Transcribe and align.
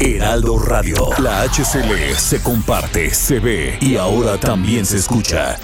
Heraldo 0.00 0.58
Radio. 0.60 1.10
La 1.18 1.42
HCL 1.42 2.14
se 2.16 2.40
comparte, 2.40 3.12
se 3.12 3.40
ve 3.40 3.78
y 3.80 3.96
ahora 3.96 4.38
también 4.38 4.86
se 4.86 4.96
escucha. 4.96 5.58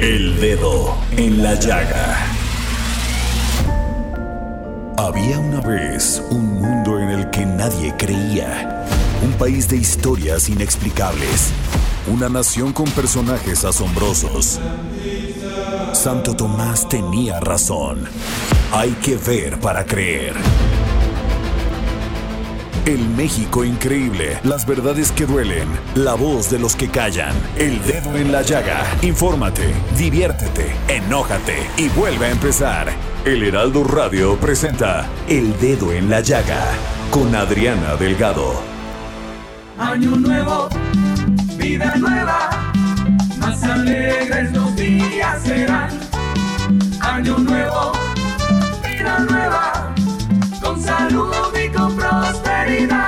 El 0.00 0.40
dedo 0.40 0.96
en 1.16 1.42
la 1.42 1.54
llaga. 1.54 2.16
Había 4.96 5.40
una 5.40 5.60
vez 5.60 6.22
un 6.30 6.60
mundo 6.60 7.00
en 7.00 7.08
el 7.08 7.30
que 7.30 7.44
nadie 7.44 7.94
creía. 7.98 8.86
Un 9.24 9.32
país 9.32 9.68
de 9.68 9.76
historias 9.76 10.48
inexplicables. 10.48 11.50
Una 12.06 12.28
nación 12.28 12.72
con 12.72 12.88
personajes 12.92 13.64
asombrosos. 13.64 14.60
Santo 15.92 16.36
Tomás 16.36 16.88
tenía 16.88 17.40
razón. 17.40 18.04
Hay 18.72 18.90
que 19.02 19.16
ver 19.16 19.58
para 19.58 19.84
creer. 19.84 20.34
El 22.88 23.06
México 23.06 23.66
increíble, 23.66 24.40
las 24.44 24.64
verdades 24.64 25.12
que 25.12 25.26
duelen, 25.26 25.68
la 25.94 26.14
voz 26.14 26.48
de 26.48 26.58
los 26.58 26.74
que 26.74 26.88
callan, 26.88 27.34
el 27.58 27.84
dedo 27.84 28.16
en 28.16 28.32
la 28.32 28.40
llaga. 28.40 28.82
Infórmate, 29.02 29.74
diviértete, 29.98 30.74
enójate 30.88 31.68
y 31.76 31.90
vuelve 31.90 32.24
a 32.24 32.30
empezar. 32.30 32.88
El 33.26 33.42
Heraldo 33.42 33.84
Radio 33.84 34.36
presenta 34.36 35.06
El 35.28 35.54
Dedo 35.60 35.92
en 35.92 36.08
la 36.08 36.22
Llaga 36.22 36.64
con 37.10 37.34
Adriana 37.34 37.94
Delgado. 37.96 38.54
Año 39.76 40.12
nuevo, 40.12 40.70
vida 41.58 41.94
nueva, 41.96 42.72
más 43.38 43.62
alegres 43.64 44.50
los 44.52 44.74
días 44.76 45.42
serán. 45.42 45.90
Año 47.02 47.36
nuevo, 47.36 47.92
vida 48.82 49.18
nueva, 49.28 49.94
con 50.68 50.82
salud 50.82 51.32
y 51.64 51.68
con 51.70 51.96
prosperidad. 51.96 52.98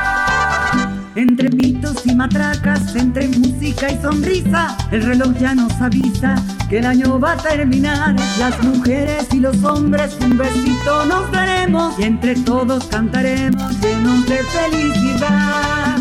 Entre 1.14 1.50
pitos 1.50 2.06
y 2.06 2.14
matracas, 2.14 2.94
entre 2.96 3.28
música 3.28 3.90
y 3.92 4.00
sonrisa, 4.00 4.76
el 4.90 5.02
reloj 5.02 5.34
ya 5.38 5.54
nos 5.54 5.72
avisa 5.80 6.36
que 6.70 6.78
el 6.78 6.86
año 6.86 7.20
va 7.20 7.32
a 7.32 7.36
terminar. 7.36 8.16
Las 8.38 8.62
mujeres 8.62 9.26
y 9.32 9.40
los 9.40 9.62
hombres 9.62 10.16
un 10.22 10.38
besito 10.38 11.04
nos 11.04 11.30
daremos 11.32 11.98
y 11.98 12.04
entre 12.04 12.34
todos 12.36 12.84
cantaremos 12.84 13.80
de 13.80 14.36
felicidad. 14.44 15.98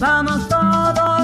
Vamos 0.00 0.48
todos. 0.48 0.61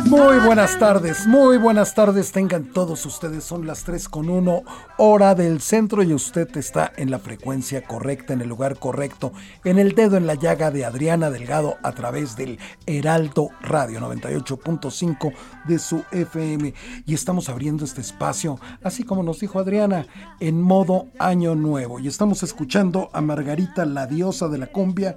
Muy 0.08 0.38
buenas 0.38 0.78
tardes, 0.78 1.26
muy 1.26 1.58
buenas 1.58 1.94
tardes 1.94 2.32
tengan 2.32 2.72
todos 2.72 3.04
ustedes. 3.04 3.44
Son 3.44 3.66
las 3.66 3.84
3 3.84 4.08
con 4.08 4.30
1 4.30 4.62
hora 4.96 5.34
del 5.34 5.60
centro 5.60 6.02
y 6.02 6.14
usted 6.14 6.48
está 6.56 6.90
en 6.96 7.10
la 7.10 7.18
frecuencia 7.18 7.82
correcta, 7.82 8.32
en 8.32 8.40
el 8.40 8.48
lugar 8.48 8.78
correcto, 8.78 9.34
en 9.64 9.78
el 9.78 9.94
dedo 9.94 10.16
en 10.16 10.26
la 10.26 10.34
llaga 10.34 10.70
de 10.70 10.86
Adriana 10.86 11.28
Delgado 11.28 11.76
a 11.82 11.92
través 11.92 12.36
del 12.36 12.58
Heraldo 12.86 13.50
Radio 13.60 14.00
98.5 14.00 15.34
de 15.66 15.78
su 15.78 16.02
FM. 16.10 16.72
Y 17.04 17.12
estamos 17.12 17.50
abriendo 17.50 17.84
este 17.84 18.00
espacio, 18.00 18.58
así 18.82 19.02
como 19.02 19.22
nos 19.22 19.40
dijo 19.40 19.58
Adriana, 19.58 20.06
en 20.40 20.62
modo 20.62 21.08
año 21.18 21.54
nuevo. 21.54 22.00
Y 22.00 22.08
estamos 22.08 22.42
escuchando 22.42 23.10
a 23.12 23.20
Margarita, 23.20 23.84
la 23.84 24.06
diosa 24.06 24.48
de 24.48 24.56
la 24.56 24.68
cumbia, 24.68 25.16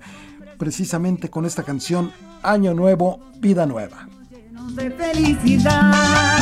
precisamente 0.58 1.30
con 1.30 1.46
esta 1.46 1.64
canción 1.64 2.12
Año 2.44 2.74
Nuevo, 2.74 3.22
Vida 3.40 3.66
Nueva. 3.66 4.10
Llenos 4.52 4.76
de 4.76 4.92
felicidad, 4.92 6.38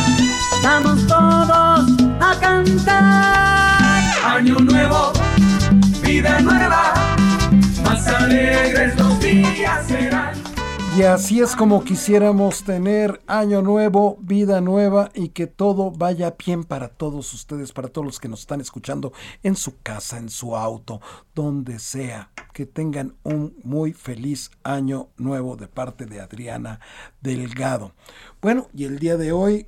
vamos 0.63 1.05
todos 1.05 1.91
a 2.19 2.39
cantar. 2.39 4.35
Año 4.35 4.55
nuevo, 4.55 5.13
vida 6.01 6.39
nueva, 6.39 6.93
más 7.83 8.07
alegres 8.07 8.97
los 8.97 9.19
días 9.19 9.85
serán. 9.85 10.48
Y 10.97 11.03
así 11.03 11.39
es 11.39 11.55
como 11.55 11.83
quisiéramos 11.83 12.63
tener 12.63 13.21
año 13.27 13.61
nuevo, 13.61 14.17
vida 14.21 14.59
nueva 14.59 15.11
y 15.13 15.29
que 15.29 15.47
todo 15.47 15.91
vaya 15.91 16.35
bien 16.43 16.63
para 16.63 16.89
todos 16.89 17.33
ustedes, 17.33 17.71
para 17.71 17.87
todos 17.87 18.05
los 18.05 18.19
que 18.19 18.27
nos 18.27 18.41
están 18.41 18.59
escuchando 18.59 19.13
en 19.43 19.55
su 19.55 19.79
casa, 19.81 20.17
en 20.17 20.29
su 20.29 20.57
auto, 20.57 20.99
donde 21.35 21.79
sea. 21.79 22.31
Que 22.53 22.65
tengan 22.65 23.15
un 23.23 23.55
muy 23.63 23.93
feliz 23.93 24.51
año 24.63 25.09
nuevo 25.15 25.55
de 25.55 25.67
parte 25.67 26.05
de 26.05 26.19
Adriana 26.19 26.79
Delgado. 27.21 27.93
Bueno, 28.41 28.67
y 28.73 28.85
el 28.85 28.99
día 28.99 29.15
de 29.15 29.31
hoy 29.31 29.65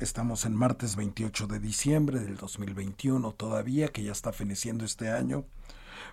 Estamos 0.00 0.44
en 0.44 0.54
martes 0.54 0.94
28 0.94 1.48
de 1.48 1.58
diciembre 1.58 2.20
del 2.20 2.36
2021 2.36 3.32
todavía, 3.32 3.88
que 3.88 4.04
ya 4.04 4.12
está 4.12 4.32
feneciendo 4.32 4.84
este 4.84 5.10
año. 5.10 5.44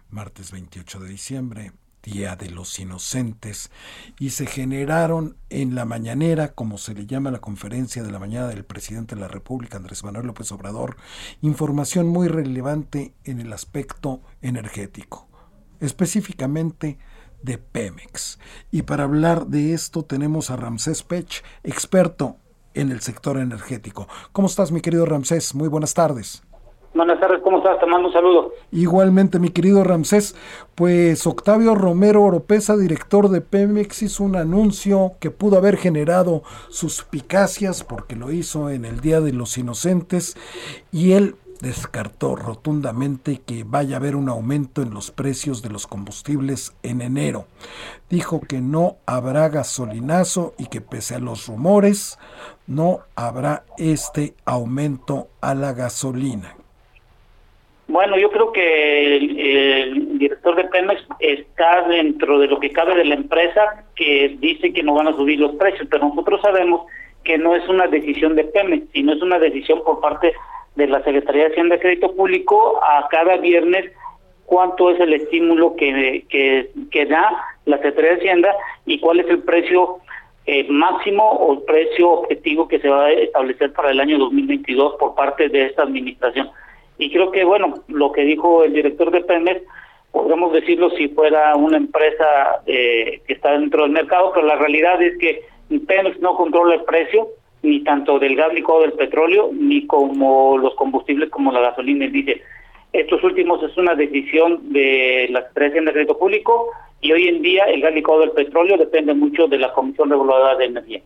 Martes 0.09 0.51
28 0.51 1.01
de 1.01 1.09
diciembre, 1.09 1.71
Día 2.05 2.35
de 2.35 2.49
los 2.49 2.77
Inocentes. 2.79 3.71
Y 4.19 4.29
se 4.29 4.45
generaron 4.45 5.37
en 5.49 5.75
la 5.75 5.85
mañanera, 5.85 6.53
como 6.53 6.77
se 6.77 6.93
le 6.93 7.07
llama 7.07 7.31
la 7.31 7.39
conferencia 7.39 8.03
de 8.03 8.11
la 8.11 8.19
mañana 8.19 8.47
del 8.47 8.63
presidente 8.63 9.15
de 9.15 9.21
la 9.21 9.27
República, 9.27 9.77
Andrés 9.77 10.03
Manuel 10.03 10.27
López 10.27 10.51
Obrador, 10.51 10.97
información 11.41 12.07
muy 12.07 12.27
relevante 12.27 13.13
en 13.23 13.39
el 13.39 13.51
aspecto 13.51 14.21
energético, 14.41 15.27
específicamente 15.79 16.99
de 17.41 17.57
Pemex. 17.57 18.39
Y 18.71 18.83
para 18.83 19.03
hablar 19.03 19.47
de 19.47 19.73
esto 19.73 20.05
tenemos 20.05 20.51
a 20.51 20.55
Ramsés 20.55 21.03
Pech, 21.03 21.43
experto 21.63 22.37
en 22.73 22.91
el 22.91 23.01
sector 23.01 23.37
energético. 23.37 24.07
¿Cómo 24.31 24.47
estás, 24.47 24.71
mi 24.71 24.81
querido 24.81 25.05
Ramsés? 25.05 25.55
Muy 25.55 25.67
buenas 25.67 25.93
tardes. 25.93 26.43
Buenas 26.95 27.19
tardes, 27.19 27.41
¿cómo 27.43 27.57
estás? 27.57 27.77
Te 27.77 27.85
mando 27.85 28.07
un 28.07 28.13
saludo. 28.13 28.53
Igualmente, 28.71 29.37
mi 29.37 29.49
querido 29.49 29.83
Ramsés, 29.83 30.33
pues 30.75 31.27
Octavio 31.27 31.75
Romero 31.75 32.23
Oropesa, 32.23 32.77
director 32.77 33.27
de 33.27 33.41
Pemex, 33.41 34.03
hizo 34.03 34.23
un 34.23 34.37
anuncio 34.37 35.11
que 35.19 35.29
pudo 35.29 35.57
haber 35.57 35.75
generado 35.75 36.43
suspicacias 36.69 37.83
porque 37.83 38.15
lo 38.15 38.31
hizo 38.31 38.69
en 38.69 38.85
el 38.85 39.01
Día 39.01 39.19
de 39.19 39.33
los 39.33 39.57
Inocentes 39.57 40.37
y 40.89 41.11
él 41.11 41.35
descartó 41.59 42.37
rotundamente 42.37 43.41
que 43.45 43.65
vaya 43.65 43.97
a 43.97 43.99
haber 43.99 44.15
un 44.15 44.29
aumento 44.29 44.81
en 44.81 44.93
los 44.93 45.11
precios 45.11 45.61
de 45.61 45.71
los 45.71 45.87
combustibles 45.87 46.77
en 46.81 47.01
enero. 47.01 47.45
Dijo 48.09 48.39
que 48.39 48.61
no 48.61 48.95
habrá 49.05 49.49
gasolinazo 49.49 50.53
y 50.57 50.67
que 50.67 50.79
pese 50.79 51.15
a 51.15 51.19
los 51.19 51.47
rumores 51.47 52.19
no 52.67 53.01
habrá 53.17 53.65
este 53.77 54.33
aumento 54.45 55.27
a 55.41 55.55
la 55.55 55.73
gasolina. 55.73 56.55
Bueno, 57.87 58.17
yo 58.17 58.31
creo 58.31 58.51
que 58.51 59.17
el, 59.17 60.17
director 60.17 60.55
de 60.55 60.63
Pemex 60.65 61.01
está 61.19 61.87
dentro 61.87 62.39
de 62.39 62.47
lo 62.47 62.59
que 62.59 62.71
cabe 62.71 62.95
de 62.95 63.05
la 63.05 63.15
empresa 63.15 63.85
que 63.95 64.35
dice 64.39 64.73
que 64.73 64.81
no 64.81 64.95
van 64.95 65.07
a 65.07 65.15
subir 65.15 65.39
los 65.39 65.55
precios, 65.55 65.87
pero 65.89 66.07
nosotros 66.07 66.41
sabemos 66.41 66.87
que 67.23 67.37
no 67.37 67.55
es 67.55 67.67
una 67.69 67.87
decisión 67.87 68.35
de 68.35 68.45
Pemex, 68.45 68.91
sino 68.91 69.13
es 69.13 69.21
una 69.21 69.37
decisión 69.37 69.83
por 69.83 69.99
parte 69.99 70.33
de 70.75 70.87
la 70.87 71.03
Secretaría 71.03 71.43
de 71.43 71.51
Hacienda 71.51 71.75
y 71.75 71.79
Crédito 71.79 72.15
Público 72.15 72.79
a 72.83 73.07
cada 73.09 73.37
viernes 73.37 73.91
cuánto 74.45 74.91
es 74.91 74.99
el 74.99 75.13
estímulo 75.13 75.75
que, 75.75 76.25
que, 76.29 76.69
que 76.91 77.05
da 77.05 77.45
la 77.65 77.77
Secretaría 77.77 78.11
de 78.11 78.17
Hacienda 78.17 78.55
y 78.85 78.99
cuál 78.99 79.19
es 79.19 79.29
el 79.29 79.43
precio 79.43 79.99
eh, 80.47 80.65
máximo 80.69 81.23
o 81.23 81.53
el 81.53 81.61
precio 81.63 82.11
objetivo 82.11 82.67
que 82.67 82.79
se 82.79 82.87
va 82.87 83.05
a 83.05 83.11
establecer 83.11 83.73
para 83.73 83.91
el 83.91 83.99
año 83.99 84.19
2022 84.19 84.95
por 84.99 85.15
parte 85.15 85.49
de 85.49 85.65
esta 85.65 85.83
administración. 85.83 86.49
Y 86.97 87.11
creo 87.11 87.31
que, 87.31 87.43
bueno, 87.43 87.75
lo 87.87 88.11
que 88.11 88.21
dijo 88.21 88.63
el 88.63 88.73
director 88.73 89.11
de 89.11 89.21
Pemex, 89.21 89.61
podríamos 90.11 90.53
decirlo 90.53 90.89
si 90.91 91.09
fuera 91.09 91.55
una 91.55 91.77
empresa 91.77 92.61
eh, 92.65 93.21
que 93.27 93.33
está 93.33 93.51
dentro 93.51 93.83
del 93.83 93.91
mercado, 93.91 94.31
pero 94.33 94.47
la 94.47 94.55
realidad 94.55 95.01
es 95.01 95.17
que 95.17 95.43
Pemex 95.69 96.19
no 96.19 96.35
controla 96.35 96.75
el 96.75 96.83
precio, 96.83 97.27
ni 97.63 97.83
tanto 97.83 98.19
del 98.19 98.35
gas 98.35 98.53
licuado 98.53 98.81
del 98.81 98.93
petróleo, 98.93 99.49
ni 99.51 99.85
como 99.87 100.57
los 100.57 100.75
combustibles 100.75 101.29
como 101.29 101.51
la 101.51 101.61
gasolina 101.61 102.05
y 102.05 102.07
el 102.07 102.13
diésel. 102.13 102.41
Estos 102.93 103.23
últimos 103.23 103.61
es 103.61 103.75
una 103.75 103.93
decisión 103.93 104.71
de 104.71 105.27
la 105.29 105.41
Secretaría 105.47 105.81
de 105.81 105.91
Crédito 105.91 106.17
Público 106.17 106.69
y 107.01 107.11
hoy 107.11 107.27
en 107.27 107.41
día 107.41 107.65
el 107.65 107.81
gas 107.81 107.93
licuado 107.93 108.21
del 108.21 108.31
petróleo 108.31 108.77
depende 108.77 109.13
mucho 109.13 109.47
de 109.47 109.57
la 109.57 109.73
Comisión 109.73 110.09
Reguladora 110.09 110.55
de 110.55 110.65
Energía. 110.65 111.01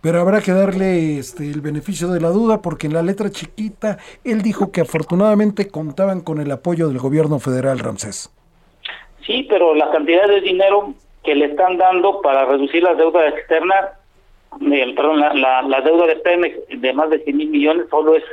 Pero 0.00 0.20
habrá 0.20 0.40
que 0.40 0.52
darle 0.52 1.18
este, 1.18 1.50
el 1.50 1.60
beneficio 1.60 2.08
de 2.08 2.20
la 2.20 2.28
duda 2.28 2.60
porque 2.60 2.86
en 2.86 2.94
la 2.94 3.02
letra 3.02 3.30
chiquita 3.30 3.98
él 4.22 4.42
dijo 4.42 4.70
que 4.70 4.82
afortunadamente 4.82 5.68
contaban 5.68 6.20
con 6.20 6.40
el 6.40 6.50
apoyo 6.50 6.88
del 6.88 6.98
gobierno 6.98 7.38
federal, 7.38 7.78
Ramsés. 7.78 8.30
Sí, 9.26 9.46
pero 9.48 9.74
la 9.74 9.90
cantidad 9.90 10.28
de 10.28 10.40
dinero 10.40 10.94
que 11.22 11.34
le 11.34 11.46
están 11.46 11.78
dando 11.78 12.20
para 12.20 12.44
reducir 12.44 12.82
la 12.82 12.94
deuda 12.94 13.28
externa, 13.28 13.74
eh, 14.60 14.92
perdón, 14.94 15.20
la, 15.20 15.80
deuda 15.82 16.06
de 16.06 16.16
Pemex 16.16 16.56
de 16.68 16.92
más 16.92 17.10
de 17.10 17.20
100 17.20 17.36
mil 17.36 17.48
millones 17.48 17.86
solo 17.90 18.14
es 18.14 18.24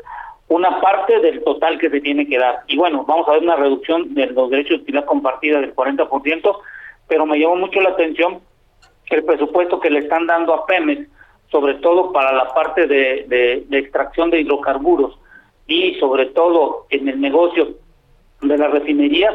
una 0.49 0.81
parte 0.81 1.19
del 1.19 1.41
total 1.45 1.79
que 1.79 1.89
se 1.89 2.01
tiene 2.01 2.27
que 2.27 2.37
dar. 2.37 2.63
Y 2.67 2.75
bueno, 2.75 3.05
vamos 3.07 3.27
a 3.29 3.31
ver 3.31 3.43
una 3.43 3.55
reducción 3.55 4.13
de 4.13 4.27
los 4.27 4.49
derechos 4.49 4.77
de 4.77 4.83
utilidad 4.83 5.05
compartida 5.05 5.61
del 5.61 5.73
40%, 5.73 6.57
pero 7.07 7.25
me 7.25 7.39
llamó 7.39 7.55
mucho 7.55 7.79
la 7.79 7.91
atención 7.91 8.41
el 9.09 9.23
presupuesto 9.23 9.79
que 9.79 9.89
le 9.89 9.99
están 9.99 10.27
dando 10.27 10.53
a 10.53 10.65
Pemex, 10.65 11.07
sobre 11.51 11.75
todo 11.75 12.11
para 12.11 12.31
la 12.31 12.53
parte 12.53 12.87
de, 12.87 13.25
de, 13.27 13.77
extracción 13.77 14.29
de 14.29 14.39
hidrocarburos 14.39 15.19
y 15.67 15.95
sobre 15.95 16.27
todo 16.27 16.85
en 16.89 17.09
el 17.09 17.19
negocio 17.19 17.75
de 18.41 18.57
las 18.57 18.71
refinerías, 18.71 19.33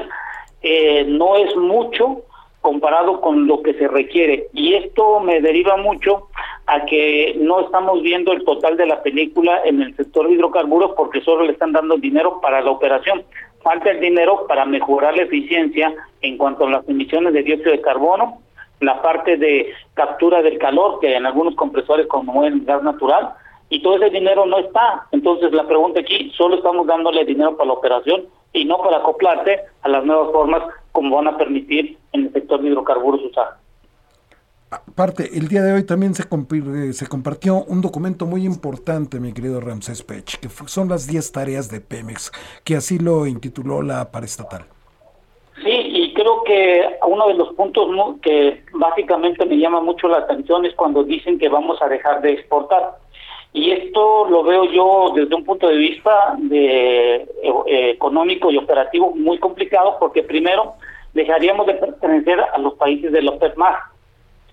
eh, 0.62 1.04
no 1.06 1.36
es 1.36 1.54
mucho 1.56 2.22
comparado 2.60 3.20
con 3.20 3.46
lo 3.46 3.62
que 3.62 3.74
se 3.74 3.86
requiere. 3.86 4.48
Y 4.52 4.74
esto 4.74 5.20
me 5.20 5.40
deriva 5.40 5.76
mucho 5.76 6.28
a 6.66 6.84
que 6.84 7.36
no 7.38 7.60
estamos 7.60 8.02
viendo 8.02 8.32
el 8.32 8.44
total 8.44 8.76
de 8.76 8.86
la 8.86 9.02
película 9.02 9.60
en 9.64 9.82
el 9.82 9.94
sector 9.94 10.26
de 10.26 10.34
hidrocarburos 10.34 10.92
porque 10.96 11.20
solo 11.20 11.44
le 11.44 11.52
están 11.52 11.72
dando 11.72 11.96
dinero 11.96 12.40
para 12.40 12.60
la 12.60 12.70
operación. 12.70 13.24
Falta 13.62 13.90
el 13.90 14.00
dinero 14.00 14.46
para 14.48 14.64
mejorar 14.64 15.16
la 15.16 15.24
eficiencia 15.24 15.94
en 16.22 16.36
cuanto 16.36 16.66
a 16.66 16.70
las 16.70 16.88
emisiones 16.88 17.34
de 17.34 17.42
dióxido 17.42 17.72
de 17.72 17.80
carbono, 17.80 18.40
la 18.81 19.00
parte 19.02 19.37
de 19.37 19.73
captura 19.94 20.43
del 20.43 20.58
calor, 20.58 21.00
que 21.00 21.14
en 21.14 21.26
algunos 21.26 21.55
compresores 21.55 22.06
como 22.06 22.44
el 22.44 22.64
gas 22.64 22.82
natural, 22.82 23.34
y 23.69 23.82
todo 23.82 23.96
ese 23.96 24.11
dinero 24.11 24.46
no 24.46 24.58
está. 24.58 25.06
Entonces 25.12 25.52
la 25.52 25.67
pregunta 25.67 26.00
aquí, 26.00 26.32
solo 26.37 26.56
estamos 26.56 26.87
dándole 26.87 27.25
dinero 27.25 27.56
para 27.56 27.69
la 27.69 27.75
operación 27.75 28.26
y 28.52 28.64
no 28.64 28.78
para 28.78 28.99
acoplarse 28.99 29.61
a 29.82 29.88
las 29.88 30.05
nuevas 30.05 30.32
formas 30.32 30.62
como 30.93 31.17
van 31.17 31.28
a 31.28 31.37
permitir 31.37 31.99
en 32.12 32.26
el 32.26 32.32
sector 32.32 32.62
de 32.62 32.69
hidrocarburos 32.69 33.23
usar. 33.23 33.56
Aparte, 34.70 35.38
el 35.38 35.49
día 35.49 35.62
de 35.62 35.72
hoy 35.72 35.84
también 35.84 36.14
se, 36.14 36.25
eh, 36.25 36.93
se 36.93 37.06
compartió 37.06 37.62
un 37.64 37.81
documento 37.81 38.26
muy 38.26 38.44
importante, 38.44 39.20
mi 39.20 39.32
querido 39.32 39.61
Ramsés 39.61 40.02
Pech, 40.02 40.40
que 40.40 40.49
son 40.49 40.88
las 40.88 41.06
10 41.06 41.32
tareas 41.32 41.70
de 41.70 41.81
Pemex, 41.81 42.32
que 42.64 42.76
así 42.76 42.99
lo 42.99 43.26
intituló 43.26 43.82
la 43.82 44.11
paraestatal. 44.11 44.67
Creo 46.26 46.43
que 46.43 46.99
uno 47.06 47.28
de 47.28 47.34
los 47.34 47.55
puntos 47.55 47.88
que 48.20 48.61
básicamente 48.73 49.46
me 49.46 49.58
llama 49.58 49.81
mucho 49.81 50.08
la 50.08 50.19
atención 50.19 50.64
es 50.64 50.75
cuando 50.75 51.05
dicen 51.05 51.38
que 51.38 51.49
vamos 51.49 51.81
a 51.81 51.87
dejar 51.87 52.20
de 52.20 52.32
exportar. 52.32 52.96
Y 53.52 53.70
esto 53.70 54.26
lo 54.28 54.43
veo 54.43 54.64
yo 54.64 55.12
desde 55.14 55.37
un 55.37 55.44
punto 55.44 55.69
de 55.69 55.76
vista 55.76 56.34
de, 56.38 57.14
eh, 57.14 57.90
económico 57.90 58.50
y 58.50 58.56
operativo 58.56 59.12
muy 59.14 59.38
complicado, 59.38 59.99
porque 60.00 60.25
primero 60.25 60.75
dejaríamos 61.14 61.64
de 61.69 61.75
pertenecer 61.75 62.40
a 62.40 62.58
los 62.58 62.75
países 62.75 63.12
de 63.12 63.22
los 63.22 63.37
más. 63.56 63.76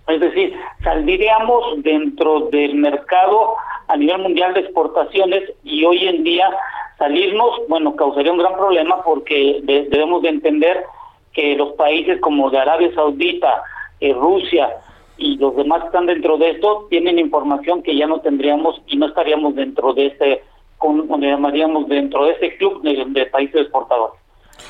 Es 0.08 0.20
decir, 0.20 0.56
saldríamos 0.84 1.82
dentro 1.82 2.42
del 2.52 2.76
mercado 2.76 3.56
a 3.88 3.98
nivel 3.98 4.20
mundial 4.20 4.54
de 4.54 4.60
exportaciones 4.60 5.52
y 5.64 5.84
hoy 5.86 6.08
en 6.08 6.24
día 6.24 6.56
salirnos, 7.00 7.62
bueno, 7.68 7.96
causaría 7.96 8.32
un 8.32 8.38
gran 8.38 8.56
problema 8.58 9.04
porque 9.04 9.60
debemos 9.64 10.22
de 10.22 10.30
entender 10.30 10.86
que 11.34 11.56
los 11.56 11.74
países 11.74 12.22
como 12.22 12.50
de 12.50 12.60
Arabia 12.60 12.94
Saudita, 12.94 13.64
eh, 14.00 14.14
Rusia, 14.14 14.70
y 15.18 15.38
los 15.38 15.56
demás 15.56 15.82
que 15.82 15.88
están 15.88 16.06
dentro 16.06 16.38
de 16.38 16.52
esto 16.52 16.88
tienen 16.90 17.20
información 17.20 17.84
que 17.84 17.96
ya 17.96 18.08
no 18.08 18.22
tendríamos 18.22 18.82
y 18.88 18.98
no 18.98 19.08
estaríamos 19.08 19.56
dentro 19.56 19.94
de 19.94 20.08
este, 20.08 20.44
como 20.78 21.18
llamaríamos 21.18 21.88
dentro 21.88 22.26
de 22.26 22.32
ese 22.34 22.58
club 22.58 22.82
de, 22.82 23.26
países 23.28 23.62
exportadores. 23.62 24.20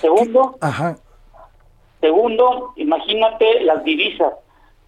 Segundo, 0.01 0.55
segundo, 2.01 2.73
imagínate 2.75 3.61
las 3.61 3.83
divisas. 3.83 4.33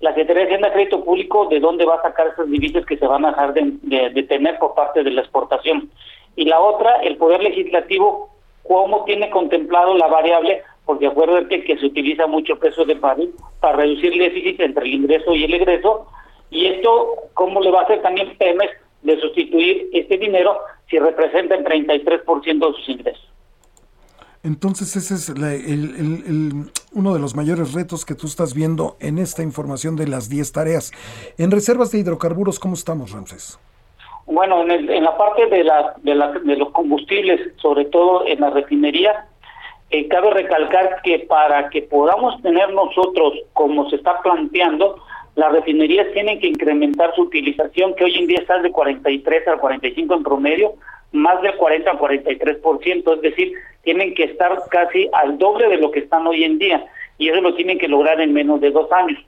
La 0.01 0.09
Secretaría 0.09 0.41
de 0.41 0.47
Hacienda 0.49 0.73
Crédito 0.73 1.03
Público, 1.03 1.47
¿de 1.47 1.59
dónde 1.59 1.85
va 1.85 1.95
a 1.95 2.01
sacar 2.01 2.27
esas 2.27 2.49
divisas 2.49 2.85
que 2.85 2.97
se 2.97 3.07
van 3.07 3.25
a 3.25 3.29
dejar 3.29 3.53
de, 3.53 4.09
de 4.13 4.23
tener 4.23 4.59
por 4.59 4.75
parte 4.75 5.03
de 5.03 5.11
la 5.11 5.21
exportación? 5.21 5.89
Y 6.35 6.45
la 6.45 6.59
otra, 6.59 6.97
el 6.97 7.15
Poder 7.15 7.41
Legislativo, 7.41 8.29
¿cómo 8.67 9.05
tiene 9.05 9.29
contemplado 9.29 9.95
la 9.95 10.07
variable 10.07 10.63
porque 10.85 11.07
acuérdate 11.07 11.63
que 11.63 11.77
se 11.77 11.85
utiliza 11.85 12.27
mucho 12.27 12.57
peso 12.57 12.85
de 12.85 12.95
barril 12.95 13.33
para 13.59 13.77
reducir 13.77 14.13
el 14.13 14.19
déficit 14.19 14.59
entre 14.59 14.85
el 14.85 14.93
ingreso 14.93 15.33
y 15.33 15.43
el 15.43 15.53
egreso, 15.53 16.07
y 16.51 16.67
esto, 16.67 17.07
¿cómo 17.33 17.61
le 17.61 17.71
va 17.71 17.81
a 17.81 17.83
hacer 17.83 18.01
también 18.01 18.35
Pemex 18.37 18.71
de 19.01 19.19
sustituir 19.19 19.89
este 19.93 20.17
dinero 20.17 20.57
si 20.89 20.99
representa 20.99 21.55
el 21.55 21.65
33% 21.65 22.67
de 22.67 22.73
sus 22.77 22.89
ingresos? 22.89 23.31
Entonces 24.43 24.95
ese 24.95 25.15
es 25.15 25.29
el, 25.29 26.69
uno 26.93 27.13
de 27.15 27.19
los 27.19 27.35
mayores 27.35 27.73
retos 27.73 28.05
que 28.05 28.13
tú 28.13 28.27
estás 28.27 28.53
viendo 28.53 28.95
en 28.99 29.17
esta 29.17 29.41
información 29.41 29.95
de 29.95 30.07
las 30.07 30.29
10 30.29 30.51
tareas. 30.51 30.91
En 31.39 31.49
reservas 31.49 31.91
de 31.91 31.97
hidrocarburos, 31.97 32.59
¿cómo 32.59 32.75
estamos, 32.75 33.11
Ramses? 33.11 33.57
Bueno, 34.27 34.61
en, 34.61 34.89
en 34.89 35.03
la 35.03 35.17
parte 35.17 35.47
de, 35.47 35.63
la, 35.63 35.95
de, 36.03 36.13
la, 36.13 36.31
de 36.31 36.55
los 36.57 36.69
combustibles, 36.71 37.41
sobre 37.57 37.85
todo 37.85 38.25
en 38.27 38.39
la 38.39 38.51
refinería, 38.51 39.27
eh, 39.95 40.07
cabe 40.09 40.31
recalcar 40.31 41.01
que 41.03 41.19
para 41.19 41.69
que 41.69 41.81
podamos 41.83 42.41
tener 42.41 42.71
nosotros, 42.73 43.33
como 43.53 43.89
se 43.89 43.95
está 43.95 44.21
planteando, 44.21 45.01
las 45.35 45.51
refinerías 45.51 46.11
tienen 46.13 46.39
que 46.39 46.47
incrementar 46.47 47.13
su 47.15 47.23
utilización, 47.23 47.95
que 47.95 48.05
hoy 48.05 48.15
en 48.17 48.27
día 48.27 48.39
está 48.39 48.59
de 48.59 48.71
43 48.71 49.47
al 49.47 49.59
45 49.59 50.13
en 50.13 50.23
promedio, 50.23 50.73
más 51.11 51.41
del 51.41 51.55
40 51.55 51.91
al 51.91 51.99
43%, 51.99 53.15
es 53.15 53.21
decir, 53.21 53.53
tienen 53.83 54.13
que 54.15 54.23
estar 54.23 54.57
casi 54.69 55.09
al 55.13 55.37
doble 55.37 55.67
de 55.69 55.77
lo 55.77 55.91
que 55.91 55.99
están 55.99 56.25
hoy 56.27 56.43
en 56.43 56.57
día, 56.57 56.85
y 57.17 57.29
eso 57.29 57.41
lo 57.41 57.55
tienen 57.55 57.77
que 57.77 57.87
lograr 57.87 58.19
en 58.19 58.33
menos 58.33 58.59
de 58.61 58.71
dos 58.71 58.91
años. 58.91 59.19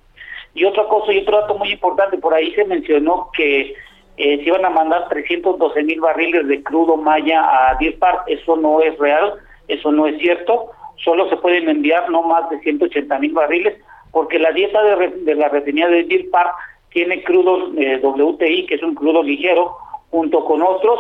Y 0.54 0.66
otra 0.66 0.86
cosa, 0.86 1.14
y 1.14 1.20
otro 1.20 1.40
dato 1.40 1.58
muy 1.58 1.72
importante, 1.72 2.18
por 2.18 2.34
ahí 2.34 2.52
se 2.54 2.66
mencionó 2.66 3.30
que 3.32 3.74
eh, 4.18 4.38
se 4.38 4.44
iban 4.44 4.66
a 4.66 4.70
mandar 4.70 5.08
312 5.08 5.84
mil 5.84 6.02
barriles 6.02 6.48
de 6.48 6.64
crudo 6.64 6.98
maya 6.98 7.42
a 7.42 7.76
Deer 7.80 8.00
Park, 8.00 8.24
eso 8.28 8.56
no 8.56 8.82
es 8.82 8.98
real, 8.98 9.36
eso 9.68 9.92
no 9.92 10.08
es 10.08 10.18
cierto, 10.20 10.72
solo 11.04 11.30
se 11.30 11.38
pueden 11.38 11.70
enviar 11.70 12.10
no 12.10 12.24
más 12.24 12.50
de 12.50 12.60
180 12.60 13.20
mil 13.20 13.34
barriles, 13.34 13.76
porque 14.12 14.40
la 14.40 14.52
dieta 14.52 14.82
de, 14.84 15.36
la 15.36 15.50
refinería 15.50 15.90
de 15.90 16.04
Deer 16.04 16.30
Park 16.30 16.54
tiene 16.92 17.24
crudo 17.24 17.72
eh, 17.78 18.00
WTI, 18.02 18.66
que 18.66 18.76
es 18.76 18.84
un 18.84 18.96
crudo 18.96 19.22
ligero, 19.22 19.78
junto 20.10 20.46
con 20.46 20.62
otros, 20.62 21.00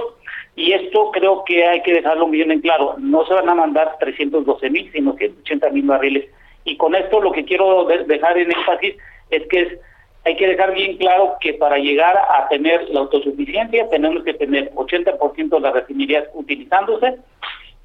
y 0.55 0.73
esto 0.73 1.11
creo 1.11 1.43
que 1.45 1.65
hay 1.65 1.81
que 1.83 1.93
dejarlo 1.93 2.27
bien 2.27 2.51
en 2.51 2.61
claro, 2.61 2.95
no 2.97 3.25
se 3.25 3.33
van 3.33 3.47
a 3.47 3.55
mandar 3.55 3.97
312 3.99 4.69
mil, 4.69 4.91
sino 4.91 5.13
180 5.13 5.69
mil 5.69 5.85
barriles. 5.85 6.29
Y 6.65 6.75
con 6.77 6.95
esto 6.95 7.21
lo 7.21 7.31
que 7.31 7.45
quiero 7.45 7.85
dejar 7.85 8.37
en 8.37 8.51
énfasis 8.51 8.95
es 9.29 9.47
que 9.47 9.79
hay 10.25 10.35
que 10.35 10.47
dejar 10.47 10.73
bien 10.73 10.97
claro 10.97 11.35
que 11.39 11.53
para 11.53 11.77
llegar 11.77 12.17
a 12.17 12.49
tener 12.49 12.89
la 12.89 13.01
autosuficiencia 13.01 13.87
tenemos 13.89 14.23
que 14.23 14.33
tener 14.33 14.73
80% 14.73 15.49
de 15.49 15.59
las 15.59 15.73
refinerías 15.73 16.25
utilizándose, 16.33 17.17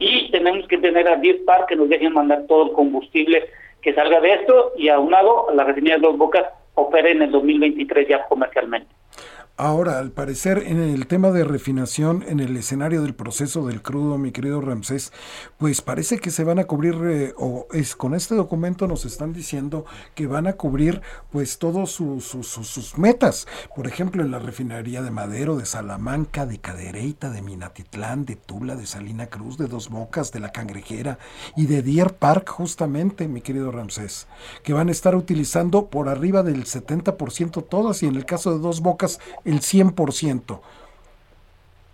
y 0.02 0.30
tenemos 0.32 0.66
que 0.66 0.78
tener 0.78 1.06
a 1.06 1.16
10 1.16 1.42
par 1.44 1.66
que 1.66 1.76
nos 1.76 1.88
dejen 1.88 2.12
mandar 2.12 2.44
todo 2.48 2.64
el 2.66 2.72
combustible 2.72 3.48
que 3.80 3.94
salga 3.94 4.20
de 4.20 4.34
esto 4.34 4.72
y 4.76 4.88
aunado 4.88 5.46
la 5.54 5.64
refinería 5.64 5.96
de 5.96 6.02
Dos 6.02 6.18
Bocas 6.18 6.46
opere 6.74 7.12
en 7.12 7.22
el 7.22 7.30
2023 7.30 8.08
ya 8.08 8.24
comercialmente. 8.24 8.88
Ahora, 9.58 9.98
al 9.98 10.12
parecer, 10.12 10.64
en 10.66 10.80
el 10.80 11.06
tema 11.06 11.30
de 11.30 11.44
refinación, 11.44 12.24
en 12.26 12.40
el 12.40 12.56
escenario 12.56 13.02
del 13.02 13.14
proceso 13.14 13.66
del 13.66 13.82
crudo, 13.82 14.16
mi 14.16 14.32
querido 14.32 14.62
Ramsés, 14.62 15.12
pues 15.58 15.82
parece 15.82 16.18
que 16.18 16.30
se 16.30 16.42
van 16.42 16.58
a 16.58 16.64
cubrir, 16.64 16.94
eh, 17.04 17.34
o 17.36 17.66
es 17.70 17.94
con 17.94 18.14
este 18.14 18.34
documento 18.34 18.88
nos 18.88 19.04
están 19.04 19.34
diciendo 19.34 19.84
que 20.14 20.26
van 20.26 20.46
a 20.46 20.54
cubrir 20.54 21.02
pues 21.30 21.58
todos 21.58 21.92
sus, 21.92 22.24
sus, 22.24 22.96
metas. 22.96 23.46
Por 23.76 23.86
ejemplo, 23.86 24.22
en 24.22 24.30
la 24.30 24.38
refinería 24.38 25.02
de 25.02 25.10
Madero, 25.10 25.56
de 25.56 25.66
Salamanca, 25.66 26.46
de 26.46 26.58
Cadereyta, 26.58 27.28
de 27.28 27.42
Minatitlán, 27.42 28.24
de 28.24 28.36
Tula, 28.36 28.74
de 28.74 28.86
Salina 28.86 29.26
Cruz, 29.26 29.58
de 29.58 29.68
Dos 29.68 29.90
Bocas, 29.90 30.32
de 30.32 30.40
La 30.40 30.50
Cangrejera 30.50 31.18
y 31.56 31.66
de 31.66 31.82
Deer 31.82 32.14
Park, 32.14 32.48
justamente, 32.48 33.28
mi 33.28 33.42
querido 33.42 33.70
Ramsés, 33.70 34.28
que 34.62 34.72
van 34.72 34.88
a 34.88 34.92
estar 34.92 35.14
utilizando 35.14 35.88
por 35.88 36.08
arriba 36.08 36.42
del 36.42 36.64
70% 36.64 37.66
todas 37.68 38.02
y 38.02 38.06
en 38.06 38.16
el 38.16 38.24
caso 38.24 38.50
de 38.50 38.58
Dos 38.58 38.80
Bocas 38.80 39.20
el 39.44 39.60
100%. 39.60 40.60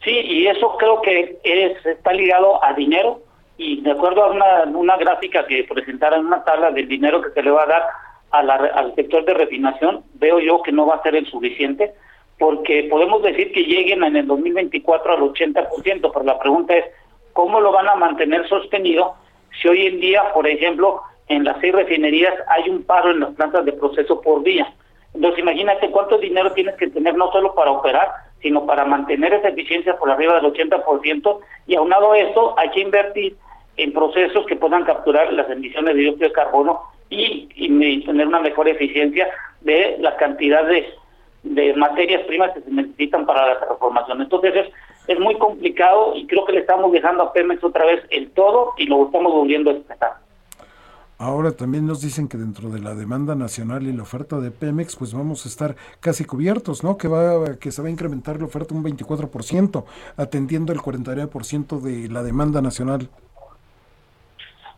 Sí, 0.05 0.11
y 0.11 0.47
eso 0.47 0.77
creo 0.79 1.03
que 1.03 1.39
es, 1.43 1.85
está 1.85 2.13
ligado 2.13 2.63
a 2.65 2.73
dinero 2.73 3.21
y 3.57 3.81
de 3.81 3.91
acuerdo 3.91 4.23
a 4.25 4.31
una, 4.31 4.63
una 4.79 4.97
gráfica 4.97 5.47
que 5.47 5.65
presentaron 5.65 6.27
una 6.27 6.45
tabla 6.45 6.71
del 6.71 6.87
dinero 6.87 7.21
que 7.21 7.31
se 7.31 7.43
le 7.43 7.51
va 7.51 7.65
a 7.65 7.67
dar 7.67 7.83
al 8.31 8.95
sector 8.95 9.25
de 9.25 9.35
refinación, 9.35 10.05
veo 10.15 10.39
yo 10.39 10.63
que 10.63 10.71
no 10.71 10.87
va 10.87 10.97
a 10.97 11.03
ser 11.03 11.17
el 11.17 11.27
suficiente 11.27 11.95
porque 12.39 12.87
podemos 12.89 13.23
decir 13.23 13.53
que 13.53 13.65
lleguen 13.65 14.05
en 14.05 14.17
el 14.17 14.27
2024 14.27 15.13
al 15.13 15.21
80%, 15.21 16.11
pero 16.13 16.25
la 16.25 16.39
pregunta 16.39 16.77
es, 16.77 16.85
¿cómo 17.33 17.61
lo 17.61 17.73
van 17.73 17.89
a 17.89 17.97
mantener 17.97 18.49
sostenido 18.49 19.15
si 19.61 19.69
hoy 19.69 19.87
en 19.87 20.01
día, 20.01 20.33
por 20.33 20.47
ejemplo, 20.47 21.03
en 21.27 21.45
las 21.45 21.61
seis 21.61 21.75
refinerías 21.75 22.35
hay 22.47 22.71
un 22.71 22.85
paro 22.85 23.11
en 23.11 23.21
las 23.21 23.35
plantas 23.35 23.65
de 23.65 23.73
proceso 23.73 24.21
por 24.21 24.43
día? 24.45 24.73
Entonces 25.15 25.41
imagínate 25.41 25.91
cuánto 25.91 26.19
dinero 26.19 26.53
tienes 26.53 26.77
que 26.77 26.89
tener 26.89 27.15
no 27.17 27.33
solo 27.33 27.55
para 27.55 27.71
operar, 27.71 28.09
sino 28.41 28.67
para 28.67 28.85
mantener 28.85 29.35
esa 29.35 29.49
eficiencia 29.49 29.97
por 29.97 30.11
arriba 30.11 30.41
del 30.41 30.53
80% 30.53 31.41
y 31.67 31.75
aunado 31.75 32.13
a 32.13 32.19
eso 32.19 32.55
hay 32.59 32.71
que 32.71 32.81
invertir 32.81 33.37
en 33.77 33.93
procesos 33.93 34.45
que 34.47 34.57
puedan 34.57 34.85
capturar 34.85 35.33
las 35.33 35.49
emisiones 35.51 35.95
de 35.95 36.03
dióxido 36.03 36.29
de 36.29 36.35
carbono 36.35 36.83
y, 37.11 37.49
tener 38.05 38.27
una 38.27 38.41
mejor 38.41 38.69
eficiencia 38.69 39.29
de 39.61 39.97
la 40.01 40.17
cantidad 40.17 40.65
de, 40.67 40.95
materias 41.77 42.23
primas 42.27 42.53
que 42.53 42.61
se 42.61 42.71
necesitan 42.71 43.25
para 43.25 43.47
la 43.47 43.61
transformación. 43.61 44.21
Entonces 44.21 44.55
es, 44.55 44.67
es 45.07 45.19
muy 45.19 45.37
complicado 45.37 46.13
y 46.15 46.27
creo 46.27 46.45
que 46.45 46.53
le 46.53 46.61
estamos 46.61 46.93
dejando 46.93 47.23
a 47.23 47.33
Pemex 47.33 47.63
otra 47.65 47.87
vez 47.87 48.05
el 48.11 48.31
todo 48.33 48.75
y 48.77 48.87
lo 48.87 49.07
estamos 49.07 49.33
volviendo 49.33 49.71
a 49.71 49.75
expresar. 49.75 50.28
Ahora 51.19 51.51
también 51.51 51.85
nos 51.85 52.01
dicen 52.01 52.29
que 52.29 52.37
dentro 52.37 52.71
de 52.71 52.79
la 52.79 52.95
demanda 52.95 53.35
nacional 53.35 53.89
y 53.89 53.93
la 53.93 54.03
oferta 54.03 54.39
de 54.39 54.53
Pemex, 54.53 54.95
pues 54.95 55.13
vamos 55.13 55.45
a 55.45 55.49
estar 55.49 55.75
casi 55.99 56.25
cubiertos, 56.25 56.85
¿no? 56.85 56.97
Que 56.97 57.09
va 57.09 57.57
que 57.57 57.73
se 57.73 57.83
va 57.83 57.89
a 57.89 57.91
incrementar 57.91 58.39
la 58.39 58.47
oferta 58.47 58.73
un 58.73 58.85
24%, 58.85 59.85
atendiendo 60.17 60.73
el 60.73 60.79
49% 60.79 61.81
de 61.81 62.09
la 62.09 62.23
demanda 62.23 62.63
nacional. 62.63 63.09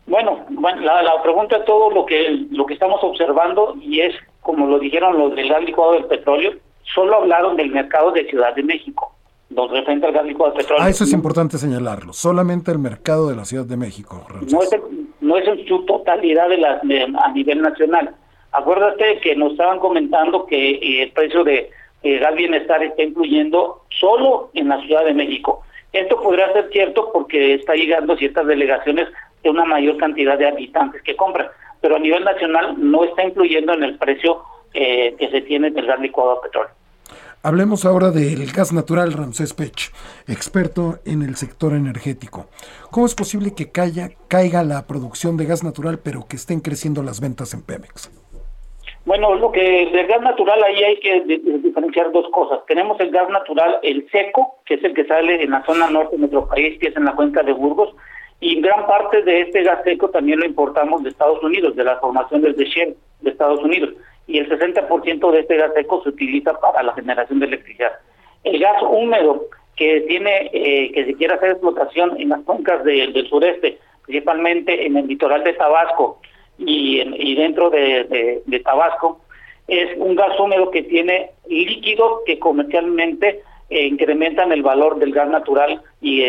Bueno, 0.06 0.46
bueno 0.48 0.80
la, 0.80 1.02
la, 1.02 1.22
pregunta 1.22 1.58
es 1.58 1.64
todo 1.66 1.90
lo 1.90 2.06
que 2.06 2.46
lo 2.50 2.64
que 2.64 2.72
estamos 2.72 3.00
observando 3.04 3.76
y 3.78 4.00
es 4.00 4.14
como 4.40 4.66
lo 4.66 4.78
dijeron 4.78 5.18
los 5.18 5.34
del 5.36 5.48
gas 5.48 5.62
licuado 5.62 5.92
del 5.92 6.06
petróleo, 6.06 6.52
solo 6.94 7.16
hablaron 7.16 7.56
del 7.56 7.70
mercado 7.70 8.12
de 8.12 8.24
Ciudad 8.28 8.54
de 8.54 8.62
México, 8.62 9.14
donde 9.48 9.80
referente 9.80 10.06
al 10.06 10.12
gas 10.12 10.24
licuado 10.24 10.52
del 10.52 10.62
petróleo. 10.62 10.84
Ah, 10.84 10.88
eso 10.88 11.04
es 11.04 11.12
importante 11.12 11.58
señalarlo, 11.58 12.12
solamente 12.12 12.70
el 12.72 12.78
mercado 12.78 13.28
de 13.28 13.36
la 13.36 13.44
Ciudad 13.44 13.66
de 13.66 13.76
México. 13.76 14.26
No 14.50 14.62
es, 14.62 14.70
no 15.30 15.36
es 15.36 15.46
en 15.46 15.64
su 15.68 15.84
totalidad 15.84 16.48
de 16.48 17.16
a 17.16 17.32
nivel 17.32 17.62
nacional. 17.62 18.10
Acuérdate 18.50 19.20
que 19.20 19.36
nos 19.36 19.52
estaban 19.52 19.78
comentando 19.78 20.44
que 20.44 20.70
eh, 20.72 21.02
el 21.04 21.12
precio 21.12 21.44
de 21.44 21.70
eh, 22.02 22.18
gas 22.18 22.34
bienestar 22.34 22.82
está 22.82 23.04
incluyendo 23.04 23.84
solo 23.90 24.50
en 24.54 24.68
la 24.68 24.80
Ciudad 24.80 25.04
de 25.04 25.14
México. 25.14 25.62
Esto 25.92 26.20
podría 26.20 26.52
ser 26.52 26.68
cierto 26.72 27.10
porque 27.12 27.54
está 27.54 27.74
llegando 27.74 28.16
ciertas 28.16 28.44
delegaciones 28.44 29.06
de 29.44 29.50
una 29.50 29.64
mayor 29.64 29.98
cantidad 29.98 30.36
de 30.36 30.48
habitantes 30.48 31.00
que 31.02 31.14
compran, 31.14 31.46
pero 31.80 31.94
a 31.94 32.00
nivel 32.00 32.24
nacional 32.24 32.74
no 32.76 33.04
está 33.04 33.22
incluyendo 33.22 33.72
en 33.74 33.84
el 33.84 33.98
precio 33.98 34.42
eh, 34.74 35.14
que 35.16 35.30
se 35.30 35.42
tiene 35.42 35.70
del 35.70 35.86
gas 35.86 36.00
licuado 36.00 36.32
a 36.32 36.42
petróleo. 36.42 36.72
Hablemos 37.42 37.86
ahora 37.86 38.10
del 38.10 38.52
gas 38.52 38.70
natural, 38.70 39.14
Ramsés 39.14 39.54
Pech, 39.54 39.92
experto 40.28 40.98
en 41.06 41.22
el 41.22 41.36
sector 41.36 41.72
energético. 41.72 42.50
¿Cómo 42.90 43.06
es 43.06 43.14
posible 43.14 43.54
que 43.56 43.72
caiga, 43.72 44.10
caiga 44.28 44.62
la 44.62 44.86
producción 44.86 45.38
de 45.38 45.46
gas 45.46 45.64
natural, 45.64 46.00
pero 46.04 46.26
que 46.28 46.36
estén 46.36 46.60
creciendo 46.60 47.02
las 47.02 47.18
ventas 47.22 47.54
en 47.54 47.62
Pemex? 47.62 48.10
Bueno, 49.06 49.34
lo 49.36 49.50
que 49.52 49.88
del 49.90 50.06
gas 50.06 50.20
natural 50.20 50.62
ahí 50.62 50.84
hay 50.84 51.00
que 51.00 51.22
diferenciar 51.62 52.12
dos 52.12 52.26
cosas. 52.30 52.60
Tenemos 52.66 53.00
el 53.00 53.10
gas 53.10 53.30
natural, 53.30 53.78
el 53.82 54.06
seco, 54.10 54.58
que 54.66 54.74
es 54.74 54.84
el 54.84 54.92
que 54.92 55.06
sale 55.06 55.42
en 55.42 55.52
la 55.52 55.64
zona 55.64 55.88
norte 55.88 56.16
de 56.16 56.18
nuestro 56.18 56.46
país, 56.46 56.78
que 56.78 56.88
es 56.88 56.96
en 56.96 57.06
la 57.06 57.16
cuenca 57.16 57.42
de 57.42 57.54
Burgos, 57.54 57.94
y 58.40 58.60
gran 58.60 58.86
parte 58.86 59.22
de 59.22 59.40
este 59.40 59.62
gas 59.62 59.82
seco 59.84 60.10
también 60.10 60.40
lo 60.40 60.44
importamos 60.44 61.02
de 61.02 61.08
Estados 61.08 61.42
Unidos, 61.42 61.74
de 61.74 61.84
las 61.84 62.00
formaciones 62.00 62.54
de 62.58 62.66
Shell 62.66 62.96
de 63.22 63.30
Estados 63.30 63.60
Unidos, 63.60 63.94
y 64.30 64.38
el 64.38 64.48
60% 64.48 65.32
de 65.32 65.40
este 65.40 65.56
gas 65.56 65.72
seco 65.74 66.02
se 66.02 66.10
utiliza 66.10 66.58
para 66.60 66.82
la 66.82 66.94
generación 66.94 67.40
de 67.40 67.46
electricidad. 67.46 67.92
El 68.44 68.60
gas 68.60 68.80
húmedo 68.82 69.46
que 69.76 70.02
tiene, 70.02 70.50
eh, 70.52 70.92
que 70.92 71.04
se 71.04 71.14
quiere 71.14 71.34
hacer 71.34 71.50
explotación 71.50 72.20
en 72.20 72.28
las 72.28 72.40
cuencas 72.42 72.84
del 72.84 73.26
sureste, 73.28 73.78
principalmente 74.04 74.86
en 74.86 74.96
el 74.96 75.08
litoral 75.08 75.42
de 75.42 75.54
Tabasco, 75.54 76.20
y, 76.58 77.34
dentro 77.34 77.70
de, 77.70 78.42
Tabasco 78.64 79.20
es 79.66 79.96
un 79.96 80.14
gas 80.14 80.38
húmedo 80.38 80.70
que 80.70 80.82
tiene 80.82 81.30
líquidos 81.48 82.20
que 82.26 82.38
comercialmente 82.38 83.42
eh, 83.70 83.86
incrementan 83.86 84.52
el 84.52 84.62
valor 84.62 84.98
del 84.98 85.12
gas 85.12 85.28
natural 85.28 85.80
y 86.00 86.22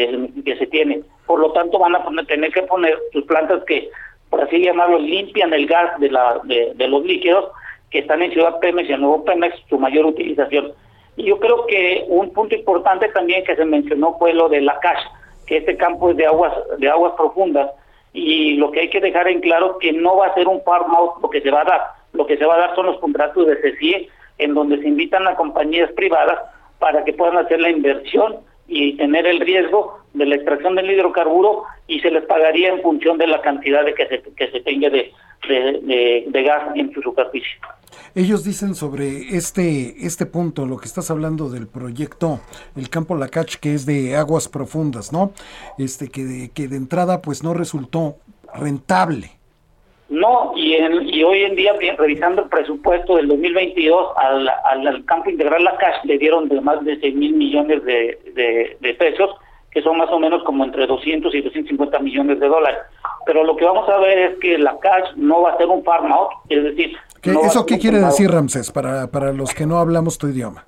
que 0.44 0.56
se 0.56 0.68
tiene. 0.68 1.02
Por 1.26 1.40
lo 1.40 1.52
tanto, 1.52 1.78
van 1.78 1.96
a 1.96 2.26
tener 2.26 2.52
que 2.52 2.64
poner 2.64 2.98
sus 3.12 3.26
plantas 3.26 3.64
que, 3.66 3.90
por 4.30 4.42
así 4.42 4.64
llamarlo, 4.64 4.98
limpian 5.00 5.54
el 5.54 5.68
gas 5.68 6.00
de, 6.00 6.10
la, 6.10 6.40
de, 6.44 6.88
los 6.88 7.04
líquidos 7.04 7.52
que 7.92 8.00
están 8.00 8.22
en 8.22 8.32
Ciudad 8.32 8.60
Pemex 8.60 8.90
y 8.90 8.94
en 8.94 9.02
Nuevo 9.02 9.24
Pemex, 9.26 9.56
su 9.70 9.78
mayor 9.78 10.06
utilización. 10.06 10.72
Y 11.18 11.26
yo 11.26 11.40
creo 11.40 11.68
que 11.68 12.06
un 12.08 12.32
punto 12.32 12.56
importante 12.56 13.10
también 13.10 13.44
que 13.44 13.56
se 13.56 13.66
mencionó 13.66 14.18
fue 14.18 14.34
lo 14.34 14.50
de 14.50 14.62
la 14.62 14.80
CASH, 14.80 15.04
que 15.46 15.58
este 15.58 15.76
campo 15.76 16.10
es 16.10 16.18
de 16.18 16.26
aguas, 16.26 16.54
de 16.78 16.90
aguas 16.90 17.14
profundas, 17.18 17.70
y 18.14 18.56
lo 18.56 18.72
que 18.72 18.82
hay 18.82 18.90
que 18.90 19.02
dejar 19.02 19.28
en 19.28 19.42
claro 19.42 19.78
que 19.78 19.92
no 19.92 20.18
va 20.18 20.28
a 20.28 20.34
ser 20.34 20.48
un 20.48 20.62
farm 20.64 20.94
out 20.96 21.22
lo 21.22 21.30
que 21.30 21.42
se 21.42 21.52
va 21.52 21.62
a 21.62 21.66
dar, 21.66 21.82
lo 22.14 22.26
que 22.26 22.38
se 22.38 22.46
va 22.46 22.56
a 22.56 22.60
dar 22.60 22.76
son 22.76 22.86
los 22.88 23.00
contratos 23.00 23.46
de 23.48 23.58
CCIE 23.58 24.10
en 24.38 24.54
donde 24.54 24.80
se 24.80 24.88
invitan 24.88 25.28
a 25.28 25.36
compañías 25.36 25.92
privadas 25.92 26.40
para 26.80 27.04
que 27.04 27.14
puedan 27.14 27.38
hacer 27.38 27.60
la 27.60 27.70
inversión 27.70 28.38
y 28.72 28.96
tener 28.96 29.28
el 29.28 29.42
riesgo 29.42 30.00
de 30.14 30.26
la 30.26 30.36
extracción 30.36 30.76
del 30.76 30.90
hidrocarburo 30.90 31.64
y 31.88 32.00
se 32.00 32.10
les 32.10 32.24
pagaría 32.26 32.70
en 32.70 32.82
función 32.82 33.18
de 33.18 33.28
la 33.28 33.42
cantidad 33.42 33.84
de 33.84 33.94
que 33.94 34.08
se, 34.08 34.22
que 34.22 34.50
se 34.50 34.62
tenga 34.62 34.90
de, 34.90 35.12
de 36.28 36.44
gas 36.44 36.76
en 36.76 36.92
su 36.94 37.02
superficie. 37.02 37.60
Ellos 38.16 38.44
dicen 38.44 38.76
sobre 38.76 39.36
este, 39.36 40.06
este 40.06 40.26
punto, 40.26 40.66
lo 40.66 40.78
que 40.78 40.86
estás 40.86 41.12
hablando 41.12 41.50
del 41.50 41.68
proyecto, 41.68 42.40
el 42.76 42.90
campo 42.90 43.16
Lacach, 43.16 43.56
que 43.56 43.74
es 43.74 43.86
de 43.86 44.16
aguas 44.16 44.48
profundas, 44.48 45.12
¿no? 45.12 45.34
Este, 45.78 46.10
que 46.10 46.24
de, 46.24 46.50
que 46.50 46.68
de 46.68 46.78
entrada 46.78 47.22
pues 47.22 47.44
no 47.44 47.54
resultó 47.54 48.16
rentable. 48.54 49.32
No, 50.12 50.52
y, 50.58 50.76
y 50.76 51.24
hoy 51.24 51.44
en 51.44 51.56
día, 51.56 51.74
revisando 51.98 52.44
el 52.44 52.50
presupuesto 52.50 53.16
del 53.16 53.30
2022 53.30 54.08
al, 54.18 54.50
al, 54.66 55.06
campo 55.06 55.30
integral 55.30 55.64
Lacach, 55.64 56.04
le 56.04 56.18
dieron 56.18 56.50
de 56.50 56.60
más 56.60 56.84
de 56.84 57.00
6 57.00 57.16
mil 57.16 57.34
millones 57.34 57.84
de, 57.86 58.78
de 58.80 58.94
pesos, 58.96 59.30
que 59.72 59.82
son 59.82 59.98
más 59.98 60.10
o 60.10 60.20
menos 60.20 60.44
como 60.44 60.66
entre 60.66 60.86
200 60.86 61.34
y 61.34 61.42
250 61.42 62.00
millones 62.00 62.42
de 62.42 62.48
dólares. 62.48 62.80
Pero 63.26 63.46
lo 63.46 63.56
que 63.56 63.64
vamos 63.64 63.88
a 63.88 64.00
ver 64.00 64.18
es 64.18 64.40
que 64.40 64.58
la 64.58 64.78
cash 64.80 65.16
no 65.16 65.44
va 65.44 65.52
a 65.52 65.58
ser 65.58 65.68
un 65.68 65.82
farm 65.86 66.12
out, 66.12 66.32
es 66.50 66.62
decir, 66.62 66.98
¿Eso 67.24 67.66
qué 67.66 67.78
quiere 67.78 68.00
decir, 68.00 68.32
Ramses, 68.32 68.72
para, 68.72 69.08
para 69.08 69.32
los 69.32 69.54
que 69.54 69.66
no 69.66 69.78
hablamos 69.78 70.18
tu 70.18 70.28
idioma? 70.28 70.66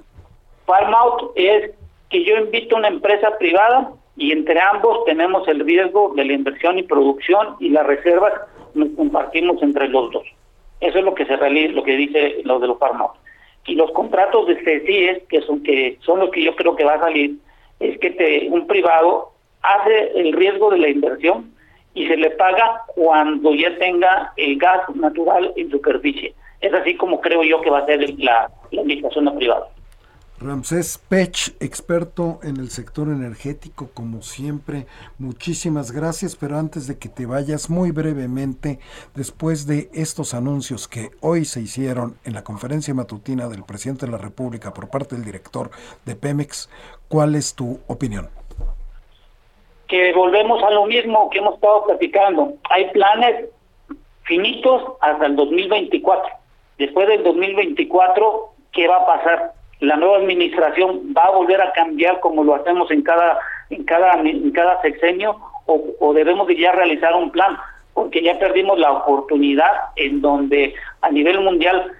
Farm 0.65 0.93
out 0.93 1.31
es 1.35 1.71
que 2.09 2.23
yo 2.23 2.37
invito 2.37 2.75
a 2.75 2.79
una 2.79 2.87
empresa 2.89 3.37
privada 3.39 3.91
y 4.15 4.31
entre 4.31 4.59
ambos 4.59 5.03
tenemos 5.05 5.47
el 5.47 5.61
riesgo 5.61 6.13
de 6.15 6.25
la 6.25 6.33
inversión 6.33 6.77
y 6.77 6.83
producción 6.83 7.55
y 7.59 7.69
las 7.69 7.85
reservas 7.87 8.33
nos 8.73 8.89
compartimos 8.95 9.61
entre 9.61 9.87
los 9.87 10.11
dos. 10.11 10.25
Eso 10.79 10.99
es 10.99 11.05
lo 11.05 11.13
que 11.13 11.25
se 11.25 11.35
realiza, 11.35 11.73
lo 11.73 11.83
que 11.83 11.95
dice 11.95 12.41
lo 12.43 12.59
de 12.59 12.67
los 12.67 12.81
out. 12.81 13.11
Y 13.65 13.75
los 13.75 13.91
contratos 13.91 14.47
de 14.47 14.57
CCIES, 14.57 15.23
que 15.29 15.41
son 15.41 15.63
que 15.63 15.97
son 16.01 16.19
los 16.19 16.29
que 16.31 16.43
yo 16.43 16.55
creo 16.55 16.75
que 16.75 16.83
va 16.83 16.95
a 16.95 16.99
salir, 16.99 17.37
es 17.79 17.97
que 17.99 18.11
te, 18.11 18.49
un 18.49 18.67
privado 18.67 19.31
hace 19.61 20.11
el 20.15 20.33
riesgo 20.33 20.69
de 20.71 20.79
la 20.79 20.89
inversión 20.89 21.53
y 21.93 22.07
se 22.07 22.17
le 22.17 22.31
paga 22.31 22.81
cuando 22.95 23.53
ya 23.53 23.77
tenga 23.77 24.33
el 24.35 24.57
gas 24.57 24.81
natural 24.95 25.53
en 25.55 25.69
superficie. 25.69 26.33
Es 26.59 26.73
así 26.73 26.95
como 26.95 27.21
creo 27.21 27.43
yo 27.43 27.61
que 27.61 27.69
va 27.69 27.79
a 27.79 27.85
ser 27.85 28.01
la, 28.19 28.49
la 28.71 28.81
invitación 28.81 29.27
a 29.27 29.35
privado. 29.35 29.67
Ramsés 30.43 31.03
Pech, 31.09 31.55
experto 31.59 32.39
en 32.43 32.57
el 32.57 32.69
sector 32.69 33.07
energético, 33.07 33.89
como 33.93 34.21
siempre, 34.21 34.85
muchísimas 35.17 35.91
gracias, 35.91 36.35
pero 36.35 36.57
antes 36.57 36.85
de 36.87 36.99
que 36.99 37.09
te 37.09 37.25
vayas 37.25 37.69
muy 37.69 37.91
brevemente, 37.91 38.79
después 39.15 39.65
de 39.65 39.89
estos 39.93 40.33
anuncios 40.33 40.87
que 40.87 41.09
hoy 41.21 41.45
se 41.45 41.61
hicieron 41.61 42.17
en 42.25 42.33
la 42.33 42.43
conferencia 42.43 42.93
matutina 42.93 43.47
del 43.47 43.63
presidente 43.63 44.05
de 44.05 44.11
la 44.11 44.17
República 44.17 44.73
por 44.73 44.89
parte 44.89 45.15
del 45.15 45.25
director 45.25 45.71
de 46.05 46.15
Pemex, 46.15 46.69
¿cuál 47.07 47.35
es 47.35 47.55
tu 47.55 47.79
opinión? 47.87 48.29
Que 49.87 50.13
volvemos 50.13 50.61
a 50.61 50.69
lo 50.71 50.85
mismo 50.85 51.29
que 51.29 51.39
hemos 51.39 51.55
estado 51.55 51.85
platicando. 51.85 52.53
Hay 52.69 52.91
planes 52.91 53.49
finitos 54.23 54.83
hasta 55.01 55.25
el 55.25 55.35
2024 55.35 56.43
Después 56.77 57.07
del 57.07 57.23
2024, 57.23 58.53
¿qué 58.71 58.87
va 58.87 58.97
a 58.97 59.05
pasar? 59.05 59.53
La 59.79 59.97
nueva 59.97 60.17
administración 60.17 61.13
va 61.15 61.23
a 61.23 61.31
volver 61.31 61.61
a 61.61 61.71
cambiar 61.73 62.19
como 62.19 62.43
lo 62.43 62.55
hacemos 62.55 62.89
en 62.91 63.01
cada 63.01 63.39
en 63.69 63.83
cada 63.83 64.13
en 64.21 64.51
cada 64.51 64.81
sexenio 64.81 65.35
o, 65.65 66.13
debemos 66.13 66.47
de 66.47 66.57
ya 66.57 66.71
realizar 66.73 67.15
un 67.15 67.31
plan 67.31 67.57
porque 67.93 68.21
ya 68.21 68.37
perdimos 68.37 68.77
la 68.79 68.91
oportunidad 68.91 69.71
en 69.95 70.21
donde 70.21 70.73
a 71.01 71.09
nivel 71.09 71.39
mundial 71.39 71.91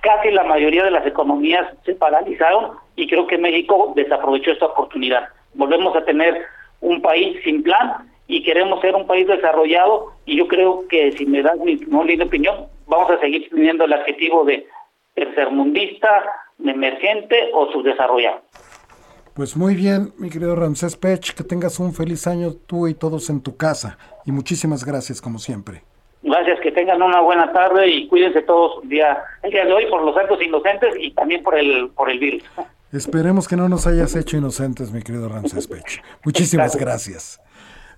casi 0.00 0.30
la 0.30 0.44
mayoría 0.44 0.84
de 0.84 0.90
las 0.90 1.06
economías 1.06 1.66
se 1.84 1.94
paralizaron 1.94 2.72
y 2.96 3.08
creo 3.08 3.26
que 3.26 3.38
México 3.38 3.92
desaprovechó 3.94 4.52
esta 4.52 4.66
oportunidad. 4.66 5.28
Volvemos 5.54 5.94
a 5.96 6.04
tener 6.04 6.44
un 6.80 7.00
país 7.00 7.38
sin 7.44 7.62
plan 7.62 8.10
y 8.26 8.42
queremos 8.42 8.80
ser 8.80 8.94
un 8.94 9.06
país 9.06 9.26
desarrollado 9.26 10.12
y 10.26 10.36
yo 10.36 10.48
creo 10.48 10.86
que 10.88 11.12
si 11.12 11.26
me 11.26 11.42
das 11.42 11.58
mi 11.58 11.76
opinión, 12.20 12.66
vamos 12.86 13.10
a 13.10 13.18
seguir 13.18 13.48
teniendo 13.50 13.84
el 13.84 13.92
adjetivo 13.92 14.44
de 14.44 14.66
tercermundista, 15.14 16.24
emergente 16.62 17.50
o 17.52 17.70
subdesarrollado. 17.72 18.42
Pues 19.34 19.56
muy 19.56 19.74
bien, 19.74 20.12
mi 20.18 20.30
querido 20.30 20.54
Ramsés 20.54 20.96
Pech, 20.96 21.34
que 21.34 21.42
tengas 21.42 21.80
un 21.80 21.92
feliz 21.92 22.26
año 22.28 22.52
tú 22.52 22.86
y 22.86 22.94
todos 22.94 23.30
en 23.30 23.42
tu 23.42 23.56
casa. 23.56 23.98
Y 24.24 24.30
muchísimas 24.30 24.84
gracias, 24.84 25.20
como 25.20 25.40
siempre. 25.40 25.82
Gracias, 26.22 26.60
que 26.60 26.70
tengan 26.70 27.02
una 27.02 27.20
buena 27.20 27.52
tarde 27.52 27.88
y 27.88 28.06
cuídense 28.06 28.42
todos 28.42 28.82
el 28.84 28.88
día, 28.88 29.18
el 29.42 29.50
día 29.50 29.64
de 29.64 29.72
hoy 29.72 29.86
por 29.90 30.02
los 30.02 30.16
actos 30.16 30.40
inocentes 30.40 30.94
y 30.98 31.10
también 31.10 31.42
por 31.42 31.58
el, 31.58 31.90
por 31.90 32.10
el 32.10 32.18
virus. 32.18 32.44
Esperemos 32.92 33.48
que 33.48 33.56
no 33.56 33.68
nos 33.68 33.88
hayas 33.88 34.14
hecho 34.14 34.36
inocentes, 34.36 34.92
mi 34.92 35.02
querido 35.02 35.28
Ramsés 35.28 35.66
Pech. 35.66 36.00
Muchísimas 36.24 36.76
gracias. 36.76 37.40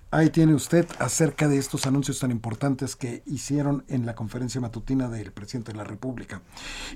Ahí 0.09 0.29
tiene 0.29 0.53
usted 0.53 0.87
acerca 0.99 1.49
de 1.49 1.57
estos 1.57 1.85
anuncios 1.85 2.19
tan 2.19 2.31
importantes 2.31 2.95
que 2.95 3.23
hicieron 3.25 3.83
en 3.89 4.05
la 4.05 4.15
conferencia 4.15 4.61
matutina 4.61 5.09
del 5.09 5.33
presidente 5.33 5.73
de 5.73 5.77
la 5.77 5.83
República. 5.83 6.41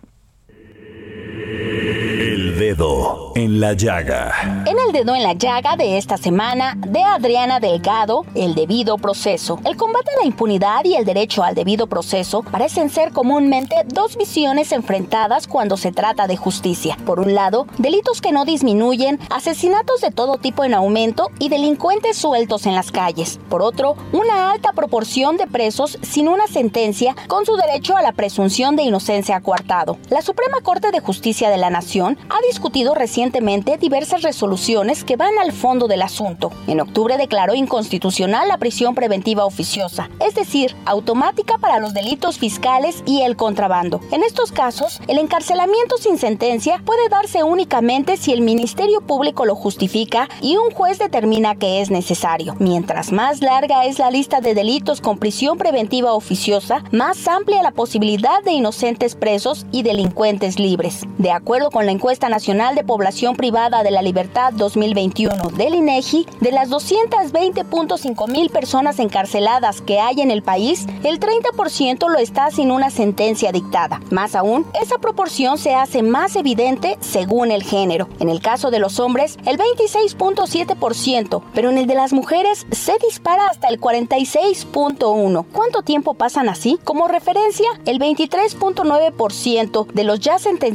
El 1.03 2.60
dedo 2.60 3.31
en 3.36 3.60
la 3.60 3.74
llaga. 3.74 4.63
En 4.67 4.77
el 4.77 4.91
dedo 4.93 5.15
en 5.15 5.24
la 5.24 5.34
llaga 5.34 5.75
de 5.75 5.98
esta 5.98 6.17
semana, 6.17 6.75
de 6.77 7.01
Adriana 7.01 7.60
Delgado, 7.60 8.25
el 8.36 8.53
debido 8.53 8.98
proceso. 8.98 9.60
El 9.65 9.77
combate 9.77 10.12
a 10.12 10.20
la 10.22 10.27
impunidad 10.27 10.86
y 10.86 10.96
el 10.96 11.03
derecho 11.03 11.43
al 11.43 11.55
debido 11.55 11.88
proceso 11.88 12.43
parecen 12.43 12.91
ser 12.91 13.12
comúnmente 13.12 13.75
dos 13.88 14.15
visiones 14.15 14.72
enfrentadas 14.72 15.48
cuando 15.48 15.75
se 15.75 15.91
trata 15.91 16.27
de 16.27 16.38
justicia. 16.38 16.96
Por 17.05 17.20
un 17.20 17.34
lado, 17.34 17.65
delitos 17.79 18.22
que 18.22 18.31
no 18.31 18.46
disminuyen, 18.46 19.20
asesinatos 19.31 20.01
de 20.01 20.12
todo 20.12 20.38
tipo 20.38 20.63
en 20.63 20.75
aumento 20.75 21.31
y 21.39 21.50
delincuentes 21.50 22.17
sueltos 22.17 22.67
en 22.67 22.75
las 22.75 22.91
calles. 22.91 23.39
Por 23.50 23.63
otro, 23.63 23.96
una 24.12 24.51
alta 24.51 24.74
proporción 24.74 25.38
de 25.38 25.48
presos 25.48 25.98
sin 26.03 26.27
una 26.27 26.46
sentencia 26.46 27.15
con 27.27 27.46
su 27.46 27.55
derecho 27.55 27.98
a 27.98 28.03
la 28.03 28.12
presunción 28.12 28.75
de 28.75 28.84
inocencia 28.84 29.41
coartado. 29.41 29.98
La 30.10 30.22
Suprema 30.22 30.62
Corte 30.62 30.91
de 30.92 31.00
Justicia 31.00 31.50
de 31.50 31.58
la 31.58 31.70
Nación 31.70 32.18
ha 32.30 32.40
discutido 32.48 32.94
recientemente 32.94 33.78
diversas 33.78 34.22
resoluciones 34.22 35.04
que 35.04 35.16
van 35.16 35.38
al 35.40 35.52
fondo 35.52 35.88
del 35.88 36.02
asunto. 36.02 36.52
En 36.68 36.82
octubre 36.82 37.18
declaró 37.18 37.56
inconstitucional 37.56 38.48
la 38.48 38.58
prisión 38.58 38.96
preventiva 38.96 39.46
oficiosa, 39.46 40.10
es 40.20 40.36
decir, 40.36 40.76
automática 40.86 41.58
para 41.58 41.80
los 41.80 41.94
delitos 41.94 42.38
fiscales 42.38 43.04
y 43.06 43.22
el 43.22 43.36
contrabando. 43.36 44.02
En 44.12 44.24
estos 44.24 44.52
casos, 44.52 45.00
el 45.08 45.18
encarcelamiento 45.18 45.98
sin 45.98 46.18
sentencia 46.18 46.82
puede 46.86 47.08
darse 47.10 47.44
únicamente 47.44 48.18
si 48.18 48.34
el 48.34 48.42
Ministerio 48.42 49.02
Público 49.02 49.46
lo 49.46 49.56
justifica 49.56 50.28
y 50.42 50.58
un 50.58 50.72
juez 50.72 51.00
determina 51.00 51.56
que 51.56 51.82
es 51.82 51.90
necesario. 51.90 52.56
Mientras 52.60 53.12
más 53.12 53.42
larga 53.42 53.86
es 53.86 54.00
la 54.00 54.12
lista 54.12 54.42
de 54.42 54.54
delitos 54.54 55.02
con 55.02 55.18
prisión 55.18 55.58
preventiva 55.58 56.14
oficiosa, 56.14 56.84
más 56.92 57.28
amplia 57.28 57.64
la 57.64 57.72
posibilidad 57.72 58.44
de 58.44 58.52
inocentes 58.52 59.16
presos 59.16 59.66
y 59.72 59.84
delincuentes 59.84 60.60
libres. 60.60 60.81
De 60.82 61.32
acuerdo 61.32 61.70
con 61.70 61.86
la 61.86 61.92
encuesta 61.92 62.28
nacional 62.28 62.74
de 62.74 62.84
población 62.84 63.36
privada 63.36 63.84
de 63.84 63.92
la 63.92 64.02
libertad 64.02 64.52
2021 64.52 65.50
del 65.56 65.76
INEGI, 65.76 66.26
de 66.40 66.52
las 66.52 66.72
220.5 66.72 68.32
mil 68.32 68.50
personas 68.50 68.98
encarceladas 68.98 69.80
que 69.82 70.00
hay 70.00 70.22
en 70.22 70.32
el 70.32 70.42
país, 70.42 70.88
el 71.04 71.20
30% 71.20 72.10
lo 72.10 72.18
está 72.18 72.50
sin 72.50 72.72
una 72.72 72.90
sentencia 72.90 73.52
dictada. 73.52 74.02
Más 74.10 74.34
aún, 74.34 74.66
esa 74.82 74.98
proporción 74.98 75.60
se 75.60 75.76
hace 75.76 76.02
más 76.02 76.36
evidente 76.36 76.98
según 77.00 77.52
el 77.52 77.62
género. 77.62 78.10
En 78.20 78.30
el 78.30 78.42
caso 78.42 78.72
de 78.72 78.80
los 78.80 79.00
hombres, 79.00 79.38
el 79.46 79.60
26.7%, 79.60 81.44
pero 81.54 81.70
en 81.70 81.78
el 81.78 81.86
de 81.86 81.94
las 81.94 82.12
mujeres 82.12 82.66
se 82.72 82.98
dispara 83.06 83.46
hasta 83.52 83.68
el 83.68 83.80
46.1%. 83.80 85.46
¿Cuánto 85.52 85.84
tiempo 85.84 86.16
pasan 86.16 86.50
así? 86.50 86.80
Como 86.84 87.08
referencia, 87.08 87.68
el 87.86 88.00
23.9% 88.00 89.86
de 89.86 90.04
los 90.04 90.20
ya 90.20 90.40
sentenciados 90.40 90.71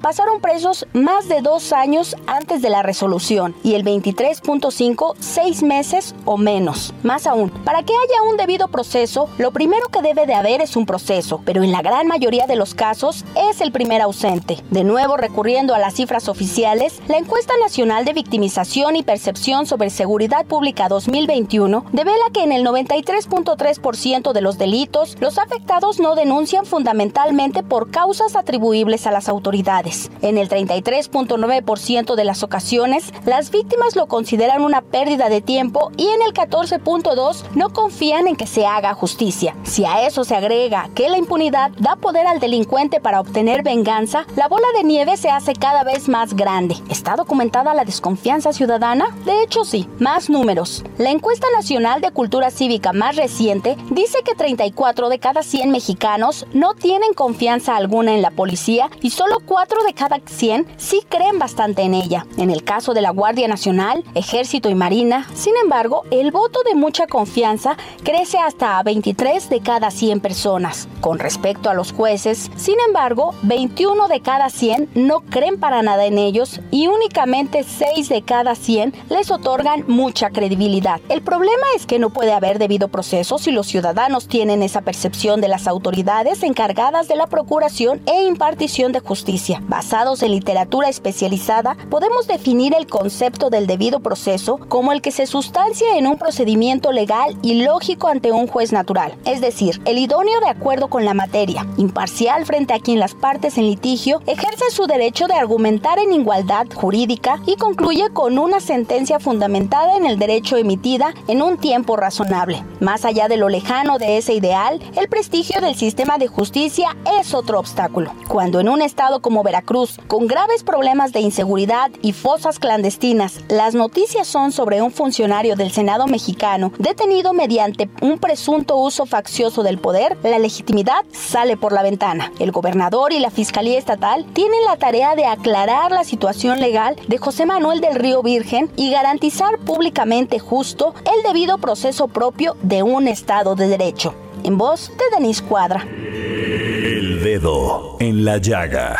pasaron 0.00 0.40
presos 0.40 0.86
más 0.92 1.28
de 1.28 1.40
dos 1.40 1.72
años 1.72 2.16
antes 2.26 2.62
de 2.62 2.70
la 2.70 2.82
resolución 2.82 3.54
y 3.62 3.74
el 3.74 3.84
23.5 3.84 5.14
seis 5.18 5.62
meses 5.62 6.14
o 6.24 6.36
menos. 6.36 6.94
Más 7.02 7.26
aún, 7.26 7.50
para 7.50 7.82
que 7.82 7.92
haya 7.92 8.30
un 8.30 8.36
debido 8.36 8.68
proceso, 8.68 9.28
lo 9.38 9.50
primero 9.50 9.88
que 9.88 10.02
debe 10.02 10.26
de 10.26 10.34
haber 10.34 10.60
es 10.60 10.76
un 10.76 10.86
proceso, 10.86 11.40
pero 11.44 11.62
en 11.62 11.72
la 11.72 11.82
gran 11.82 12.06
mayoría 12.06 12.46
de 12.46 12.56
los 12.56 12.74
casos 12.74 13.24
es 13.34 13.60
el 13.60 13.72
primer 13.72 14.00
ausente. 14.00 14.58
De 14.70 14.84
nuevo, 14.84 15.16
recurriendo 15.16 15.74
a 15.74 15.78
las 15.78 15.94
cifras 15.94 16.28
oficiales, 16.28 17.00
la 17.08 17.18
encuesta 17.18 17.54
nacional 17.60 18.04
de 18.04 18.12
victimización 18.12 18.96
y 18.96 19.02
percepción 19.02 19.66
sobre 19.66 19.90
seguridad 19.90 20.46
pública 20.46 20.88
2021 20.88 21.84
devela 21.92 22.24
que 22.32 22.44
en 22.44 22.52
el 22.52 22.64
93.3% 22.64 24.32
de 24.32 24.40
los 24.40 24.58
delitos, 24.58 25.16
los 25.20 25.38
afectados 25.38 25.98
no 26.00 26.14
denuncian 26.14 26.64
fundamentalmente 26.64 27.62
por 27.62 27.90
causas 27.90 28.36
atribuibles 28.36 29.06
a 29.06 29.10
las 29.10 29.28
autoridades. 29.32 30.10
En 30.22 30.38
el 30.38 30.48
33.9% 30.48 32.14
de 32.14 32.24
las 32.24 32.42
ocasiones, 32.42 33.12
las 33.24 33.50
víctimas 33.50 33.96
lo 33.96 34.06
consideran 34.06 34.62
una 34.62 34.82
pérdida 34.82 35.28
de 35.28 35.40
tiempo 35.40 35.90
y 35.96 36.06
en 36.08 36.22
el 36.22 36.32
14.2% 36.32 37.44
no 37.54 37.70
confían 37.70 38.28
en 38.28 38.36
que 38.36 38.46
se 38.46 38.66
haga 38.66 38.94
justicia. 38.94 39.56
Si 39.64 39.84
a 39.84 40.06
eso 40.06 40.24
se 40.24 40.36
agrega 40.36 40.88
que 40.94 41.08
la 41.08 41.18
impunidad 41.18 41.72
da 41.78 41.96
poder 41.96 42.26
al 42.26 42.40
delincuente 42.40 43.00
para 43.00 43.20
obtener 43.20 43.62
venganza, 43.62 44.26
la 44.36 44.48
bola 44.48 44.66
de 44.76 44.84
nieve 44.84 45.16
se 45.16 45.30
hace 45.30 45.54
cada 45.54 45.84
vez 45.84 46.08
más 46.08 46.34
grande. 46.34 46.76
¿Está 46.88 47.16
documentada 47.16 47.74
la 47.74 47.84
desconfianza 47.84 48.52
ciudadana? 48.52 49.06
De 49.24 49.42
hecho, 49.42 49.64
sí. 49.64 49.88
Más 49.98 50.30
números. 50.30 50.84
La 50.98 51.10
encuesta 51.10 51.46
nacional 51.56 52.00
de 52.00 52.10
cultura 52.10 52.50
cívica 52.50 52.92
más 52.92 53.16
reciente 53.16 53.76
dice 53.90 54.18
que 54.24 54.34
34 54.34 55.08
de 55.08 55.18
cada 55.18 55.42
100 55.42 55.70
mexicanos 55.70 56.46
no 56.52 56.74
tienen 56.74 57.14
confianza 57.14 57.76
alguna 57.76 58.14
en 58.14 58.22
la 58.22 58.30
policía 58.30 58.90
y 59.00 59.10
solo 59.22 59.38
4 59.46 59.84
de 59.84 59.94
cada 59.94 60.20
100 60.24 60.66
sí 60.78 61.02
creen 61.08 61.38
bastante 61.38 61.82
en 61.82 61.94
ella. 61.94 62.26
En 62.38 62.50
el 62.50 62.64
caso 62.64 62.92
de 62.92 63.02
la 63.02 63.10
Guardia 63.10 63.46
Nacional, 63.46 64.02
Ejército 64.16 64.68
y 64.68 64.74
Marina, 64.74 65.28
sin 65.32 65.56
embargo, 65.62 66.02
el 66.10 66.32
voto 66.32 66.64
de 66.64 66.74
mucha 66.74 67.06
confianza 67.06 67.76
crece 68.02 68.38
hasta 68.38 68.80
a 68.80 68.82
23 68.82 69.48
de 69.48 69.60
cada 69.60 69.92
100 69.92 70.18
personas. 70.18 70.88
Con 71.00 71.20
respecto 71.20 71.70
a 71.70 71.74
los 71.74 71.92
jueces, 71.92 72.50
sin 72.56 72.74
embargo, 72.84 73.32
21 73.42 74.08
de 74.08 74.20
cada 74.22 74.50
100 74.50 74.90
no 74.96 75.20
creen 75.20 75.60
para 75.60 75.82
nada 75.82 76.04
en 76.04 76.18
ellos 76.18 76.60
y 76.72 76.88
únicamente 76.88 77.62
6 77.62 78.08
de 78.08 78.22
cada 78.22 78.56
100 78.56 78.92
les 79.08 79.30
otorgan 79.30 79.84
mucha 79.86 80.30
credibilidad. 80.30 81.00
El 81.08 81.22
problema 81.22 81.66
es 81.76 81.86
que 81.86 82.00
no 82.00 82.10
puede 82.10 82.32
haber 82.32 82.58
debido 82.58 82.88
proceso 82.88 83.38
si 83.38 83.52
los 83.52 83.68
ciudadanos 83.68 84.26
tienen 84.26 84.64
esa 84.64 84.80
percepción 84.80 85.40
de 85.40 85.46
las 85.46 85.68
autoridades 85.68 86.42
encargadas 86.42 87.06
de 87.06 87.14
la 87.14 87.28
procuración 87.28 88.00
e 88.06 88.24
impartición 88.24 88.90
de 88.90 89.00
justicia. 89.04 89.62
Basados 89.68 90.22
en 90.22 90.32
literatura 90.32 90.88
especializada, 90.88 91.76
podemos 91.90 92.26
definir 92.26 92.74
el 92.74 92.86
concepto 92.86 93.50
del 93.50 93.66
debido 93.66 94.00
proceso 94.00 94.58
como 94.68 94.92
el 94.92 95.02
que 95.02 95.10
se 95.10 95.26
sustancia 95.26 95.96
en 95.96 96.06
un 96.06 96.18
procedimiento 96.18 96.92
legal 96.92 97.36
y 97.42 97.62
lógico 97.62 98.08
ante 98.08 98.32
un 98.32 98.46
juez 98.46 98.72
natural, 98.72 99.14
es 99.24 99.40
decir, 99.40 99.80
el 99.84 99.98
idóneo 99.98 100.40
de 100.40 100.48
acuerdo 100.48 100.88
con 100.88 101.04
la 101.04 101.14
materia, 101.14 101.66
imparcial 101.76 102.46
frente 102.46 102.74
a 102.74 102.80
quien 102.80 102.98
las 102.98 103.14
partes 103.14 103.58
en 103.58 103.66
litigio 103.66 104.20
ejerce 104.26 104.70
su 104.70 104.86
derecho 104.86 105.26
de 105.26 105.34
argumentar 105.34 105.98
en 105.98 106.12
igualdad 106.12 106.66
jurídica 106.74 107.40
y 107.46 107.56
concluye 107.56 108.10
con 108.10 108.38
una 108.38 108.60
sentencia 108.60 109.18
fundamentada 109.18 109.96
en 109.96 110.06
el 110.06 110.18
derecho 110.18 110.56
emitida 110.56 111.14
en 111.28 111.42
un 111.42 111.58
tiempo 111.58 111.96
razonable. 111.96 112.62
Más 112.80 113.04
allá 113.04 113.28
de 113.28 113.36
lo 113.36 113.48
lejano 113.48 113.98
de 113.98 114.18
ese 114.18 114.34
ideal, 114.34 114.80
el 114.96 115.08
prestigio 115.08 115.60
del 115.60 115.74
sistema 115.74 116.18
de 116.18 116.28
justicia 116.28 116.96
es 117.20 117.34
otro 117.34 117.58
obstáculo. 117.58 118.12
Cuando 118.28 118.60
en 118.60 118.68
un 118.68 118.82
estado 118.92 119.22
como 119.22 119.42
Veracruz, 119.42 119.98
con 120.06 120.26
graves 120.26 120.64
problemas 120.64 121.14
de 121.14 121.20
inseguridad 121.20 121.90
y 122.02 122.12
fosas 122.12 122.58
clandestinas, 122.58 123.40
las 123.48 123.74
noticias 123.74 124.26
son 124.26 124.52
sobre 124.52 124.82
un 124.82 124.92
funcionario 124.92 125.56
del 125.56 125.72
Senado 125.72 126.06
mexicano 126.06 126.72
detenido 126.78 127.32
mediante 127.32 127.88
un 128.02 128.18
presunto 128.18 128.76
uso 128.76 129.06
faccioso 129.06 129.62
del 129.62 129.78
poder, 129.78 130.18
la 130.22 130.38
legitimidad 130.38 131.06
sale 131.10 131.56
por 131.56 131.72
la 131.72 131.82
ventana. 131.82 132.32
El 132.38 132.52
gobernador 132.52 133.14
y 133.14 133.20
la 133.20 133.30
Fiscalía 133.30 133.78
Estatal 133.78 134.26
tienen 134.34 134.62
la 134.66 134.76
tarea 134.76 135.16
de 135.16 135.24
aclarar 135.24 135.90
la 135.90 136.04
situación 136.04 136.60
legal 136.60 136.94
de 137.08 137.16
José 137.16 137.46
Manuel 137.46 137.80
del 137.80 137.94
Río 137.94 138.22
Virgen 138.22 138.70
y 138.76 138.90
garantizar 138.90 139.58
públicamente 139.58 140.38
justo 140.38 140.94
el 141.06 141.22
debido 141.22 141.56
proceso 141.56 142.08
propio 142.08 142.58
de 142.60 142.82
un 142.82 143.08
Estado 143.08 143.54
de 143.54 143.68
Derecho. 143.68 144.14
En 144.44 144.58
voz 144.58 144.90
de 144.98 145.04
Denis 145.16 145.40
Cuadra. 145.40 145.86
El 145.86 147.22
dedo 147.22 147.96
en 148.00 148.24
la 148.24 148.38
llaga. 148.38 148.96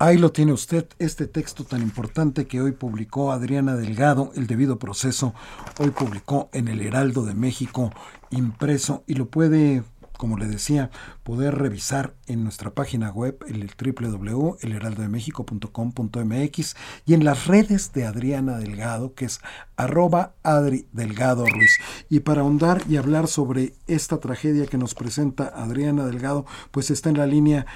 Ahí 0.00 0.18
lo 0.18 0.32
tiene 0.32 0.52
usted, 0.52 0.86
este 0.98 1.28
texto 1.28 1.62
tan 1.62 1.82
importante 1.82 2.48
que 2.48 2.60
hoy 2.60 2.72
publicó 2.72 3.30
Adriana 3.30 3.76
Delgado, 3.76 4.32
El 4.34 4.48
debido 4.48 4.80
proceso, 4.80 5.34
hoy 5.78 5.90
publicó 5.90 6.48
en 6.52 6.66
el 6.66 6.80
Heraldo 6.80 7.24
de 7.24 7.34
México 7.34 7.92
impreso 8.30 9.04
y 9.06 9.14
lo 9.14 9.26
puede, 9.26 9.84
como 10.22 10.38
le 10.38 10.46
decía, 10.46 10.88
poder 11.24 11.58
revisar 11.58 12.14
en 12.28 12.44
nuestra 12.44 12.70
página 12.70 13.10
web, 13.10 13.44
el 13.48 13.68
www.elheraldodemexico.com.mx 13.76 16.76
y 17.06 17.14
en 17.14 17.24
las 17.24 17.48
redes 17.48 17.92
de 17.92 18.06
Adriana 18.06 18.58
Delgado, 18.58 19.16
que 19.16 19.24
es 19.24 19.40
arroba 19.76 20.34
Adri 20.44 20.86
Delgado 20.92 21.44
Ruiz. 21.44 21.76
Y 22.08 22.20
para 22.20 22.42
ahondar 22.42 22.82
y 22.88 22.98
hablar 22.98 23.26
sobre 23.26 23.72
esta 23.88 24.20
tragedia 24.20 24.68
que 24.68 24.78
nos 24.78 24.94
presenta 24.94 25.52
Adriana 25.56 26.06
Delgado, 26.06 26.46
pues 26.70 26.92
está 26.92 27.08
en 27.08 27.18
la 27.18 27.26
línea 27.26 27.66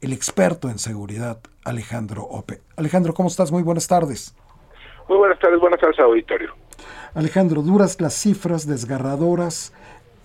el 0.00 0.12
experto 0.12 0.68
en 0.68 0.80
seguridad, 0.80 1.38
Alejandro 1.64 2.24
Ope. 2.24 2.60
Alejandro, 2.74 3.14
¿cómo 3.14 3.28
estás? 3.28 3.52
Muy 3.52 3.62
buenas 3.62 3.86
tardes. 3.86 4.34
Muy 5.08 5.18
buenas 5.18 5.38
tardes, 5.38 5.60
buenas 5.60 5.78
tardes, 5.78 6.00
auditorio. 6.00 6.56
Alejandro, 7.14 7.62
duras 7.62 8.00
las 8.00 8.14
cifras 8.14 8.66
desgarradoras 8.66 9.72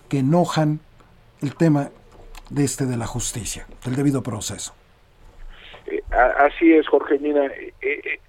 que 0.08 0.18
enojan 0.18 0.80
el 1.42 1.56
tema 1.56 1.90
de 2.50 2.64
este 2.64 2.86
de 2.86 2.98
la 2.98 3.06
justicia, 3.06 3.66
del 3.86 3.96
debido 3.96 4.24
proceso. 4.24 4.74
Eh, 5.88 6.02
así 6.12 6.74
es, 6.74 6.88
Jorge. 6.88 7.18
Mira, 7.20 7.46
eh, 7.46 7.74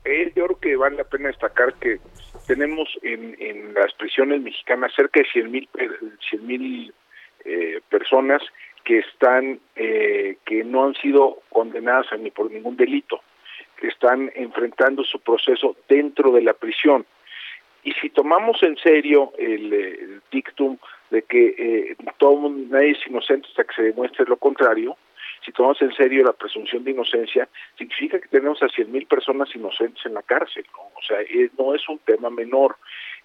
eh, 0.04 0.32
yo 0.34 0.46
creo 0.46 0.60
que 0.60 0.76
vale 0.76 0.96
la 0.96 1.04
pena 1.04 1.28
destacar 1.28 1.74
que 1.74 1.98
tenemos 2.46 2.88
en, 3.02 3.36
en 3.38 3.74
las 3.74 3.92
prisiones 3.94 4.40
mexicanas 4.40 4.92
cerca 4.94 5.20
de 5.20 5.26
100 5.26 5.50
mil 5.50 5.68
mil 6.42 6.94
personas 7.88 8.42
que 8.84 8.98
están 8.98 9.60
que 9.74 10.64
no 10.64 10.84
han 10.84 10.94
sido 10.94 11.40
condenadas 11.48 12.06
ni 12.18 12.30
por 12.30 12.50
ningún 12.50 12.76
delito, 12.76 13.20
que 13.78 13.88
están 13.88 14.30
enfrentando 14.34 15.04
su 15.04 15.20
proceso 15.20 15.76
dentro 15.88 16.32
de 16.32 16.42
la 16.42 16.52
prisión. 16.52 17.06
Y 17.82 17.92
si 17.92 18.10
tomamos 18.10 18.62
en 18.62 18.76
serio 18.76 19.32
el, 19.38 20.20
dictum 20.30 20.76
de 21.10 21.22
que 21.22 21.96
todo 22.18 22.48
nadie 22.48 22.92
es 22.92 23.06
inocente 23.06 23.48
hasta 23.48 23.64
que 23.64 23.74
se 23.74 23.82
demuestre 23.82 24.24
lo 24.26 24.36
contrario, 24.36 24.96
si 25.44 25.52
tomamos 25.52 25.80
en 25.80 25.92
serio 25.94 26.24
la 26.24 26.32
presunción 26.32 26.84
de 26.84 26.90
inocencia, 26.90 27.48
significa 27.78 28.20
que 28.20 28.28
tenemos 28.28 28.62
a 28.62 28.66
100.000 28.66 29.08
personas 29.08 29.54
inocentes 29.54 30.04
en 30.04 30.14
la 30.14 30.22
cárcel, 30.22 30.64
¿no? 30.72 30.82
O 30.82 31.02
sea, 31.06 31.20
eh, 31.22 31.50
no 31.58 31.74
es 31.74 31.88
un 31.88 31.98
tema 32.00 32.30
menor. 32.30 32.76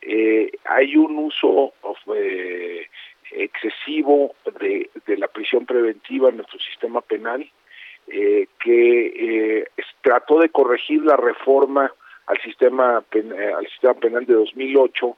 Eh, 0.01 0.51
hay 0.65 0.95
un 0.95 1.17
uso 1.17 1.73
eh, 2.15 2.87
excesivo 3.31 4.35
de, 4.59 4.89
la 5.17 5.27
prisión 5.27 5.65
preventiva 5.65 6.29
en 6.29 6.37
nuestro 6.37 6.59
sistema 6.59 7.01
penal 7.01 7.49
que 8.07 9.67
trató 10.03 10.39
de 10.39 10.49
corregir 10.49 11.03
la 11.03 11.17
reforma 11.17 11.91
al 12.27 12.41
sistema 12.41 12.97
al 12.97 13.67
sistema 13.67 13.95
penal 13.95 14.25
de 14.27 14.33
2008 14.35 15.17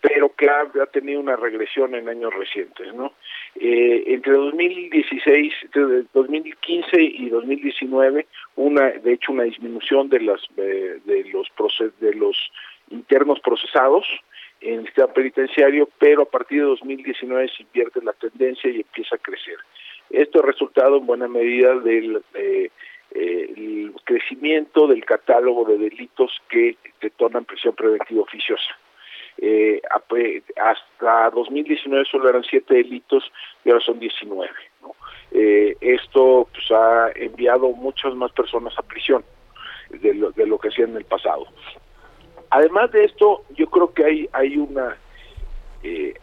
pero 0.00 0.32
que 0.34 0.48
ha, 0.48 0.86
tenido 0.86 1.20
una 1.20 1.36
regresión 1.36 1.94
en 1.94 2.08
años 2.08 2.32
recientes, 2.32 2.94
¿no? 2.94 3.12
Eh, 3.56 4.04
entre 4.06 4.32
2016, 4.32 5.52
entre 5.62 6.04
2015 6.12 7.00
y 7.00 7.28
2019, 7.28 8.26
una, 8.56 8.90
de 8.90 9.12
hecho, 9.12 9.32
una 9.32 9.42
disminución 9.42 10.08
de 10.08 10.20
las 10.20 10.40
de, 10.54 11.00
los 11.32 11.48
de 12.00 12.14
los 12.14 12.36
internos 12.90 13.40
procesados 13.40 14.06
en 14.60 14.80
el 14.80 14.86
sistema 14.86 15.12
penitenciario, 15.12 15.88
pero 15.98 16.22
a 16.22 16.30
partir 16.30 16.60
de 16.60 16.68
2019 16.68 17.48
se 17.56 17.62
invierte 17.64 18.02
la 18.02 18.12
tendencia 18.12 18.70
y 18.70 18.76
empieza 18.76 19.16
a 19.16 19.18
crecer. 19.18 19.56
Esto 20.10 20.40
ha 20.40 20.46
resultado 20.46 20.98
en 20.98 21.06
buena 21.06 21.28
medida 21.28 21.74
del 21.74 22.22
eh, 22.34 22.70
el 23.10 23.92
crecimiento 24.04 24.86
del 24.86 25.04
catálogo 25.04 25.64
de 25.64 25.78
delitos 25.78 26.30
que 26.48 26.76
detonan 27.00 27.44
prisión 27.44 27.74
preventiva 27.74 28.22
oficiosa 28.22 28.76
eh, 29.40 29.80
hasta 30.56 31.30
2019 31.30 32.04
solo 32.10 32.28
eran 32.28 32.44
siete 32.44 32.74
delitos 32.74 33.30
y 33.64 33.70
ahora 33.70 33.84
son 33.84 33.98
19. 33.98 34.50
Eh, 35.30 35.76
esto 35.80 36.48
pues, 36.52 36.70
ha 36.70 37.10
enviado 37.14 37.70
muchas 37.70 38.14
más 38.14 38.32
personas 38.32 38.74
a 38.78 38.82
prisión 38.82 39.24
de 39.90 40.14
lo, 40.14 40.30
de 40.32 40.46
lo 40.46 40.58
que 40.58 40.68
hacían 40.68 40.90
en 40.90 40.96
el 40.96 41.04
pasado. 41.04 41.46
Además 42.50 42.90
de 42.92 43.04
esto, 43.04 43.44
yo 43.50 43.68
creo 43.68 43.92
que 43.92 44.04
hay, 44.04 44.28
hay 44.32 44.56
una 44.56 44.96
eh, 45.82 46.14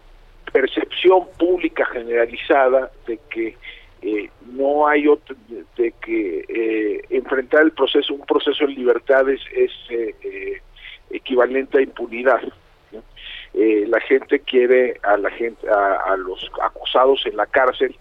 percepción 0.51 1.27
pública 1.37 1.85
generalizada 1.85 2.91
de 3.05 3.19
que 3.29 3.57
eh, 4.01 4.29
no 4.51 4.87
hay 4.87 5.07
otro, 5.07 5.35
de, 5.77 5.93
que 6.01 6.45
eh, 6.47 7.05
enfrentar 7.09 7.63
el 7.63 7.71
proceso, 7.71 8.13
un 8.13 8.25
proceso 8.25 8.63
en 8.63 8.75
libertades 8.75 9.41
es, 9.53 9.71
es 9.89 10.61
equivalente 11.11 11.79
a 11.79 11.81
impunidad. 11.81 12.41
Eh, 13.57 13.85
la 13.87 14.01
gente 14.01 14.41
quiere 14.41 14.99
a 15.03 15.15
la 15.15 15.29
gente 15.29 15.65
a, 15.69 16.17
los 16.17 16.51
acusados 16.61 17.25
en 17.25 17.37
la 17.37 17.45
cárcel 17.45 17.95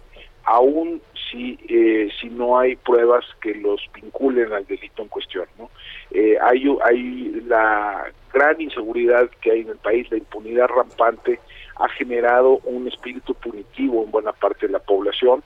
aún 0.46 1.00
si 1.30 1.56
eh, 1.68 2.08
si 2.20 2.28
no 2.28 2.58
hay 2.58 2.74
pruebas 2.74 3.24
que 3.40 3.54
los 3.54 3.80
vinculen 3.94 4.52
al 4.52 4.66
delito 4.66 5.02
en 5.02 5.08
cuestión 5.08 5.46
no 5.56 5.70
eh, 6.10 6.36
hay 6.42 6.64
la 7.46 8.04
gran 8.32 8.60
inseguridad 8.60 9.30
que 9.42 9.52
hay 9.52 9.60
en 9.60 9.68
el 9.68 9.76
país 9.76 10.10
la 10.10 10.16
impunidad 10.16 10.66
rampante 10.66 11.38
ha 11.76 11.88
generado 11.90 12.58
un 12.64 12.88
espíritu 12.88 13.32
punitivo 13.34 14.02
en 14.02 14.10
buena 14.10 14.32
parte 14.32 14.66
de 14.66 14.72
la 14.72 14.80
población 14.80 15.44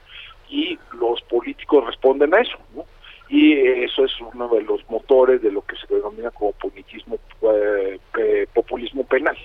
y 0.48 0.78
los 0.98 1.20
políticos 1.20 1.84
responden 1.84 2.32
a 2.32 2.40
eso 2.40 2.56
no 2.74 2.86
y 3.28 3.52
eso 3.84 4.06
es 4.06 4.12
uno 4.32 4.48
de 4.48 4.62
los 4.62 4.88
motores 4.88 5.42
de 5.42 5.52
lo 5.52 5.60
que 5.60 5.76
se 5.76 5.94
denomina 5.94 6.30
como 6.30 6.52
punitismo 6.52 7.18
populismo 8.54 9.04
penal 9.04 9.36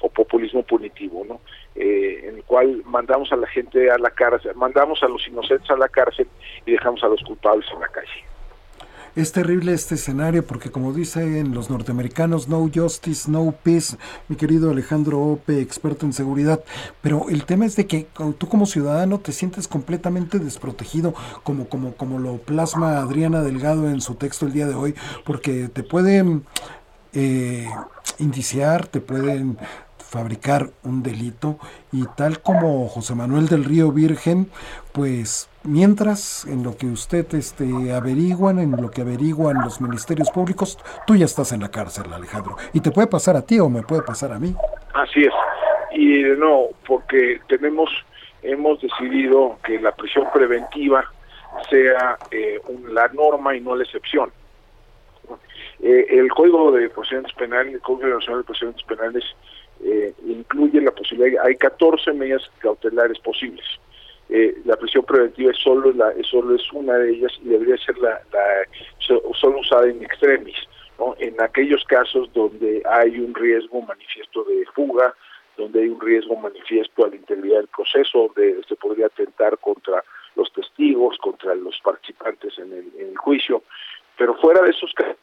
o 0.00 0.08
populismo 0.08 0.62
punitivo, 0.62 1.24
¿no? 1.28 1.40
Eh, 1.74 2.28
en 2.28 2.36
el 2.36 2.44
cual 2.44 2.82
mandamos 2.86 3.32
a 3.32 3.36
la 3.36 3.48
gente 3.48 3.90
a 3.90 3.98
la 3.98 4.10
cárcel, 4.10 4.54
mandamos 4.54 5.02
a 5.02 5.08
los 5.08 5.26
inocentes 5.26 5.68
a 5.70 5.76
la 5.76 5.88
cárcel 5.88 6.28
y 6.64 6.72
dejamos 6.72 7.02
a 7.02 7.08
los 7.08 7.20
culpables 7.22 7.66
en 7.72 7.80
la 7.80 7.88
calle. 7.88 8.24
Es 9.16 9.30
terrible 9.30 9.72
este 9.72 9.94
escenario 9.94 10.44
porque 10.44 10.72
como 10.72 10.92
dicen 10.92 11.54
los 11.54 11.70
norteamericanos, 11.70 12.48
no 12.48 12.68
justice, 12.74 13.30
no 13.30 13.52
peace, 13.62 13.96
mi 14.26 14.34
querido 14.34 14.72
Alejandro 14.72 15.20
Ope, 15.20 15.60
experto 15.60 16.04
en 16.04 16.12
seguridad, 16.12 16.64
pero 17.00 17.28
el 17.28 17.44
tema 17.44 17.64
es 17.64 17.76
de 17.76 17.86
que 17.86 18.08
tú 18.38 18.48
como 18.48 18.66
ciudadano 18.66 19.20
te 19.20 19.30
sientes 19.30 19.68
completamente 19.68 20.40
desprotegido, 20.40 21.14
como, 21.44 21.68
como, 21.68 21.94
como 21.94 22.18
lo 22.18 22.38
plasma 22.38 22.98
Adriana 22.98 23.42
Delgado 23.42 23.88
en 23.88 24.00
su 24.00 24.16
texto 24.16 24.46
el 24.46 24.52
día 24.52 24.66
de 24.66 24.74
hoy, 24.74 24.96
porque 25.24 25.68
te 25.68 25.84
pueden 25.84 26.44
eh, 27.12 27.68
indiciar, 28.18 28.88
te 28.88 29.00
pueden 29.00 29.58
fabricar 30.14 30.68
un 30.84 31.02
delito 31.02 31.58
y 31.90 32.04
tal 32.16 32.40
como 32.40 32.86
José 32.86 33.16
Manuel 33.16 33.48
del 33.48 33.64
Río 33.64 33.90
Virgen, 33.90 34.48
pues 34.92 35.50
mientras 35.64 36.46
en 36.46 36.62
lo 36.62 36.76
que 36.76 36.86
usted 36.86 37.26
este, 37.34 37.92
averiguan, 37.92 38.60
en 38.60 38.80
lo 38.80 38.92
que 38.92 39.00
averiguan 39.00 39.56
los 39.64 39.80
ministerios 39.80 40.30
públicos, 40.30 40.78
tú 41.04 41.16
ya 41.16 41.24
estás 41.24 41.50
en 41.50 41.62
la 41.62 41.68
cárcel, 41.68 42.12
Alejandro. 42.12 42.56
Y 42.72 42.80
te 42.80 42.92
puede 42.92 43.08
pasar 43.08 43.34
a 43.36 43.42
ti 43.44 43.58
o 43.58 43.68
me 43.68 43.82
puede 43.82 44.02
pasar 44.02 44.32
a 44.32 44.38
mí. 44.38 44.54
Así 44.94 45.24
es. 45.24 45.34
Y 45.90 46.22
no, 46.38 46.68
porque 46.86 47.40
tenemos, 47.48 47.90
hemos 48.42 48.80
decidido 48.80 49.58
que 49.64 49.80
la 49.80 49.90
prisión 49.90 50.26
preventiva 50.32 51.04
sea 51.68 52.18
eh, 52.30 52.60
la 52.88 53.08
norma 53.08 53.56
y 53.56 53.60
no 53.60 53.74
la 53.74 53.82
excepción. 53.82 54.30
Eh, 55.80 56.06
el 56.08 56.28
Código 56.28 56.70
de 56.70 56.88
Procedimientos 56.88 57.34
Penales, 57.34 57.74
el 57.74 57.80
Código 57.80 58.06
Nacional 58.06 58.42
de 58.42 58.44
Procedimientos 58.44 58.86
Penales 58.86 59.24
eh, 59.84 60.14
incluye 60.26 60.80
la 60.80 60.90
posibilidad, 60.90 61.44
hay 61.44 61.56
14 61.56 62.12
medidas 62.14 62.42
cautelares 62.58 63.18
posibles. 63.18 63.64
Eh, 64.30 64.56
la 64.64 64.76
prisión 64.76 65.04
preventiva 65.04 65.50
es 65.50 65.58
solo, 65.58 65.92
la, 65.92 66.12
solo 66.22 66.54
es 66.54 66.72
una 66.72 66.94
de 66.94 67.10
ellas 67.10 67.32
y 67.42 67.48
debería 67.48 67.76
ser 67.76 67.98
la, 67.98 68.18
solo 68.98 69.60
usada 69.60 69.86
en 69.86 70.02
extremis, 70.02 70.56
¿no? 70.98 71.14
en 71.18 71.38
aquellos 71.42 71.84
casos 71.84 72.32
donde 72.32 72.82
hay 72.90 73.18
un 73.18 73.34
riesgo 73.34 73.82
manifiesto 73.82 74.44
de 74.44 74.64
fuga, 74.74 75.14
donde 75.58 75.82
hay 75.82 75.88
un 75.88 76.00
riesgo 76.00 76.34
manifiesto 76.36 77.04
a 77.04 77.08
la 77.08 77.16
integridad 77.16 77.58
del 77.58 77.68
proceso, 77.68 78.32
donde 78.34 78.62
se 78.66 78.76
podría 78.76 79.06
atentar 79.06 79.58
contra 79.58 80.02
los 80.34 80.50
testigos, 80.54 81.18
contra 81.18 81.54
los 81.54 81.78
participantes 81.84 82.58
en 82.58 82.72
el, 82.72 82.90
en 82.98 83.08
el 83.10 83.16
juicio, 83.18 83.62
pero 84.16 84.34
fuera 84.36 84.62
de 84.62 84.70
esos 84.70 84.92
casos 84.94 85.16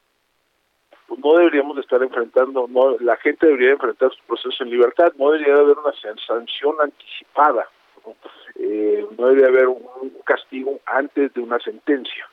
pues 1.12 1.26
no 1.26 1.34
deberíamos 1.34 1.76
de 1.76 1.82
estar 1.82 2.02
enfrentando, 2.02 2.68
no, 2.70 2.98
la 3.00 3.18
gente 3.18 3.46
debería 3.46 3.72
enfrentar 3.72 4.14
su 4.14 4.24
proceso 4.24 4.64
en 4.64 4.70
libertad, 4.70 5.12
no 5.18 5.32
debería 5.32 5.56
haber 5.56 5.78
una 5.78 5.92
sanción 6.26 6.76
anticipada, 6.82 7.68
no, 8.06 8.16
eh, 8.56 9.06
debería 9.18 9.48
haber 9.48 9.68
un, 9.68 9.82
castigo 10.24 10.80
antes 10.86 11.34
de 11.34 11.42
una 11.42 11.60
sentencia. 11.60 12.26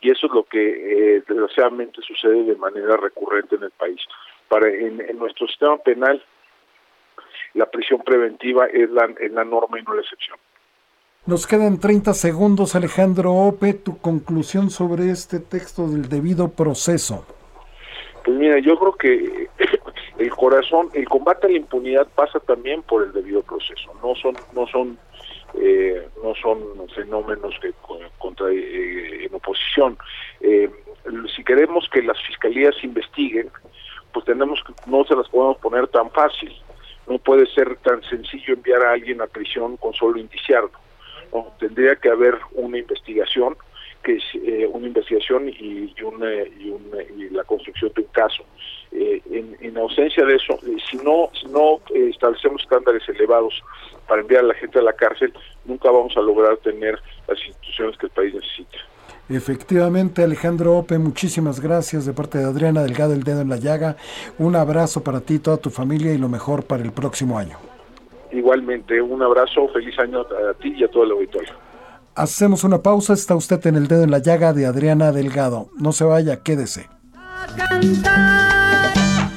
Y 0.00 0.10
eso 0.10 0.28
es 0.28 0.32
lo 0.32 0.44
que 0.44 1.16
eh, 1.16 1.22
desgraciadamente 1.28 2.00
sucede 2.00 2.44
de 2.44 2.56
manera 2.56 2.96
recurrente 2.96 3.56
en 3.56 3.64
el 3.64 3.70
país. 3.72 4.00
Para 4.48 4.66
en, 4.70 4.96
nuestro 5.18 5.46
sistema 5.46 5.76
penal, 5.76 6.24
la 7.52 7.66
prisión 7.66 8.00
preventiva 8.00 8.64
es 8.64 8.88
la, 8.88 9.12
es 9.20 9.30
la 9.30 9.44
norma 9.44 9.78
y 9.78 9.82
no 9.82 9.92
la 9.92 10.00
excepción. 10.00 10.38
Nos 11.26 11.46
quedan 11.46 11.78
30 11.78 12.14
segundos, 12.14 12.74
Alejandro 12.76 13.34
Ope, 13.34 13.74
tu 13.74 13.98
conclusión 13.98 14.70
sobre 14.70 15.10
este 15.10 15.38
texto 15.38 15.86
del 15.86 16.08
debido 16.08 16.48
proceso. 16.52 17.26
Pues 18.24 18.36
mira, 18.36 18.58
yo 18.60 18.78
creo 18.78 18.92
que 18.92 19.48
el 20.18 20.30
corazón, 20.30 20.88
el 20.94 21.08
combate 21.08 21.46
a 21.46 21.50
la 21.50 21.56
impunidad 21.56 22.06
pasa 22.14 22.38
también 22.40 22.82
por 22.82 23.02
el 23.02 23.12
debido 23.12 23.42
proceso. 23.42 23.92
No 24.02 24.14
son, 24.14 24.36
no 24.52 24.66
son, 24.66 24.98
eh, 25.54 26.08
no 26.22 26.34
son 26.36 26.88
fenómenos 26.94 27.54
que 27.60 27.72
contra 28.18 28.50
eh, 28.50 29.26
en 29.26 29.34
oposición. 29.34 29.98
Eh, 30.40 30.70
si 31.34 31.42
queremos 31.42 31.88
que 31.92 32.02
las 32.02 32.20
fiscalías 32.22 32.74
investiguen, 32.82 33.50
pues 34.12 34.24
tenemos 34.24 34.62
que 34.64 34.72
no 34.86 35.04
se 35.04 35.16
las 35.16 35.28
podemos 35.28 35.58
poner 35.58 35.88
tan 35.88 36.10
fácil. 36.10 36.52
No 37.08 37.18
puede 37.18 37.46
ser 37.46 37.76
tan 37.78 38.02
sencillo 38.04 38.54
enviar 38.54 38.82
a 38.82 38.92
alguien 38.92 39.20
a 39.20 39.26
prisión 39.26 39.76
con 39.76 39.92
solo 39.94 40.18
indiciarlo. 40.18 40.70
Tendría 41.58 41.96
que 41.96 42.10
haber 42.10 42.38
una 42.52 42.78
investigación 42.78 43.56
que 44.02 44.16
es 44.16 44.24
eh, 44.34 44.68
una 44.72 44.86
investigación 44.86 45.48
y, 45.48 45.94
una, 46.02 46.32
y, 46.34 46.74
y, 47.16 47.28
la 47.30 47.44
construcción 47.44 47.92
de 47.94 48.02
un 48.02 48.08
caso. 48.08 48.44
Eh, 48.92 49.22
en, 49.30 49.78
ausencia 49.78 50.24
de 50.24 50.36
eso, 50.36 50.54
eh, 50.66 50.76
si 50.90 50.98
no, 50.98 51.30
si 51.32 51.46
no 51.46 51.80
establecemos 51.94 52.62
estándares 52.62 53.02
elevados 53.08 53.54
para 54.06 54.20
enviar 54.20 54.44
a 54.44 54.48
la 54.48 54.54
gente 54.54 54.78
a 54.78 54.82
la 54.82 54.92
cárcel, 54.92 55.32
nunca 55.64 55.90
vamos 55.90 56.16
a 56.16 56.20
lograr 56.20 56.56
tener 56.58 56.98
las 57.26 57.38
instituciones 57.46 57.96
que 57.96 58.06
el 58.06 58.12
país 58.12 58.34
necesita. 58.34 58.78
Efectivamente, 59.28 60.22
Alejandro 60.22 60.76
Ope, 60.76 60.98
muchísimas 60.98 61.60
gracias 61.60 62.04
de 62.04 62.12
parte 62.12 62.38
de 62.38 62.44
Adriana 62.44 62.82
Delgado, 62.82 63.14
el 63.14 63.22
dedo 63.22 63.40
en 63.40 63.48
la 63.48 63.56
llaga. 63.56 63.96
Un 64.38 64.56
abrazo 64.56 65.02
para 65.02 65.20
ti, 65.20 65.38
toda 65.38 65.56
tu 65.56 65.70
familia 65.70 66.12
y 66.12 66.18
lo 66.18 66.28
mejor 66.28 66.64
para 66.64 66.82
el 66.82 66.92
próximo 66.92 67.38
año. 67.38 67.56
Igualmente, 68.30 69.00
un 69.00 69.22
abrazo, 69.22 69.68
feliz 69.68 69.98
año 69.98 70.20
a 70.20 70.54
ti 70.54 70.74
y 70.76 70.84
a 70.84 70.88
todo 70.88 71.04
el 71.04 71.12
auditorio. 71.12 71.52
Hacemos 72.14 72.62
una 72.64 72.82
pausa, 72.82 73.14
está 73.14 73.34
usted 73.34 73.66
en 73.66 73.76
el 73.76 73.88
dedo 73.88 74.04
en 74.04 74.10
la 74.10 74.18
llaga 74.18 74.52
de 74.52 74.66
Adriana 74.66 75.12
Delgado. 75.12 75.70
No 75.78 75.92
se 75.92 76.04
vaya, 76.04 76.42
quédese. 76.42 76.88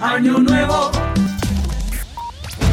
Año 0.02 0.40
nuevo. 0.40 0.92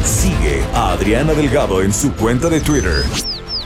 Sigue 0.03 0.61
a 0.73 0.91
Adriana 0.91 1.33
Delgado 1.33 1.81
en 1.81 1.93
su 1.93 2.11
cuenta 2.13 2.49
de 2.49 2.59
Twitter 2.59 3.03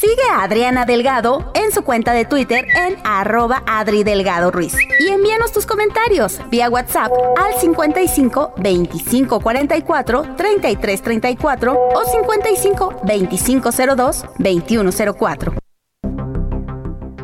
Sigue 0.00 0.22
a 0.32 0.44
Adriana 0.44 0.84
Delgado 0.84 1.50
en 1.54 1.72
su 1.72 1.82
cuenta 1.82 2.12
de 2.12 2.24
Twitter 2.24 2.64
en 2.72 2.96
arroba 3.02 3.64
Adri 3.66 4.04
Delgado 4.04 4.52
Ruiz. 4.52 4.76
Y 5.00 5.08
envíanos 5.08 5.50
tus 5.50 5.66
comentarios 5.66 6.38
vía 6.52 6.70
WhatsApp 6.70 7.10
al 7.36 7.60
55 7.60 8.54
25 8.58 9.40
44 9.40 10.36
33 10.36 11.02
34 11.02 11.72
o 11.94 12.04
55 12.04 13.00
25 13.02 13.70
02 13.96 14.24
21 14.38 14.90
04. 15.18 15.54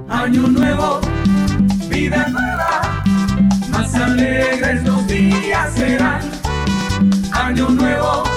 Año 0.09 0.49
nuevo, 0.49 1.01
vida 1.89 2.27
nueva, 2.29 3.05
más 3.71 3.95
alegres 3.95 4.83
los 4.83 5.07
días 5.07 5.73
serán. 5.75 6.23
Año 7.33 7.69
nuevo 7.69 8.34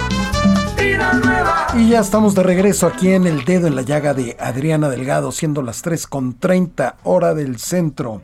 y 1.76 1.90
ya 1.90 2.00
estamos 2.00 2.34
de 2.34 2.44
regreso 2.44 2.88
aquí 2.88 3.10
en 3.10 3.28
El 3.28 3.46
Dedo 3.46 3.68
en 3.68 3.76
la 3.76 3.84
Llaga 3.84 4.14
de 4.14 4.36
Adriana 4.40 4.90
Delgado, 4.90 5.32
siendo 5.32 5.62
las 5.62 5.82
3 5.82 6.08
con 6.08 6.40
30 6.40 6.98
hora 7.04 7.34
del 7.34 7.60
centro. 7.60 8.24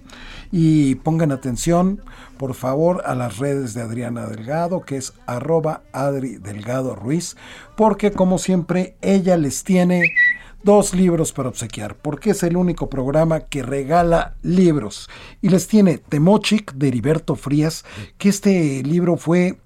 Y 0.52 0.96
pongan 0.96 1.32
atención, 1.32 2.02
por 2.38 2.56
favor, 2.56 3.04
a 3.06 3.16
las 3.16 3.38
redes 3.38 3.74
de 3.74 3.82
Adriana 3.82 4.26
Delgado, 4.26 4.82
que 4.82 4.98
es 4.98 5.14
arroba 5.26 5.84
Adri 5.92 6.38
Delgado 6.38 6.96
Ruiz, 6.96 7.36
porque 7.76 8.12
como 8.12 8.38
siempre 8.38 8.96
ella 9.02 9.38
les 9.38 9.64
tiene 9.64 10.14
dos 10.64 10.94
libros 10.94 11.32
para 11.34 11.50
obsequiar, 11.50 11.96
porque 11.96 12.32
es 12.32 12.42
el 12.44 12.58
único 12.58 12.90
programa 12.90 13.42
que 13.42 13.64
regala 13.64 14.36
libros. 14.42 15.10
Y 15.42 15.50
les 15.50 15.68
tiene 15.68 15.98
Temochic 15.98 16.74
de 16.74 16.88
Heriberto 16.88 17.36
Frías, 17.36 17.86
que 18.18 18.30
este 18.30 18.82
libro 18.84 19.18
fue 19.18 19.60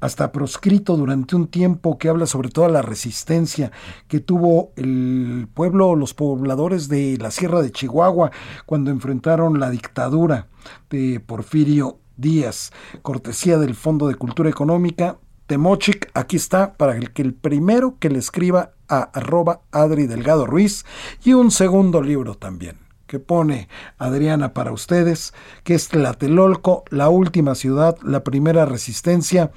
hasta 0.00 0.32
proscrito 0.32 0.96
durante 0.96 1.36
un 1.36 1.46
tiempo 1.46 1.98
que 1.98 2.08
habla 2.08 2.26
sobre 2.26 2.50
toda 2.50 2.68
la 2.68 2.82
resistencia 2.82 3.70
que 4.08 4.20
tuvo 4.20 4.72
el 4.76 5.48
pueblo, 5.52 5.94
los 5.94 6.14
pobladores 6.14 6.88
de 6.88 7.18
la 7.18 7.30
Sierra 7.30 7.62
de 7.62 7.70
Chihuahua 7.70 8.30
cuando 8.66 8.90
enfrentaron 8.90 9.60
la 9.60 9.70
dictadura 9.70 10.48
de 10.88 11.20
Porfirio 11.20 11.98
Díaz, 12.16 12.72
cortesía 13.02 13.58
del 13.58 13.74
Fondo 13.74 14.08
de 14.08 14.14
Cultura 14.14 14.50
Económica. 14.50 15.18
Temochic, 15.46 16.10
aquí 16.14 16.36
está 16.36 16.74
para 16.74 16.96
el 16.96 17.12
que 17.12 17.22
el 17.22 17.34
primero 17.34 17.96
que 17.98 18.08
le 18.08 18.18
escriba 18.18 18.72
a 18.88 19.02
arroba 19.02 19.62
Adri 19.72 20.06
Delgado 20.06 20.46
Ruiz 20.46 20.84
y 21.24 21.32
un 21.32 21.50
segundo 21.50 22.02
libro 22.02 22.36
también 22.36 22.89
que 23.10 23.18
pone 23.18 23.68
Adriana 23.98 24.54
para 24.54 24.70
ustedes, 24.70 25.34
que 25.64 25.74
es 25.74 25.88
Tlatelolco, 25.88 26.84
la 26.90 27.08
última 27.08 27.56
ciudad, 27.56 27.98
la 28.04 28.22
primera 28.22 28.66
resistencia 28.66 29.50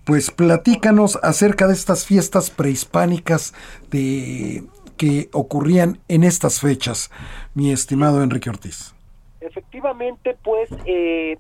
Pues 0.05 0.31
platícanos 0.31 1.19
acerca 1.21 1.67
de 1.67 1.73
estas 1.73 2.05
fiestas 2.05 2.51
prehispánicas 2.51 3.55
de 3.91 4.65
que 4.97 5.29
ocurrían 5.33 5.99
en 6.09 6.25
estas 6.25 6.61
fechas, 6.61 7.11
mi 7.55 7.73
estimado 7.73 8.23
Enrique 8.23 8.51
Ortiz. 8.51 8.95
Efectivamente, 9.41 10.37
pues 10.43 10.71
eh, 10.87 11.39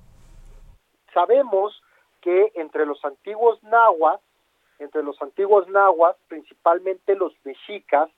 sabemos 1.12 1.82
que 2.20 2.52
entre 2.54 2.86
los 2.86 3.04
antiguos 3.04 3.62
nahuas, 3.62 4.20
entre 4.78 5.02
los 5.02 5.20
antiguos 5.22 5.68
nahuas, 5.68 6.16
principalmente 6.28 7.14
los 7.14 7.32
mexicas, 7.44 8.10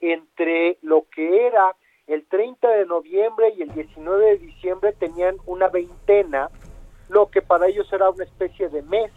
entre 0.00 0.78
lo 0.82 1.06
que 1.14 1.46
era 1.46 1.74
el 2.06 2.24
30 2.26 2.68
de 2.68 2.86
noviembre 2.86 3.52
y 3.56 3.62
el 3.62 3.72
19 3.74 4.24
de 4.24 4.38
diciembre 4.38 4.92
tenían 4.92 5.36
una 5.44 5.68
veintena, 5.68 6.50
lo 7.08 7.30
que 7.30 7.42
para 7.42 7.66
ellos 7.66 7.92
era 7.92 8.08
una 8.08 8.24
especie 8.24 8.68
de 8.70 8.82
mes, 8.82 9.12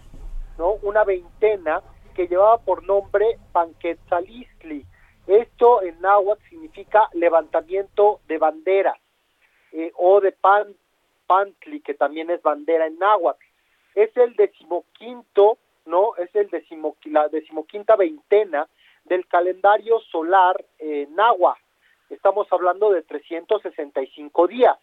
¿no? 0.58 0.74
Una 0.82 1.04
veintena 1.04 1.82
que 2.14 2.28
llevaba 2.28 2.58
por 2.58 2.84
nombre 2.84 3.38
Panquetzalistli, 3.54 4.86
esto 5.28 5.82
en 5.84 6.00
náhuatl 6.02 6.44
significa 6.50 7.10
levantamiento 7.14 8.22
de 8.28 8.38
banderas. 8.38 8.98
eh, 9.74 9.92
o 9.96 10.20
de 10.20 10.34
Pan, 10.34 10.76
Pantli, 11.28 11.80
que 11.80 11.94
también 11.94 12.30
es 12.30 12.42
bandera 12.42 12.88
en 12.88 13.00
náhuatl. 13.00 13.42
Es 13.96 14.16
el 14.18 14.36
decimoquinto, 14.36 15.60
¿no? 15.86 16.14
Es 16.18 16.36
el 16.36 16.50
decimo, 16.50 16.98
la 17.06 17.30
decimoquinta 17.30 17.96
veintena 17.96 18.68
del 19.06 19.26
calendario 19.28 20.00
solar 20.12 20.62
eh, 20.80 21.08
náhuatl. 21.12 21.62
Estamos 22.10 22.48
hablando 22.52 22.92
de 22.92 23.04
365 23.04 24.48
días. 24.48 24.78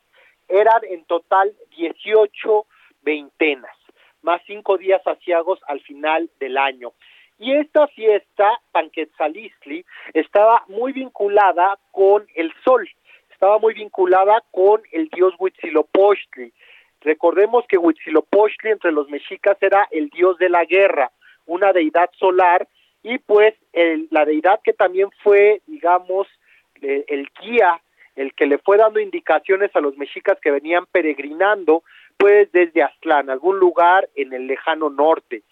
Eran 0.48 0.83
en 0.85 1.05
total 1.05 1.55
18 1.77 2.66
veintenas, 3.03 3.77
más 4.22 4.40
cinco 4.46 4.79
días 4.79 5.07
asiagos 5.07 5.61
al 5.66 5.81
final 5.81 6.31
del 6.40 6.57
año. 6.57 6.94
Y 7.38 7.53
esta 7.53 7.87
fiesta, 7.88 8.61
Panquetzalistli, 8.72 9.85
estaba 10.12 10.64
muy 10.68 10.92
vinculada 10.92 11.79
con 11.92 12.27
el 12.35 12.53
sol, 12.64 12.88
estaba 13.31 13.59
muy 13.59 13.74
vinculada 13.74 14.42
con 14.51 14.83
el 14.90 15.09
dios 15.09 15.35
Huitzilopochtli. 15.38 16.53
Recordemos 17.01 17.64
que 17.68 17.79
Huitzilopochtli 17.79 18.70
entre 18.70 18.90
los 18.90 19.09
mexicas 19.09 19.57
era 19.61 19.87
el 19.92 20.09
dios 20.11 20.37
de 20.38 20.48
la 20.48 20.64
guerra, 20.64 21.12
una 21.46 21.72
deidad 21.72 22.11
solar, 22.18 22.66
y 23.05 23.18
pues 23.18 23.55
el, 23.72 24.09
la 24.11 24.24
deidad 24.24 24.61
que 24.64 24.72
también 24.72 25.09
fue, 25.22 25.62
digamos, 25.66 26.27
el, 26.83 27.05
el 27.07 27.29
guía, 27.40 27.81
el 28.16 28.35
que 28.35 28.46
le 28.46 28.59
fue 28.59 28.77
dando 28.77 28.98
indicaciones 28.98 29.70
a 29.77 29.81
los 29.81 29.96
mexicas 29.96 30.40
que 30.40 30.51
venían 30.51 30.87
peregrinando, 30.87 31.85
pues 32.16 32.51
desde 32.51 32.83
Aztlán, 32.83 33.31
algún 33.31 33.61
lugar 33.61 34.09
en 34.16 34.33
el 34.33 34.48
lejano 34.48 34.90
norte. 34.90 35.44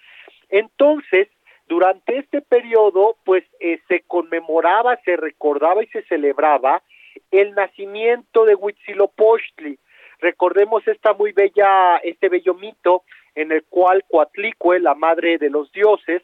Entonces, 0.49 1.29
durante 1.69 2.19
este 2.19 2.41
periodo, 2.43 3.17
pues 3.25 3.45
eh, 3.61 3.81
se 3.89 4.03
conmemoraba, 4.07 4.97
se 5.05 5.17
recordaba 5.17 5.83
y 5.83 5.87
se 5.89 6.03
celebraba 6.03 6.83
el 7.31 7.55
nacimiento 7.55 8.45
de 8.45 8.55
Huitzilopochtli. 8.55 9.79
Recordemos 10.21 10.87
esta 10.87 11.13
muy 11.13 11.33
bella, 11.33 11.99
este 11.99 12.29
bello 12.29 12.55
mito 12.55 13.03
en 13.35 13.53
el 13.53 13.65
cual 13.65 14.05
Coatlicue, 14.09 14.81
la 14.81 14.95
madre 14.95 15.39
de 15.39 15.51
los 15.51 15.71
dioses, 15.73 16.23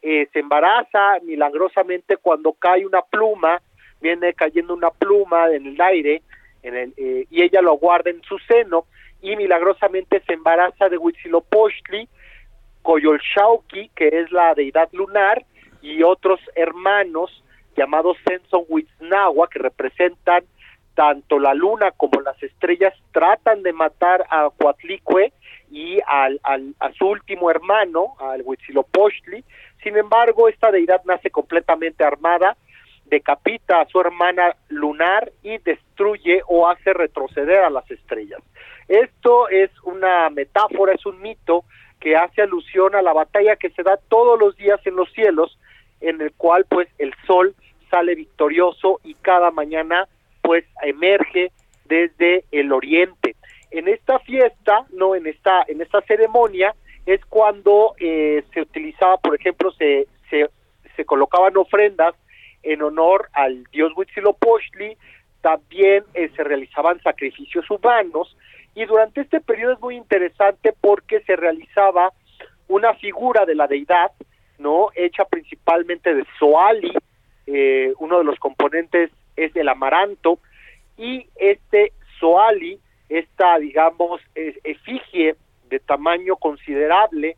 eh, 0.00 0.28
se 0.32 0.38
embaraza 0.38 1.18
milagrosamente 1.22 2.16
cuando 2.16 2.52
cae 2.52 2.86
una 2.86 3.02
pluma, 3.02 3.60
viene 4.00 4.32
cayendo 4.34 4.74
una 4.74 4.90
pluma 4.90 5.50
en 5.50 5.66
el 5.66 5.80
aire, 5.80 6.22
en 6.62 6.76
el, 6.76 6.94
eh, 6.96 7.26
y 7.30 7.42
ella 7.42 7.60
lo 7.60 7.74
guarda 7.74 8.10
en 8.10 8.22
su 8.22 8.38
seno, 8.38 8.86
y 9.20 9.36
milagrosamente 9.36 10.22
se 10.26 10.34
embaraza 10.34 10.88
de 10.88 10.98
Huitzilopochtli, 10.98 12.08
Coyolxauqui, 12.84 13.90
que 13.96 14.08
es 14.08 14.30
la 14.30 14.54
deidad 14.54 14.88
lunar, 14.92 15.44
y 15.82 16.02
otros 16.02 16.40
hermanos 16.54 17.42
llamados 17.76 18.16
Senson 18.26 18.64
que 19.50 19.58
representan 19.58 20.44
tanto 20.94 21.38
la 21.38 21.54
luna 21.54 21.90
como 21.90 22.20
las 22.20 22.40
estrellas, 22.42 22.94
tratan 23.12 23.62
de 23.62 23.72
matar 23.72 24.24
a 24.30 24.48
Coatlicue 24.56 25.32
y 25.70 25.98
al, 26.06 26.40
al, 26.44 26.74
a 26.78 26.92
su 26.92 27.06
último 27.06 27.50
hermano, 27.50 28.14
al 28.20 28.42
Huitzilopochtli. 28.44 29.44
Sin 29.82 29.96
embargo, 29.96 30.48
esta 30.48 30.70
deidad 30.70 31.02
nace 31.04 31.30
completamente 31.30 32.04
armada, 32.04 32.56
decapita 33.06 33.80
a 33.80 33.86
su 33.86 34.00
hermana 34.00 34.54
lunar 34.68 35.32
y 35.42 35.58
destruye 35.58 36.42
o 36.46 36.68
hace 36.68 36.92
retroceder 36.92 37.58
a 37.58 37.70
las 37.70 37.90
estrellas. 37.90 38.40
Esto 38.86 39.48
es 39.48 39.70
una 39.82 40.30
metáfora, 40.30 40.94
es 40.94 41.04
un 41.06 41.20
mito 41.20 41.64
que 42.04 42.16
hace 42.16 42.42
alusión 42.42 42.94
a 42.94 43.00
la 43.00 43.14
batalla 43.14 43.56
que 43.56 43.70
se 43.70 43.82
da 43.82 43.96
todos 43.96 44.38
los 44.38 44.54
días 44.56 44.78
en 44.84 44.94
los 44.94 45.10
cielos, 45.14 45.58
en 46.02 46.20
el 46.20 46.32
cual 46.34 46.66
pues 46.68 46.86
el 46.98 47.14
sol 47.26 47.54
sale 47.90 48.14
victorioso 48.14 49.00
y 49.02 49.14
cada 49.14 49.50
mañana 49.50 50.06
pues 50.42 50.66
emerge 50.82 51.50
desde 51.86 52.44
el 52.52 52.72
oriente. 52.72 53.36
En 53.70 53.88
esta 53.88 54.18
fiesta, 54.18 54.84
no, 54.92 55.14
en 55.14 55.26
esta 55.26 55.64
en 55.66 55.80
esta 55.80 56.02
ceremonia 56.02 56.74
es 57.06 57.24
cuando 57.24 57.94
eh, 57.98 58.44
se 58.52 58.60
utilizaba, 58.60 59.16
por 59.16 59.34
ejemplo, 59.34 59.72
se, 59.72 60.06
se, 60.28 61.04
colocaban 61.06 61.56
ofrendas 61.56 62.14
en 62.62 62.82
honor 62.82 63.30
al 63.32 63.64
dios 63.72 63.92
Huitzilopochtli, 63.96 64.98
también 65.40 66.04
eh, 66.12 66.30
se 66.36 66.44
realizaban 66.44 67.00
sacrificios 67.00 67.70
humanos 67.70 68.36
y 68.74 68.84
durante 68.86 69.20
este 69.20 69.40
periodo 69.40 69.74
es 69.74 69.80
muy 69.80 69.96
interesante 69.96 70.74
porque 70.80 71.20
se 71.20 71.36
realizaba 71.36 72.12
una 72.68 72.94
figura 72.94 73.44
de 73.44 73.54
la 73.54 73.66
deidad, 73.66 74.10
¿no? 74.58 74.88
Hecha 74.94 75.24
principalmente 75.24 76.14
de 76.14 76.24
Soali, 76.38 76.92
eh, 77.46 77.92
uno 77.98 78.18
de 78.18 78.24
los 78.24 78.38
componentes 78.38 79.10
es 79.36 79.54
el 79.54 79.68
amaranto, 79.68 80.38
y 80.96 81.26
este 81.36 81.92
Soali, 82.18 82.78
esta, 83.08 83.58
digamos, 83.58 84.20
efigie 84.34 85.36
de 85.68 85.78
tamaño 85.80 86.36
considerable 86.36 87.36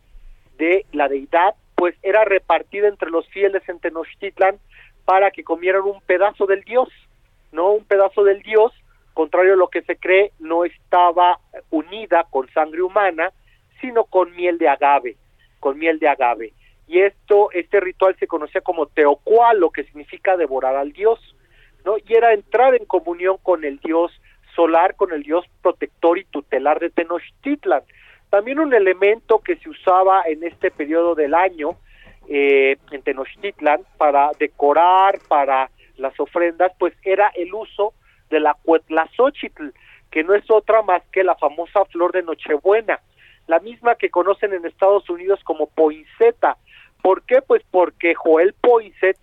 de 0.59 0.87
la 0.93 1.09
deidad, 1.09 1.55
pues 1.75 1.95
era 2.03 2.25
repartida 2.25 2.89
entre 2.89 3.11
los 3.11 3.27
fieles 3.29 3.69
en 3.69 3.79
Tenochtitlan 3.79 4.59
para 5.05 5.31
que 5.31 5.45
comieran 5.45 5.83
un 5.83 6.01
pedazo 6.01 6.47
del 6.47 6.63
dios, 6.63 6.89
¿no? 7.53 7.73
Un 7.73 7.85
pedazo 7.85 8.25
del 8.25 8.43
dios 8.43 8.73
contrario 9.17 9.55
a 9.55 9.57
lo 9.57 9.69
que 9.69 9.81
se 9.81 9.97
cree, 9.97 10.33
no 10.41 10.67
estaba 10.67 11.41
unida 11.71 12.27
con 12.29 12.51
sangre 12.51 12.83
humana, 12.83 13.33
sino 13.81 14.05
con 14.05 14.37
miel 14.37 14.59
de 14.59 14.69
agave, 14.69 15.17
con 15.59 15.79
miel 15.79 15.99
de 15.99 16.07
agave. 16.07 16.53
Y 16.87 17.01
esto, 17.01 17.51
este 17.53 17.81
ritual 17.81 18.15
se 18.19 18.27
conocía 18.27 18.61
como 18.61 18.85
teocual, 18.85 19.59
lo 19.59 19.71
que 19.71 19.85
significa 19.85 20.37
devorar 20.37 20.77
al 20.77 20.93
dios, 20.93 21.19
¿no? 21.87 21.97
Y 21.97 22.13
era 22.13 22.35
entrar 22.35 22.75
en 22.75 22.85
comunión 22.85 23.39
con 23.43 23.65
el 23.65 23.79
dios 23.79 24.13
solar, 24.55 24.97
con 24.97 25.15
el 25.15 25.23
dios 25.23 25.47
protector 25.63 26.19
y 26.19 26.25
tutelar 26.25 26.79
de 26.79 26.91
Tenochtitlan. 26.91 27.85
También 28.29 28.59
un 28.59 28.75
elemento 28.75 29.39
que 29.39 29.57
se 29.57 29.71
usaba 29.71 30.25
en 30.27 30.45
este 30.45 30.71
periodo 30.71 31.15
del 31.15 31.33
año 31.33 31.79
eh, 32.29 32.77
en 32.91 33.01
Tenochtitlan 33.01 33.81
para 33.97 34.33
decorar, 34.39 35.21
para 35.27 35.71
las 35.97 36.21
ofrendas, 36.21 36.73
pues 36.79 36.93
era 37.03 37.33
el 37.35 37.55
uso 37.55 37.95
de 38.31 38.41
la 38.41 38.55
Cuetlazóchitl, 38.63 39.69
que 40.11 40.25
no 40.25 40.35
es 40.35 40.51
otra 40.51 40.83
más 40.83 41.03
que 41.13 41.25
la 41.25 41.37
famosa 41.37 41.85
flor 41.87 42.13
de 42.13 42.23
Nochebuena, 42.23 43.01
la 43.47 43.61
misma 43.61 43.95
que 43.95 44.11
conocen 44.11 44.53
en 44.53 44.65
Estados 44.65 45.09
Unidos 45.09 45.41
como 45.45 45.67
poinsettia. 45.69 46.57
¿Por 47.03 47.23
qué? 47.23 47.43
Pues 47.43 47.63
porque 47.71 48.15
Joel 48.15 48.55
Poinsett, 48.55 49.19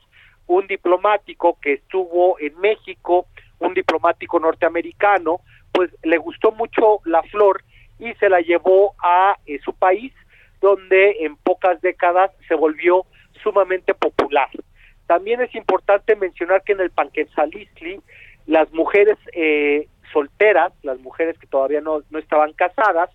un 0.48 0.68
diplomático 0.68 1.58
que 1.62 1.74
estuvo 1.74 2.40
en 2.40 2.58
México, 2.60 3.28
un 3.60 3.74
diplomático 3.74 4.40
norteamericano, 4.40 5.42
pues 5.72 5.92
le 6.04 6.18
gustó 6.18 6.52
mucho 6.52 7.00
la 7.06 7.24
flor 7.24 7.64
y 8.00 8.14
se 8.16 8.30
la 8.30 8.42
llevó 8.42 8.94
a 9.02 9.38
eh, 9.46 9.60
su 9.64 9.74
país, 9.74 10.14
donde 10.62 11.18
en 11.26 11.36
pocas 11.38 11.82
décadas 11.82 12.32
se 12.48 12.56
volvió 12.56 13.06
sumamente 13.42 13.94
popular. 13.94 14.50
También 15.08 15.42
es 15.42 15.54
importante 15.56 16.16
mencionar 16.16 16.64
que 16.64 16.74
en 16.74 16.82
el 16.82 16.92
Panquetzalistli 16.92 18.00
las 18.46 18.72
mujeres 18.74 19.18
eh, 19.34 19.88
solteras, 20.12 20.74
las 20.84 21.00
mujeres 21.00 21.38
que 21.38 21.48
todavía 21.48 21.82
no, 21.82 22.02
no 22.10 22.20
estaban 22.20 22.54
casadas, 22.54 23.10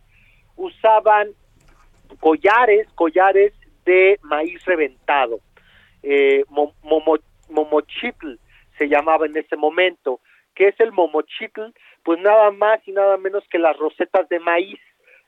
usaban 0.57 1.29
collares, 2.21 2.89
collares 2.95 3.53
de 3.85 4.19
maíz 4.23 4.65
reventado, 4.65 5.41
eh, 6.03 6.45
momochitl 7.49 8.35
se 8.77 8.89
llamaba 8.89 9.27
en 9.27 9.37
ese 9.37 9.57
momento. 9.57 10.21
¿Qué 10.55 10.69
es 10.69 10.81
el 10.81 10.93
momochitl? 10.93 11.73
Pues 12.03 12.21
nada 12.21 12.51
más 12.51 12.81
y 12.87 12.93
nada 12.93 13.17
menos 13.17 13.45
que 13.51 13.59
las 13.59 13.77
rosetas 13.77 14.29
de 14.29 14.41
maíz, 14.41 14.81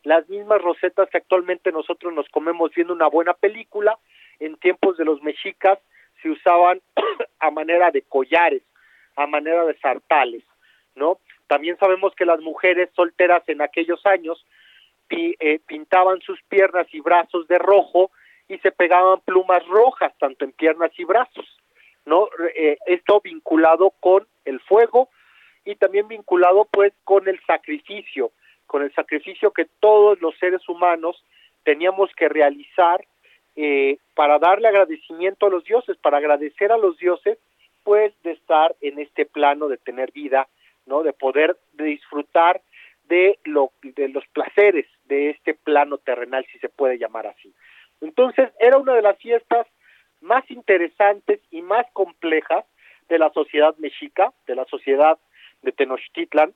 las 0.03 0.29
mismas 0.29 0.61
rosetas 0.63 1.09
que 1.11 1.19
actualmente 1.19 1.73
nosotros 1.73 2.15
nos 2.15 2.29
comemos 2.29 2.71
viendo 2.75 2.95
una 2.95 3.09
buena 3.09 3.35
película, 3.35 3.99
en 4.39 4.57
tiempos 4.57 4.97
de 4.97 5.05
los 5.05 5.23
mexicas 5.23 5.79
se 6.23 6.31
usaban 6.31 6.81
a 7.39 7.51
manera 7.51 7.91
de 7.91 8.03
collares 8.03 8.63
a 9.17 9.27
manera 9.27 9.65
de 9.65 9.77
sartales, 9.79 10.45
¿no? 10.95 11.19
También 11.47 11.77
sabemos 11.79 12.15
que 12.15 12.25
las 12.25 12.41
mujeres 12.41 12.91
solteras 12.95 13.43
en 13.49 13.61
aquellos 13.61 14.05
años 14.07 14.45
eh, 15.11 15.59
pintaban 15.67 16.21
sus 16.21 16.41
piernas 16.45 16.87
y 16.93 17.01
brazos 17.01 17.49
de 17.49 17.59
rojo 17.59 18.13
y 18.49 18.59
se 18.59 18.71
pegaban 18.71 19.21
plumas 19.21 19.67
rojas 19.67 20.13
tanto 20.19 20.45
en 20.45 20.53
piernas 20.53 20.93
y 20.97 21.05
brazos, 21.05 21.47
¿no? 22.05 22.29
Eh, 22.55 22.79
esto 22.87 23.21
vinculado 23.21 23.91
con 24.01 24.27
el 24.45 24.61
fuego 24.61 25.09
y 25.65 25.75
también 25.77 26.09
vinculado 26.09 26.67
pues 26.71 26.93
con 27.05 27.29
el 27.29 27.41
sacrificio, 27.47 28.33
con 28.67 28.83
el 28.83 28.95
sacrificio 28.95 29.53
que 29.53 29.67
todos 29.81 30.21
los 30.21 30.37
seres 30.39 30.69
humanos 30.69 31.25
teníamos 31.65 32.11
que 32.15 32.29
realizar 32.29 33.05
eh, 33.57 33.99
para 34.15 34.39
darle 34.39 34.69
agradecimiento 34.69 35.47
a 35.47 35.51
los 35.51 35.65
dioses, 35.65 35.97
para 35.97 36.19
agradecer 36.19 36.73
a 36.73 36.79
los 36.79 36.97
dioses 36.99 37.39
pues 37.85 38.13
de 38.23 38.33
estar 38.33 38.75
en 38.81 38.99
este 38.99 39.27
plano 39.27 39.69
de 39.69 39.79
tener 39.79 40.13
vida, 40.13 40.49
¿no? 40.87 41.03
De 41.03 41.13
poder 41.13 41.57
disfrutar 41.73 42.63
de 43.05 43.39
lo 43.45 43.73
de 43.83 44.09
los 44.09 44.27
placeres 44.29 44.87
de 45.05 45.31
este 45.31 45.55
plano 45.55 45.99
terrenal 45.99 46.47
si 46.53 46.59
se 46.59 46.69
puede 46.69 46.99
llamar 46.99 47.27
así. 47.27 47.53
Entonces, 48.01 48.51
era 48.59 48.79
una 48.79 48.95
de 48.95 49.03
las 49.03 49.19
fiestas 49.19 49.67
más 50.21 50.49
interesantes 50.51 51.41
y 51.51 51.63
más 51.63 51.87
complejas 51.93 52.65
de 53.09 53.19
la 53.19 53.31
sociedad 53.33 53.75
mexica, 53.79 54.33
de 54.47 54.55
la 54.55 54.65
sociedad 54.67 55.19
de 55.63 55.73
Tenochtitlan, 55.73 56.55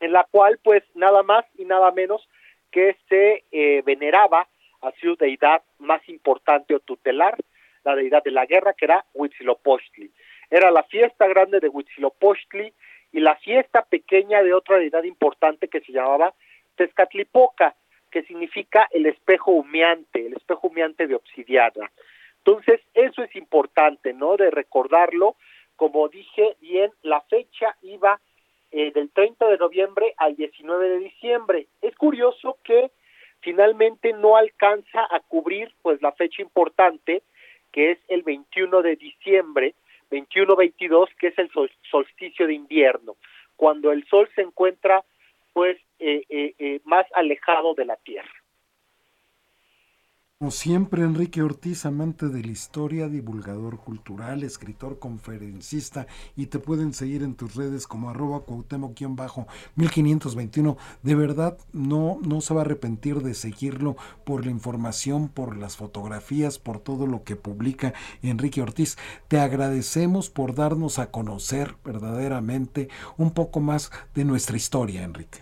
en 0.00 0.12
la 0.12 0.26
cual 0.30 0.58
pues 0.62 0.82
nada 0.94 1.22
más 1.22 1.44
y 1.56 1.64
nada 1.64 1.90
menos 1.92 2.28
que 2.70 2.96
se 3.08 3.44
eh, 3.52 3.82
veneraba 3.84 4.48
a 4.82 4.92
su 5.00 5.16
deidad 5.16 5.62
más 5.78 6.06
importante 6.08 6.74
o 6.74 6.80
tutelar, 6.80 7.36
la 7.84 7.94
deidad 7.94 8.22
de 8.22 8.30
la 8.30 8.46
guerra, 8.46 8.74
que 8.74 8.84
era 8.86 9.04
Huitzilopochtli. 9.14 10.10
Era 10.52 10.70
la 10.70 10.82
fiesta 10.82 11.26
grande 11.26 11.60
de 11.60 11.70
Huitzilopochtli 11.70 12.74
y 13.10 13.20
la 13.20 13.36
fiesta 13.36 13.86
pequeña 13.86 14.42
de 14.42 14.52
otra 14.52 14.76
deidad 14.76 15.02
importante 15.04 15.66
que 15.66 15.80
se 15.80 15.92
llamaba 15.92 16.34
Tezcatlipoca, 16.76 17.74
que 18.10 18.22
significa 18.24 18.86
el 18.90 19.06
espejo 19.06 19.52
humeante, 19.52 20.26
el 20.26 20.34
espejo 20.34 20.68
humeante 20.68 21.06
de 21.06 21.14
obsidiana. 21.14 21.90
Entonces, 22.44 22.82
eso 22.92 23.22
es 23.22 23.34
importante, 23.34 24.12
¿no? 24.12 24.36
De 24.36 24.50
recordarlo. 24.50 25.36
Como 25.74 26.10
dije 26.10 26.54
bien, 26.60 26.92
la 27.00 27.22
fecha 27.22 27.74
iba 27.80 28.20
eh, 28.72 28.92
del 28.92 29.10
30 29.10 29.48
de 29.48 29.56
noviembre 29.56 30.12
al 30.18 30.36
19 30.36 30.86
de 30.86 30.98
diciembre. 30.98 31.66
Es 31.80 31.96
curioso 31.96 32.58
que 32.62 32.90
finalmente 33.40 34.12
no 34.12 34.36
alcanza 34.36 35.00
a 35.10 35.20
cubrir 35.20 35.72
pues 35.80 36.02
la 36.02 36.12
fecha 36.12 36.42
importante 36.42 37.22
que 37.72 37.92
es 37.92 37.98
el 38.08 38.22
21 38.22 38.82
de 38.82 38.96
diciembre, 38.96 39.74
21-22, 40.12 41.08
que 41.18 41.28
es 41.28 41.38
el 41.38 41.50
solsticio 41.90 42.46
de 42.46 42.54
invierno, 42.54 43.16
cuando 43.56 43.90
el 43.90 44.06
sol 44.06 44.28
se 44.34 44.42
encuentra 44.42 45.04
pues 45.52 45.76
eh, 45.98 46.24
eh, 46.28 46.54
eh 46.58 46.80
más 46.84 47.06
alejado 47.14 47.74
de 47.74 47.86
la 47.86 47.96
Tierra. 47.96 48.41
Como 50.42 50.50
siempre, 50.50 51.02
Enrique 51.02 51.40
Ortiz, 51.40 51.86
amante 51.86 52.26
de 52.26 52.42
la 52.42 52.50
historia, 52.50 53.06
divulgador 53.06 53.78
cultural, 53.78 54.42
escritor, 54.42 54.98
conferencista, 54.98 56.08
y 56.36 56.46
te 56.46 56.58
pueden 56.58 56.94
seguir 56.94 57.22
en 57.22 57.36
tus 57.36 57.54
redes 57.54 57.86
como 57.86 58.10
arroba 58.10 58.40
cuauhtémoc-1521. 58.40 60.76
De 61.04 61.14
verdad, 61.14 61.56
no, 61.72 62.18
no 62.26 62.40
se 62.40 62.54
va 62.54 62.62
a 62.62 62.64
arrepentir 62.64 63.18
de 63.18 63.34
seguirlo 63.34 63.94
por 64.24 64.44
la 64.44 64.50
información, 64.50 65.28
por 65.28 65.56
las 65.56 65.76
fotografías, 65.76 66.58
por 66.58 66.80
todo 66.80 67.06
lo 67.06 67.22
que 67.22 67.36
publica 67.36 67.94
Enrique 68.20 68.62
Ortiz. 68.62 68.98
Te 69.28 69.38
agradecemos 69.38 70.28
por 70.28 70.56
darnos 70.56 70.98
a 70.98 71.12
conocer 71.12 71.76
verdaderamente 71.84 72.88
un 73.16 73.32
poco 73.32 73.60
más 73.60 73.92
de 74.16 74.24
nuestra 74.24 74.56
historia, 74.56 75.04
Enrique. 75.04 75.38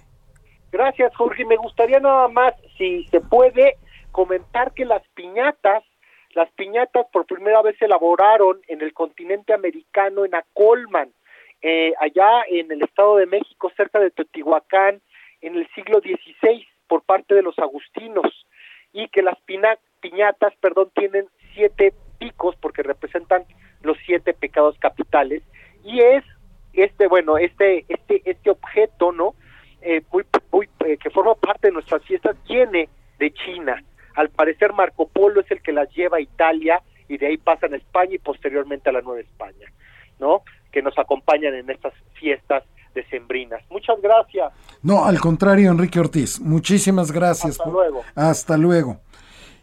Gracias, 0.70 1.16
Jorge. 1.16 1.46
Me 1.46 1.56
gustaría 1.56 2.00
nada 2.00 2.28
más, 2.28 2.52
si 2.76 3.06
se 3.06 3.22
puede, 3.22 3.78
comentar 4.12 4.72
que 4.74 4.84
las 4.84 5.06
piñatas, 5.14 5.84
las 6.34 6.50
piñatas 6.52 7.06
por 7.12 7.26
primera 7.26 7.62
vez 7.62 7.76
se 7.78 7.86
elaboraron 7.86 8.60
en 8.68 8.80
el 8.80 8.92
continente 8.92 9.52
americano, 9.52 10.24
en 10.24 10.34
Acolman, 10.34 11.12
eh, 11.62 11.92
allá 11.98 12.42
en 12.48 12.70
el 12.72 12.82
Estado 12.82 13.16
de 13.16 13.26
México, 13.26 13.70
cerca 13.76 13.98
de 13.98 14.10
Teotihuacán, 14.10 15.00
en 15.40 15.56
el 15.56 15.68
siglo 15.74 16.00
XVI, 16.00 16.66
por 16.86 17.02
parte 17.02 17.34
de 17.34 17.42
los 17.42 17.58
agustinos, 17.58 18.46
y 18.92 19.08
que 19.08 19.22
las 19.22 19.38
piñatas, 20.00 20.54
perdón, 20.60 20.90
tienen 20.94 21.26
siete 21.54 21.92
picos 22.18 22.56
porque 22.56 22.82
representan 22.82 23.44
los 23.82 23.96
siete 24.04 24.34
pecados 24.34 24.78
capitales, 24.78 25.42
y 25.84 26.00
es 26.00 26.24
este, 26.72 27.08
bueno, 27.08 27.38
este, 27.38 27.84
este, 27.88 28.22
este 28.24 28.50
objeto, 28.50 29.12
¿no? 29.12 29.34
Eh, 29.82 30.02
muy, 30.12 30.24
muy, 30.52 30.68
eh, 30.86 30.96
que 30.98 31.10
forma 31.10 31.34
parte 31.34 31.68
de 31.68 31.72
nuestras 31.72 32.04
fiestas, 32.04 32.36
viene 32.46 32.88
de 33.18 33.32
China 33.32 33.82
al 34.14 34.30
parecer 34.30 34.72
Marco 34.72 35.08
Polo 35.08 35.40
es 35.40 35.50
el 35.50 35.62
que 35.62 35.72
las 35.72 35.88
lleva 35.94 36.18
a 36.18 36.20
Italia 36.20 36.82
y 37.08 37.18
de 37.18 37.26
ahí 37.26 37.36
pasan 37.36 37.74
a 37.74 37.76
España 37.76 38.14
y 38.14 38.18
posteriormente 38.18 38.88
a 38.88 38.92
la 38.92 39.00
Nueva 39.00 39.20
España, 39.20 39.72
¿no? 40.18 40.42
Que 40.70 40.82
nos 40.82 40.96
acompañan 40.98 41.54
en 41.54 41.68
estas 41.68 41.92
fiestas 42.14 42.62
decembrinas. 42.94 43.62
Muchas 43.70 44.00
gracias. 44.00 44.52
No, 44.82 45.04
al 45.04 45.18
contrario, 45.18 45.70
Enrique 45.70 45.98
Ortiz, 45.98 46.40
muchísimas 46.40 47.12
gracias. 47.12 47.58
Hasta 47.58 47.70
luego. 47.70 48.04
Hasta 48.14 48.56
luego. 48.56 49.00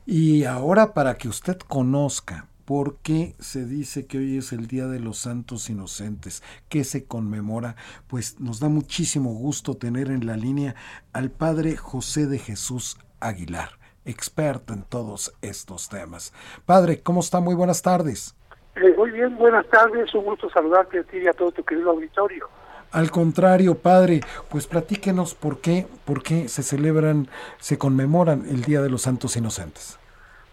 Y 0.05 0.43
ahora 0.45 0.93
para 0.93 1.17
que 1.17 1.27
usted 1.27 1.57
conozca 1.57 2.47
por 2.65 2.97
qué 2.97 3.33
se 3.39 3.65
dice 3.65 4.07
que 4.07 4.17
hoy 4.17 4.37
es 4.37 4.51
el 4.51 4.67
Día 4.67 4.87
de 4.87 4.99
los 4.99 5.19
Santos 5.19 5.69
Inocentes, 5.69 6.43
que 6.67 6.83
se 6.83 7.05
conmemora, 7.05 7.77
pues 8.07 8.41
nos 8.41 8.59
da 8.59 8.67
muchísimo 8.67 9.33
gusto 9.33 9.75
tener 9.75 10.11
en 10.11 10.25
la 10.25 10.35
línea 10.35 10.75
al 11.13 11.31
Padre 11.31 11.77
José 11.77 12.27
de 12.27 12.39
Jesús 12.39 12.97
Aguilar 13.21 13.76
experto 14.07 14.73
en 14.73 14.83
todos 14.83 15.33
estos 15.41 15.89
temas. 15.89 16.33
Padre, 16.65 17.01
¿cómo 17.01 17.19
está? 17.19 17.39
Muy 17.39 17.55
buenas 17.55 17.81
tardes. 17.81 18.35
Eh, 18.75 18.93
muy 18.97 19.11
bien, 19.11 19.37
buenas 19.37 19.67
tardes, 19.67 20.13
un 20.13 20.23
gusto 20.23 20.49
saludarte 20.49 20.99
a 20.99 21.03
ti 21.03 21.17
y 21.17 21.27
a 21.27 21.33
todo 21.33 21.51
tu 21.51 21.63
querido 21.63 21.91
auditorio. 21.91 22.47
Al 22.91 23.11
contrario, 23.11 23.75
padre, 23.75 24.21
pues 24.49 24.65
platíquenos 24.65 25.35
por 25.35 25.59
qué, 25.59 25.87
por 26.05 26.23
qué 26.23 26.47
se 26.47 26.63
celebran, 26.63 27.27
se 27.57 27.77
conmemoran 27.77 28.45
el 28.49 28.61
Día 28.63 28.81
de 28.81 28.89
los 28.89 29.01
Santos 29.01 29.35
Inocentes. 29.35 29.99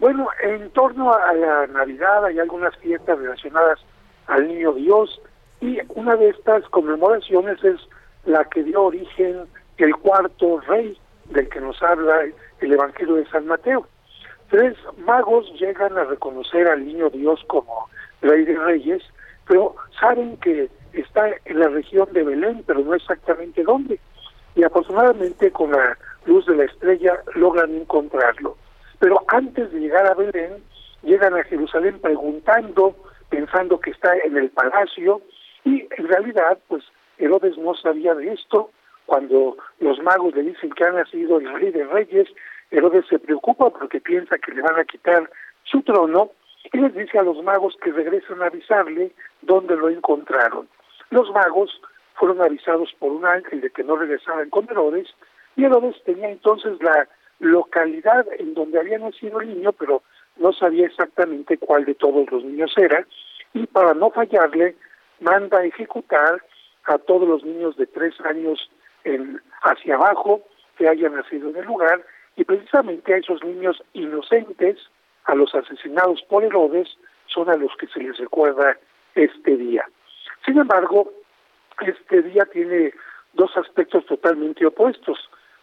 Bueno, 0.01 0.29
en 0.43 0.71
torno 0.71 1.15
a 1.15 1.33
la 1.33 1.67
Navidad 1.69 2.25
hay 2.25 2.39
algunas 2.39 2.77
fiestas 2.79 3.19
relacionadas 3.19 3.79
al 4.27 4.49
Niño 4.49 4.73
Dios 4.73 5.21
y 5.61 5.79
una 5.95 6.17
de 6.17 6.31
estas 6.31 6.65
conmemoraciones 6.71 7.63
es 7.63 7.81
la 8.25 8.45
que 8.47 8.65
dio 8.65 8.83
origen 8.83 9.47
el 9.77 9.95
cuarto 9.97 10.61
rey 10.61 10.99
del 11.31 11.49
que 11.49 11.61
nos 11.61 11.81
habla 11.83 12.23
el 12.65 12.73
Evangelio 12.73 13.15
de 13.15 13.27
San 13.27 13.47
Mateo. 13.47 13.87
Tres 14.51 14.77
magos 14.99 15.51
llegan 15.59 15.97
a 15.97 16.05
reconocer 16.05 16.69
al 16.69 16.85
niño 16.87 17.11
Dios 17.11 17.43
como 17.47 17.89
rey 18.23 18.45
de 18.45 18.57
reyes, 18.57 19.03
pero 19.47 19.75
saben 19.99 20.37
que 20.39 20.69
está 20.93 21.31
en 21.45 21.59
la 21.59 21.69
región 21.69 22.09
de 22.12 22.23
Belén, 22.23 22.62
pero 22.67 22.81
no 22.81 22.95
exactamente 22.95 23.62
dónde. 23.62 23.99
Y 24.55 24.62
afortunadamente 24.62 25.51
con 25.51 25.73
la 25.73 25.99
luz 26.27 26.47
de 26.47 26.57
la 26.57 26.65
estrella 26.65 27.19
logran 27.35 27.75
encontrarlo. 27.75 28.57
Pero 28.99 29.23
antes 29.29 29.73
de 29.73 29.81
llegar 29.81 30.07
a 30.07 30.15
Belén, 30.15 30.62
llegan 31.03 31.35
a 31.35 31.45
Jerusalén 31.45 31.99
preguntando, 32.01 32.97
pensando 33.29 33.81
que 33.81 33.91
está 33.91 34.17
en 34.25 34.37
el 34.37 34.51
palacio, 34.51 35.21
y 35.65 35.87
en 35.99 36.09
realidad, 36.09 36.59
pues 36.69 36.85
Herodes 37.19 37.57
no 37.59 37.75
sabía 37.75 38.15
de 38.15 38.33
esto. 38.33 38.71
Cuando 39.07 39.57
los 39.81 39.99
magos 40.03 40.35
le 40.35 40.43
dicen 40.43 40.71
que 40.71 40.85
ha 40.85 40.93
nacido 40.93 41.39
el 41.39 41.53
rey 41.55 41.71
de 41.71 41.85
reyes, 41.85 42.29
Herodes 42.75 43.07
se 43.09 43.20
preocupa 43.20 43.70
porque 43.70 44.01
piensa 44.01 44.37
que 44.39 44.53
le 44.53 44.61
van 44.61 44.79
a 44.79 44.85
quitar 44.85 45.31
su 45.62 45.83
trono 45.83 46.31
y 46.72 46.79
les 46.79 46.93
dice 46.95 47.18
a 47.18 47.22
los 47.22 47.41
magos 47.45 47.77
que 47.81 47.93
regresen 47.93 48.43
a 48.43 48.47
avisarle 48.47 49.12
dónde 49.43 49.77
lo 49.77 49.89
encontraron. 49.89 50.68
Los 51.11 51.31
magos 51.31 51.81
fueron 52.14 52.43
avisados 52.43 52.93
por 52.99 53.12
un 53.12 53.25
ángel 53.25 53.61
de 53.61 53.70
que 53.70 53.85
no 53.85 53.97
regresaban 53.97 54.51
con 54.51 54.68
Herodes 54.68 55.09
y 55.57 55.64
Herodes 55.64 56.03
tenía 56.05 56.31
entonces 56.31 56.72
la 56.83 57.09
localidad 57.39 58.27
en 58.39 58.55
donde 58.55 58.81
había 58.81 58.99
nacido 58.99 59.41
el 59.41 59.55
niño, 59.55 59.72
pero 59.72 60.03
no 60.37 60.53
sabía 60.53 60.87
exactamente 60.87 61.59
cuál 61.59 61.85
de 61.85 61.95
todos 61.95 62.29
los 62.33 62.45
niños 62.45 62.75
era 62.77 63.07
y 63.53 63.66
para 63.68 63.95
no 63.95 64.11
fallarle 64.11 64.75
manda 65.20 65.59
a 65.59 65.64
ejecutar 65.64 66.43
a 66.87 66.99
todos 66.99 67.29
los 67.29 67.45
niños 67.45 67.77
de 67.77 67.87
tres 67.87 68.14
años 68.22 68.68
en, 69.05 69.41
hacia 69.62 69.95
abajo 69.95 70.43
que 70.77 70.89
hayan 70.89 71.14
nacido 71.14 71.51
en 71.51 71.57
el 71.57 71.66
lugar 71.66 72.05
y 72.37 72.45
precisamente 72.45 73.14
a 73.14 73.18
esos 73.18 73.43
niños 73.45 73.82
inocentes, 73.93 74.78
a 75.24 75.35
los 75.35 75.55
asesinados 75.55 76.22
por 76.28 76.45
Herodes, 76.45 76.89
son 77.26 77.49
a 77.49 77.57
los 77.57 77.74
que 77.76 77.87
se 77.89 78.01
les 78.01 78.16
recuerda 78.18 78.76
este 79.14 79.57
día. 79.57 79.85
Sin 80.45 80.59
embargo, 80.59 81.11
este 81.87 82.22
día 82.22 82.45
tiene 82.53 82.93
dos 83.32 83.57
aspectos 83.57 84.05
totalmente 84.07 84.66
opuestos, 84.66 85.18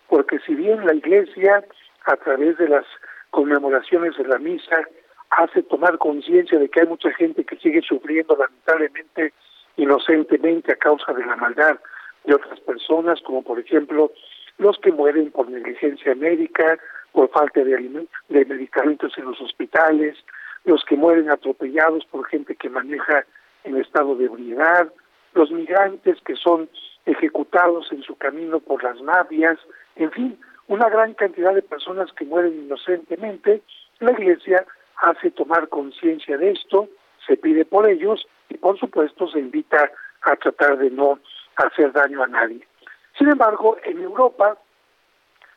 porque 0.08 0.40
si 0.40 0.56
bien 0.56 0.86
la 0.86 0.94
Iglesia, 0.94 1.64
a 2.06 2.16
través 2.18 2.58
de 2.58 2.68
las 2.68 2.86
conmemoraciones 3.30 4.18
de 4.18 4.26
la 4.26 4.40
misa, 4.40 4.88
hace 5.30 5.64
tomar 5.64 5.98
conciencia 5.98 6.60
de 6.60 6.70
que 6.70 6.82
hay 6.82 6.88
mucha 6.88 7.12
gente 7.12 7.46
que 7.46 7.58
sigue 7.58 7.82
sufriendo 7.82 8.36
lamentablemente 8.36 9.34
inocentemente 9.78 10.74
a 10.74 10.76
causa 10.76 11.14
de 11.14 11.26
la 11.26 11.38
maldad 11.38 11.80
de 12.26 12.36
otras 12.36 12.60
personas, 12.62 13.22
como 13.22 13.42
por 13.42 13.60
ejemplo 13.60 14.12
los 14.62 14.78
que 14.78 14.92
mueren 14.92 15.32
por 15.32 15.50
negligencia 15.50 16.14
médica, 16.14 16.78
por 17.12 17.30
falta 17.32 17.64
de, 17.64 18.08
de 18.30 18.46
medicamentos 18.46 19.12
en 19.18 19.26
los 19.26 19.42
hospitales, 19.42 20.16
los 20.66 20.86
que 20.86 20.96
mueren 20.96 21.32
atropellados 21.32 22.06
por 22.06 22.28
gente 22.28 22.56
que 22.56 22.70
maneja 22.70 23.26
en 23.64 23.78
estado 23.78 24.16
de 24.16 24.26
ebriedad, 24.26 24.94
los 25.34 25.50
migrantes 25.50 26.22
que 26.26 26.36
son 26.36 26.70
ejecutados 27.08 27.92
en 27.92 28.04
su 28.04 28.16
camino 28.18 28.60
por 28.60 28.84
las 28.84 29.02
mafias, 29.02 29.58
en 29.96 30.12
fin, 30.12 30.40
una 30.68 30.90
gran 30.90 31.16
cantidad 31.16 31.56
de 31.56 31.64
personas 31.64 32.14
que 32.14 32.26
mueren 32.26 32.54
inocentemente. 32.54 33.64
La 34.00 34.12
Iglesia 34.12 34.64
hace 34.98 35.32
tomar 35.32 35.70
conciencia 35.70 36.38
de 36.38 36.52
esto, 36.52 36.88
se 37.26 37.36
pide 37.36 37.66
por 37.66 37.90
ellos 37.90 38.28
y 38.50 38.58
por 38.58 38.78
supuesto 38.78 39.28
se 39.28 39.40
invita 39.40 39.92
a 40.22 40.36
tratar 40.36 40.78
de 40.78 40.92
no 40.92 41.20
hacer 41.56 41.92
daño 41.94 42.22
a 42.22 42.28
nadie. 42.28 42.68
Sin 43.22 43.30
embargo, 43.30 43.78
en 43.84 44.02
Europa, 44.02 44.58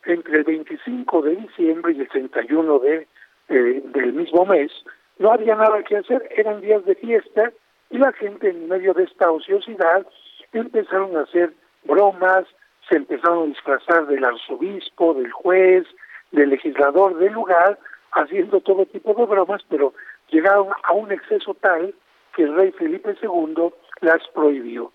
entre 0.05 0.37
el 0.37 0.45
25 0.45 1.23
de 1.23 1.37
diciembre 1.37 1.95
y 1.95 2.01
el 2.03 2.09
31 2.11 2.79
de, 2.81 3.09
eh, 3.49 3.83
del 3.87 4.13
mismo 4.13 4.45
mes, 4.45 4.71
no 5.19 5.33
había 5.33 5.55
nada 5.55 5.83
que 5.83 5.97
hacer, 5.97 6.29
eran 6.37 6.61
días 6.61 6.85
de 6.85 6.95
fiesta 6.95 7.51
y 7.89 7.97
la 7.97 8.13
gente 8.13 8.51
en 8.51 8.69
medio 8.69 8.93
de 8.93 9.05
esta 9.05 9.31
ociosidad 9.31 10.07
empezaron 10.53 11.17
a 11.17 11.23
hacer 11.23 11.55
bromas, 11.85 12.45
se 12.87 12.99
empezaron 12.99 13.45
a 13.45 13.47
disfrazar 13.47 14.09
del 14.09 14.27
arzobispo, 14.27 15.15
del 15.15 15.33
juez, 15.33 15.87
del 16.33 16.51
legislador 16.51 17.17
del 17.17 17.33
lugar, 17.33 17.79
haciendo 18.13 18.61
todo 18.61 18.85
tipo 18.85 19.15
de 19.15 19.25
bromas, 19.25 19.63
pero 19.71 19.95
llegaron 20.29 20.69
a 20.83 20.93
un 20.93 21.11
exceso 21.13 21.55
tal 21.55 21.95
que 22.37 22.43
el 22.43 22.55
rey 22.57 22.73
Felipe 22.73 23.17
II 23.23 23.73
las 24.03 24.21
prohibió. 24.35 24.93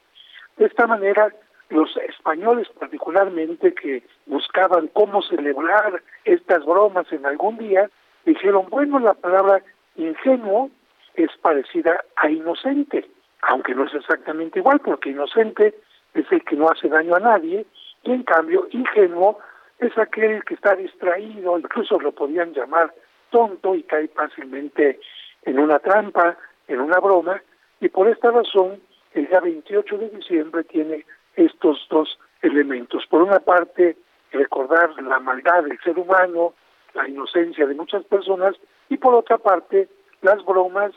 De 0.58 0.68
esta 0.68 0.86
manera, 0.86 1.34
los 1.70 1.96
españoles 1.98 2.68
particularmente 2.80 3.74
que 3.74 4.04
buscaban 4.26 4.88
cómo 4.88 5.22
celebrar 5.22 6.02
estas 6.26 6.66
bromas 6.66 7.12
en 7.12 7.26
algún 7.26 7.58
día, 7.58 7.90
dijeron, 8.26 8.68
bueno, 8.70 9.00
la 9.00 9.14
palabra 9.14 9.62
ingenuo 9.96 10.70
es 11.16 11.30
parecida 11.42 12.04
a 12.16 12.30
inocente, 12.30 13.08
aunque 13.42 13.76
no 13.76 13.86
es 13.86 13.94
exactamente 13.94 14.60
igual, 14.60 14.80
porque 14.80 15.10
inocente 15.10 15.76
es 16.14 16.26
el 16.32 16.44
que 16.44 16.56
no 16.56 16.70
hace 16.70 16.88
daño 16.88 17.16
a 17.16 17.20
nadie, 17.20 17.66
y 18.04 18.12
en 18.12 18.24
cambio 18.24 18.68
ingenuo 18.72 19.40
es 19.78 19.98
aquel 19.98 20.44
que 20.44 20.56
está 20.56 20.76
distraído, 20.76 21.58
incluso 21.58 22.00
lo 22.00 22.12
podían 22.12 22.54
llamar 22.54 22.94
tonto 23.30 23.76
y 23.76 23.84
cae 23.84 24.08
fácilmente 24.10 25.00
en 25.44 25.60
una 25.60 25.80
trampa, 25.80 26.38
en 26.68 26.82
una 26.82 27.00
broma, 27.00 27.42
y 27.80 27.90
por 27.90 28.08
esta 28.08 28.32
razón 28.32 28.82
el 29.14 29.28
día 29.28 29.40
28 29.40 29.98
de 29.98 30.10
diciembre 30.10 30.64
tiene 30.66 31.06
estos 31.40 31.86
dos 31.90 32.20
elementos. 32.42 33.06
Por 33.08 33.24
una 33.24 33.40
parte, 33.40 33.98
recordar 34.32 35.02
la 35.02 35.20
maldad 35.20 35.64
del 35.64 35.80
ser 35.80 35.98
humano, 35.98 36.54
la 36.94 37.08
inocencia 37.08 37.66
de 37.66 37.76
muchas 37.76 38.04
personas, 38.06 38.56
y 38.90 38.98
por 38.98 39.14
otra 39.14 39.38
parte, 39.38 39.88
las 40.22 40.44
bromas 40.46 40.92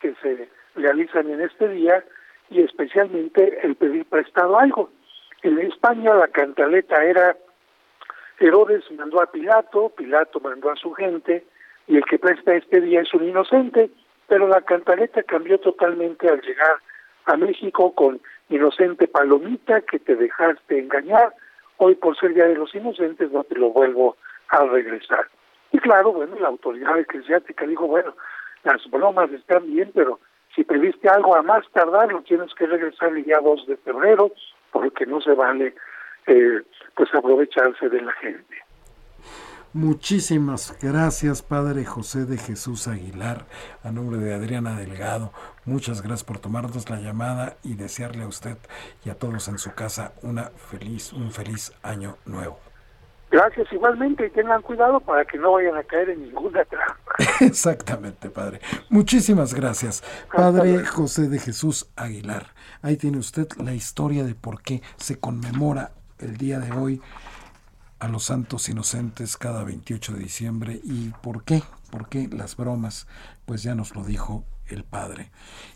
que 0.00 0.14
se 0.22 0.48
realizan 0.74 1.30
en 1.30 1.40
este 1.40 1.68
día 1.68 2.04
y 2.50 2.62
especialmente 2.62 3.58
el 3.62 3.74
pedir 3.76 4.04
prestado 4.06 4.58
algo. 4.58 4.90
En 5.42 5.58
España 5.58 6.14
la 6.14 6.28
cantaleta 6.28 7.02
era 7.02 7.36
Herodes 8.38 8.84
mandó 8.92 9.22
a 9.22 9.30
Pilato, 9.30 9.90
Pilato 9.90 10.40
mandó 10.40 10.70
a 10.70 10.76
su 10.76 10.92
gente 10.92 11.44
y 11.86 11.96
el 11.96 12.04
que 12.04 12.18
presta 12.18 12.54
este 12.54 12.80
día 12.80 13.00
es 13.00 13.14
un 13.14 13.24
inocente, 13.24 13.90
pero 14.28 14.46
la 14.48 14.60
cantaleta 14.60 15.22
cambió 15.22 15.58
totalmente 15.58 16.28
al 16.28 16.40
llegar 16.42 16.76
a 17.24 17.36
México 17.36 17.94
con 17.94 18.20
inocente 18.48 19.08
palomita 19.08 19.80
que 19.82 19.98
te 19.98 20.16
dejaste 20.16 20.78
engañar, 20.78 21.34
hoy 21.78 21.94
por 21.94 22.16
ser 22.16 22.34
Día 22.34 22.46
de 22.46 22.54
los 22.54 22.74
Inocentes 22.74 23.30
no 23.32 23.44
te 23.44 23.56
lo 23.56 23.70
vuelvo 23.70 24.16
a 24.48 24.64
regresar. 24.64 25.28
Y 25.72 25.78
claro, 25.78 26.12
bueno, 26.12 26.36
la 26.38 26.48
autoridad 26.48 26.98
eclesiástica 26.98 27.66
dijo, 27.66 27.86
bueno, 27.86 28.14
las 28.64 28.88
bromas 28.90 29.30
están 29.32 29.66
bien, 29.66 29.90
pero 29.94 30.20
si 30.54 30.64
pediste 30.64 31.08
algo 31.08 31.36
a 31.36 31.42
más 31.42 31.64
tardar, 31.72 32.12
lo 32.12 32.22
tienes 32.22 32.54
que 32.54 32.66
regresar 32.66 33.10
el 33.10 33.24
día 33.24 33.38
2 33.42 33.66
de 33.66 33.76
febrero, 33.78 34.32
porque 34.72 35.06
no 35.06 35.20
se 35.20 35.32
vale 35.32 35.74
eh, 36.26 36.62
pues 36.94 37.14
aprovecharse 37.14 37.88
de 37.88 38.00
la 38.00 38.12
gente. 38.12 38.65
Muchísimas 39.76 40.74
gracias, 40.80 41.42
Padre 41.42 41.84
José 41.84 42.24
de 42.24 42.38
Jesús 42.38 42.88
Aguilar, 42.88 43.44
a 43.84 43.92
nombre 43.92 44.16
de 44.16 44.32
Adriana 44.32 44.74
Delgado. 44.74 45.34
Muchas 45.66 46.00
gracias 46.00 46.24
por 46.24 46.38
tomarnos 46.38 46.88
la 46.88 46.98
llamada 46.98 47.58
y 47.62 47.74
desearle 47.74 48.22
a 48.22 48.26
usted 48.26 48.56
y 49.04 49.10
a 49.10 49.18
todos 49.18 49.48
en 49.48 49.58
su 49.58 49.74
casa 49.74 50.14
una 50.22 50.44
feliz, 50.44 51.12
un 51.12 51.30
feliz 51.30 51.74
año 51.82 52.16
nuevo. 52.24 52.58
Gracias 53.30 53.70
igualmente 53.70 54.24
y 54.24 54.30
tengan 54.30 54.62
cuidado 54.62 54.98
para 54.98 55.26
que 55.26 55.36
no 55.36 55.52
vayan 55.52 55.76
a 55.76 55.82
caer 55.82 56.08
en 56.08 56.22
ninguna 56.22 56.64
trampa. 56.64 57.12
Exactamente, 57.40 58.30
Padre. 58.30 58.60
Muchísimas 58.88 59.52
gracias, 59.52 60.02
Padre 60.34 60.86
José 60.86 61.28
de 61.28 61.38
Jesús 61.38 61.92
Aguilar. 61.96 62.46
Ahí 62.80 62.96
tiene 62.96 63.18
usted 63.18 63.46
la 63.62 63.74
historia 63.74 64.24
de 64.24 64.34
por 64.34 64.62
qué 64.62 64.80
se 64.96 65.20
conmemora 65.20 65.90
el 66.18 66.38
día 66.38 66.60
de 66.60 66.72
hoy 66.72 67.02
a 67.98 68.08
los 68.08 68.24
santos 68.24 68.68
inocentes 68.68 69.36
cada 69.36 69.64
28 69.64 70.14
de 70.14 70.18
diciembre 70.18 70.80
y 70.84 71.10
por 71.22 71.44
qué, 71.44 71.62
por 71.90 72.08
qué 72.08 72.28
las 72.28 72.56
bromas, 72.56 73.06
pues 73.44 73.62
ya 73.62 73.74
nos 73.74 73.94
lo 73.94 74.04
dijo 74.04 74.44
el 74.66 74.84
padre. 74.84 75.30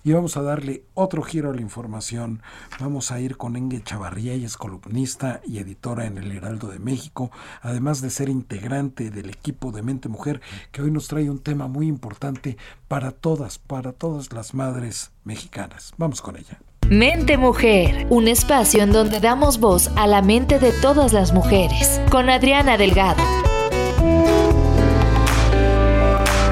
Y 0.04 0.12
vamos 0.12 0.36
a 0.36 0.42
darle 0.42 0.84
otro 0.94 1.22
giro 1.22 1.50
a 1.50 1.54
la 1.54 1.60
información. 1.60 2.42
Vamos 2.80 3.10
a 3.10 3.20
ir 3.20 3.36
con 3.36 3.56
Engue 3.56 3.82
Chavarría, 3.82 4.34
y 4.34 4.44
es 4.44 4.56
columnista 4.56 5.40
y 5.46 5.58
editora 5.58 6.06
en 6.06 6.18
el 6.18 6.32
Heraldo 6.32 6.68
de 6.68 6.78
México, 6.78 7.30
además 7.62 8.00
de 8.00 8.10
ser 8.10 8.28
integrante 8.28 9.10
del 9.10 9.30
equipo 9.30 9.72
de 9.72 9.82
Mente 9.82 10.08
Mujer, 10.08 10.40
que 10.72 10.82
hoy 10.82 10.90
nos 10.90 11.08
trae 11.08 11.30
un 11.30 11.38
tema 11.38 11.68
muy 11.68 11.86
importante 11.86 12.56
para 12.88 13.12
todas, 13.12 13.58
para 13.58 13.92
todas 13.92 14.32
las 14.32 14.54
madres 14.54 15.12
mexicanas. 15.24 15.92
Vamos 15.96 16.20
con 16.20 16.36
ella. 16.36 16.60
Mente 16.90 17.36
Mujer, 17.36 18.08
un 18.10 18.26
espacio 18.26 18.82
en 18.82 18.90
donde 18.90 19.20
damos 19.20 19.60
voz 19.60 19.92
a 19.94 20.08
la 20.08 20.22
mente 20.22 20.58
de 20.58 20.72
todas 20.72 21.12
las 21.12 21.32
mujeres, 21.32 22.00
con 22.10 22.28
Adriana 22.28 22.76
Delgado. 22.78 23.22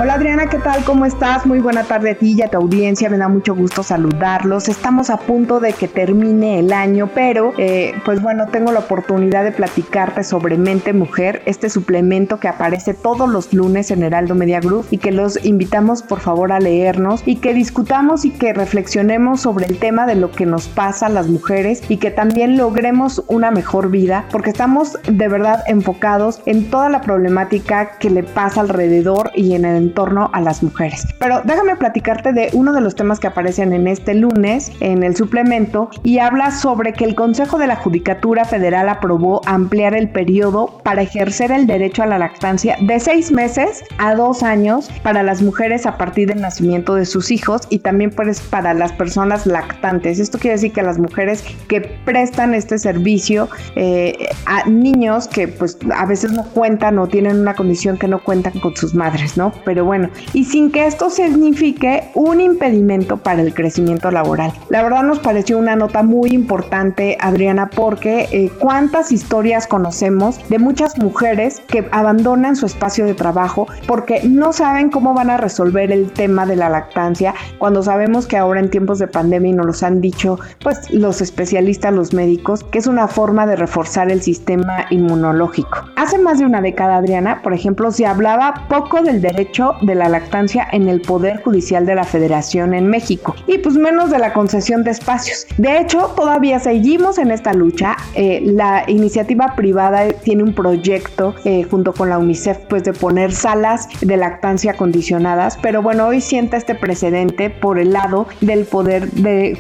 Hola 0.01 0.15
Adriana, 0.15 0.47
¿qué 0.47 0.59
tal? 0.59 0.85
¿Cómo 0.85 1.07
estás? 1.07 1.45
Muy 1.45 1.59
buena 1.59 1.83
tarde 1.83 2.13
a 2.13 2.15
ti 2.15 2.37
y 2.39 2.43
a 2.43 2.49
tu 2.49 2.57
audiencia. 2.57 3.11
Me 3.11 3.19
da 3.19 3.27
mucho 3.27 3.57
gusto 3.57 3.83
saludarlos. 3.83 4.69
Estamos 4.69 5.11
a 5.11 5.17
punto 5.17 5.59
de 5.59 5.73
que 5.73 5.89
termine 5.89 6.61
el 6.61 6.73
año, 6.73 7.11
pero 7.13 7.53
eh, 7.59 7.95
pues 8.05 8.23
bueno, 8.23 8.47
tengo 8.47 8.71
la 8.71 8.79
oportunidad 8.79 9.43
de 9.43 9.51
platicarte 9.51 10.23
sobre 10.23 10.57
Mente 10.57 10.93
Mujer, 10.93 11.43
este 11.47 11.69
suplemento 11.69 12.39
que 12.39 12.47
aparece 12.47 12.95
todos 12.95 13.29
los 13.29 13.53
lunes 13.53 13.91
en 13.91 14.05
Heraldo 14.05 14.37
Media 14.37 14.61
Group 14.61 14.87
y 14.93 14.99
que 14.99 15.11
los 15.11 15.45
invitamos 15.45 16.05
por 16.05 16.21
favor 16.21 16.53
a 16.53 16.61
leernos 16.61 17.25
y 17.27 17.35
que 17.35 17.53
discutamos 17.53 18.25
y 18.25 18.31
que 18.31 18.53
reflexionemos 18.53 19.41
sobre 19.41 19.67
el 19.67 19.81
tema 19.81 20.07
de 20.07 20.15
lo 20.15 20.31
que 20.31 20.47
nos 20.47 20.69
pasa 20.69 21.07
a 21.07 21.11
las 21.11 21.27
mujeres 21.27 21.83
y 21.89 21.97
que 21.97 22.13
también 22.13 22.57
logremos 22.57 23.25
una 23.27 23.51
mejor 23.51 23.91
vida 23.91 24.27
porque 24.31 24.51
estamos 24.51 24.97
de 25.11 25.27
verdad 25.27 25.65
enfocados 25.67 26.41
en 26.47 26.71
toda 26.71 26.89
la 26.89 27.01
problemática 27.01 27.99
que 27.99 28.11
le 28.11 28.23
pasa 28.23 28.61
alrededor 28.61 29.33
y 29.35 29.55
en 29.55 29.65
el 29.65 29.88
torno 29.95 30.31
a 30.33 30.41
las 30.41 30.63
mujeres. 30.63 31.07
Pero 31.19 31.41
déjame 31.45 31.77
platicarte 31.77 32.33
de 32.33 32.51
uno 32.53 32.73
de 32.73 32.81
los 32.81 32.95
temas 32.95 33.21
que 33.21 33.27
aparecen 33.27 33.73
en 33.73 33.87
este 33.87 34.15
lunes 34.15 34.73
en 34.81 35.03
el 35.03 35.17
suplemento 35.17 35.91
y 36.03 36.19
habla 36.19 36.51
sobre 36.51 36.93
que 36.93 37.05
el 37.05 37.15
Consejo 37.15 37.59
de 37.59 37.67
la 37.67 37.77
Judicatura 37.77 38.45
Federal 38.45 38.89
aprobó 38.89 39.41
ampliar 39.47 39.95
el 39.95 40.09
periodo 40.09 40.81
para 40.85 41.03
ejercer 41.03 41.53
el 41.53 41.67
derecho 41.67 42.03
a 42.03 42.07
la 42.07 42.19
lactancia 42.19 42.77
de 42.81 43.01
seis 43.01 43.31
meses 43.31 43.85
a 43.99 44.15
dos 44.15 44.43
años 44.43 44.91
para 45.03 45.23
las 45.23 45.43
mujeres 45.43 45.87
a 45.87 45.97
partir 45.97 46.29
del 46.29 46.41
nacimiento 46.41 46.95
de 46.95 47.07
sus 47.07 47.31
hijos 47.31 47.63
y 47.71 47.81
también 47.81 48.11
pues 48.11 48.41
para 48.41 48.75
las 48.75 48.93
personas 48.93 49.47
lactantes. 49.47 50.19
Esto 50.19 50.39
quiere 50.39 50.57
decir 50.57 50.73
que 50.73 50.83
las 50.83 50.99
mujeres 50.99 51.45
que 51.69 51.81
prestan 51.81 52.55
este 52.55 52.79
servicio 52.79 53.49
eh, 53.77 54.29
a 54.47 54.69
niños 54.69 55.29
que 55.29 55.49
pues 55.49 55.79
a 55.95 56.07
veces 56.07 56.33
no 56.33 56.45
cuentan 56.45 56.99
o 56.99 57.07
tienen 57.07 57.41
una 57.41 57.55
condición 57.55 57.99
que 57.99 58.09
no 58.09 58.23
cuentan 58.23 58.59
con 58.61 58.77
sus 58.77 58.95
madres, 58.95 59.37
¿no? 59.37 59.53
Pero 59.65 59.78
bueno, 59.85 60.11
y 60.33 60.45
sin 60.45 60.71
que 60.71 60.87
esto 60.87 61.11
signifique 61.11 62.11
un 62.15 62.41
impedimento 62.41 63.17
para 63.17 63.43
el 63.43 63.55
crecimiento 63.55 64.11
laboral. 64.11 64.53
La 64.69 64.83
verdad 64.83 65.03
nos 65.03 65.19
pareció 65.19 65.59
una 65.59 65.77
nota 65.77 66.03
muy 66.03 66.31
importante, 66.31 67.17
Adriana, 67.21 67.71
porque 67.71 68.29
eh, 68.33 68.51
cuántas 68.59 69.13
historias 69.13 69.67
conocemos 69.67 70.39
de 70.49 70.59
muchas 70.59 70.99
mujeres 70.99 71.61
que 71.69 71.89
abandonan 71.93 72.57
su 72.57 72.67
espacio 72.67 73.07
de 73.07 73.15
trabajo 73.15 73.67
porque 73.87 74.23
no 74.25 74.53
saben 74.53 74.91
cómo 74.91 75.15
van 75.15 75.31
a 75.31 75.37
resolver 75.37 75.93
el 75.93 76.11
tema 76.13 76.47
de 76.47 76.57
la 76.57 76.69
lactancia 76.69 77.35
cuando 77.59 77.83
sabemos 77.83 78.27
que 78.27 78.37
ahora 78.37 78.61
en 78.61 78.71
tiempos 78.71 78.99
de 78.99 79.07
pandemia 79.07 79.51
y 79.51 79.55
nos 79.55 79.67
los 79.67 79.83
han 79.83 80.01
dicho 80.01 80.39
pues 80.63 80.91
los 80.91 81.21
especialistas, 81.21 81.93
los 81.93 82.13
médicos, 82.13 82.65
que 82.65 82.79
es 82.79 82.87
una 82.87 83.09
forma 83.09 83.47
de 83.47 83.57
reforzar 83.57 84.11
el 84.11 84.23
sistema 84.23 84.87
inmunológico. 84.91 85.85
Hace 85.97 86.19
más 86.19 86.39
de 86.39 86.47
una 86.47 86.61
década, 86.61 86.97
Adriana, 86.97 87.43
por 87.43 87.53
ejemplo, 87.53 87.91
se 87.91 88.07
hablaba 88.07 88.67
poco 88.69 89.03
del 89.03 89.21
derecho 89.21 89.68
de 89.83 89.95
la 89.95 90.09
lactancia 90.09 90.67
en 90.73 90.89
el 90.89 91.01
Poder 91.01 91.43
Judicial 91.43 91.87
de 91.87 91.95
la 91.95 92.05
Federación 92.05 92.75
en 92.75 92.89
México 92.89 93.35
y 93.47 93.59
pues 93.59 93.77
menos 93.77 94.11
de 94.11 94.19
la 94.19 94.33
concesión 94.33 94.85
de 94.85 94.91
espacios. 94.91 95.47
De 95.57 95.79
hecho, 95.79 96.13
todavía 96.17 96.59
seguimos 96.59 97.19
en 97.19 97.31
esta 97.31 97.53
lucha. 97.53 97.97
Eh, 98.15 98.41
la 98.45 98.85
iniciativa 98.87 99.55
privada 99.57 100.09
tiene 100.09 100.43
un 100.43 100.55
proyecto 100.55 101.35
eh, 101.45 101.65
junto 101.65 101.93
con 101.93 102.09
la 102.11 102.19
UNICEF 102.19 102.59
pues 102.69 102.85
de 102.85 102.93
poner 102.93 103.33
salas 103.33 103.89
de 104.01 104.17
lactancia 104.17 104.75
condicionadas, 104.75 105.59
pero 105.61 105.83
bueno, 105.83 106.07
hoy 106.07 106.21
sienta 106.21 106.57
este 106.57 106.75
precedente 106.75 107.51
por 107.51 107.79
el 107.79 107.93
lado 107.93 108.27
del 108.41 108.65
Poder 108.65 109.09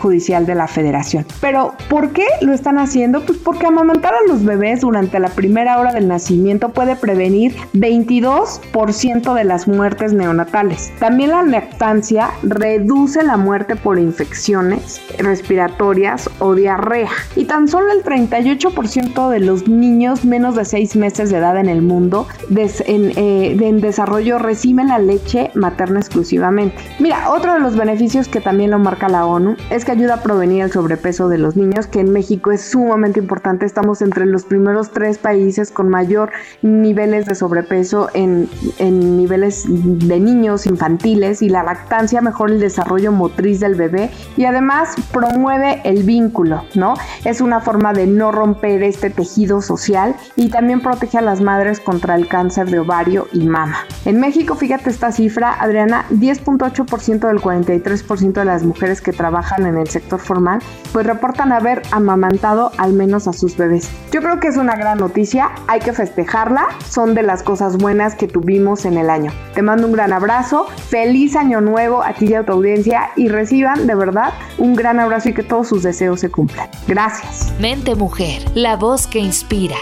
Judicial 0.01 0.47
de 0.47 0.55
la 0.55 0.69
Federación. 0.69 1.27
Pero, 1.41 1.75
¿por 1.89 2.13
qué 2.13 2.27
lo 2.41 2.53
están 2.53 2.79
haciendo? 2.79 3.25
Pues 3.25 3.39
porque 3.39 3.67
amamantar 3.67 4.15
a 4.15 4.29
los 4.29 4.45
bebés 4.45 4.81
durante 4.81 5.19
la 5.19 5.29
primera 5.29 5.79
hora 5.79 5.93
del 5.93 6.09
nacimiento 6.09 6.71
puede 6.71 6.97
prevenir 6.97 7.55
22% 7.75 9.35
de 9.35 9.45
las 9.45 9.69
muertes 9.69 9.98
neonatales. 10.13 10.93
También 10.99 11.31
la 11.31 11.43
lactancia 11.43 12.31
reduce 12.43 13.23
la 13.23 13.37
muerte 13.37 13.77
por 13.77 13.99
infecciones 13.99 15.01
respiratorias 15.19 16.31
o 16.39 16.55
diarrea. 16.55 17.11
Y 17.37 17.45
tan 17.45 17.69
solo 17.69 17.93
el 17.93 18.03
38% 18.05 19.31
de 19.31 19.41
los 19.41 19.69
niños 19.69 20.25
menos 20.25 20.55
de 20.55 20.65
6 20.65 20.97
meses 20.97 21.31
de 21.31 21.39
edad 21.39 21.59
en 21.59 21.69
el 21.69 21.83
mundo 21.83 22.27
en, 22.51 23.13
eh, 23.17 23.57
en 23.61 23.81
desarrollo 23.81 24.39
reciben 24.39 24.89
la 24.89 24.99
leche 24.99 25.51
materna 25.55 26.01
exclusivamente. 26.01 26.77
Mira, 26.99 27.31
otro 27.31 27.55
de 27.55 27.61
los 27.61 27.77
beneficios 27.77 28.29
que 28.29 28.41
también 28.41 28.71
lo 28.71 28.79
marca 28.79 29.09
la 29.09 29.27
ONU 29.27 29.57
es 29.71 29.85
que 29.85 29.93
ayuda 29.93 30.15
a 30.15 30.23
prevenir 30.23 30.63
el 30.63 30.73
sobrepeso 30.73 31.29
de 31.29 31.39
los 31.39 31.57
niños, 31.57 31.87
que 31.87 32.01
en 32.01 32.13
México 32.13 32.51
es 32.51 32.63
sumamente 32.63 33.21
importante. 33.21 33.67
Estamos 33.67 34.03
entre 34.03 34.27
los 34.27 34.45
primeros 34.45 34.91
tres 34.91 35.19
países 35.19 35.71
con 35.71 35.89
mayor 35.89 36.31
niveles 36.63 37.27
de 37.27 37.35
sobrepeso 37.35 38.09
en, 38.15 38.49
en 38.79 39.17
niveles 39.17 39.67
de 39.97 40.21
niños 40.21 40.67
infantiles 40.67 41.43
y 41.43 41.49
la 41.49 41.63
lactancia 41.63 42.21
mejora 42.21 42.53
el 42.53 42.61
desarrollo 42.61 43.13
motriz 43.13 43.61
del 43.61 43.75
bebé 43.75 44.11
y 44.37 44.45
además 44.45 44.95
promueve 45.13 45.81
el 45.85 46.03
vínculo, 46.03 46.65
¿no? 46.75 46.95
Es 47.25 47.41
una 47.41 47.61
forma 47.61 47.93
de 47.93 48.07
no 48.07 48.33
romper 48.33 48.83
este 48.83 49.11
tejido 49.11 49.63
social 49.63 50.15
y 50.37 50.51
también 50.51 50.81
protege 50.81 51.19
a 51.19 51.23
las 51.23 51.41
madres 51.41 51.81
contra 51.81 52.15
el 52.15 52.29
cáncer 52.29 52.71
de 52.71 52.81
ovario 52.81 53.27
y 53.33 53.45
mama. 53.47 53.79
En 54.05 54.21
México, 54.21 54.55
fíjate 54.55 54.91
esta 54.91 55.13
cifra, 55.13 55.55
Adriana, 55.61 56.05
10.8% 56.11 57.27
del 57.27 57.39
43% 57.41 58.33
de 58.33 58.45
las 58.45 58.65
mujeres 58.65 59.01
que 59.01 59.13
trabajan 59.13 59.67
en 59.67 59.79
el 59.79 59.89
sector 59.89 60.21
formal, 60.21 60.61
pues 60.93 61.07
reportan 61.07 61.53
haber 61.53 61.83
amamantado 61.93 62.73
al 62.79 62.93
menos 62.93 63.29
a 63.29 63.33
sus 63.33 63.57
bebés. 63.57 63.91
Yo 64.13 64.21
creo 64.21 64.41
que 64.41 64.49
es 64.49 64.57
una 64.57 64.77
gran 64.77 64.99
noticia, 64.99 65.51
hay 65.67 65.81
que 65.81 65.93
festejarla, 65.93 66.67
son 66.89 67.15
de 67.15 67.23
las 67.23 67.43
cosas 67.43 67.77
buenas 67.77 68.15
que 68.15 68.27
tuvimos 68.27 68.85
en 68.85 68.97
el 68.97 69.11
año. 69.11 69.31
Te 69.55 69.63
mando 69.63 69.78
un 69.87 69.93
gran 69.93 70.13
abrazo, 70.13 70.67
feliz 70.89 71.37
año 71.37 71.61
nuevo 71.61 72.03
a 72.03 72.13
ti 72.13 72.27
y 72.27 72.35
a 72.35 72.45
tu 72.45 72.53
audiencia 72.53 73.11
y 73.17 73.29
reciban 73.29 73.87
de 73.87 73.95
verdad 73.95 74.33
un 74.59 74.75
gran 74.75 75.01
abrazo 75.01 75.31
y 75.31 75.35
que 75.35 75.43
todos 75.43 75.69
sus 75.69 75.83
deseos 75.83 76.21
se 76.21 76.31
cumplan. 76.31 76.69
Gracias. 76.87 77.53
Mente 77.61 77.95
Mujer, 77.95 78.43
la 78.55 78.77
voz 78.77 79.07
que 79.07 79.19
inspira. 79.19 79.77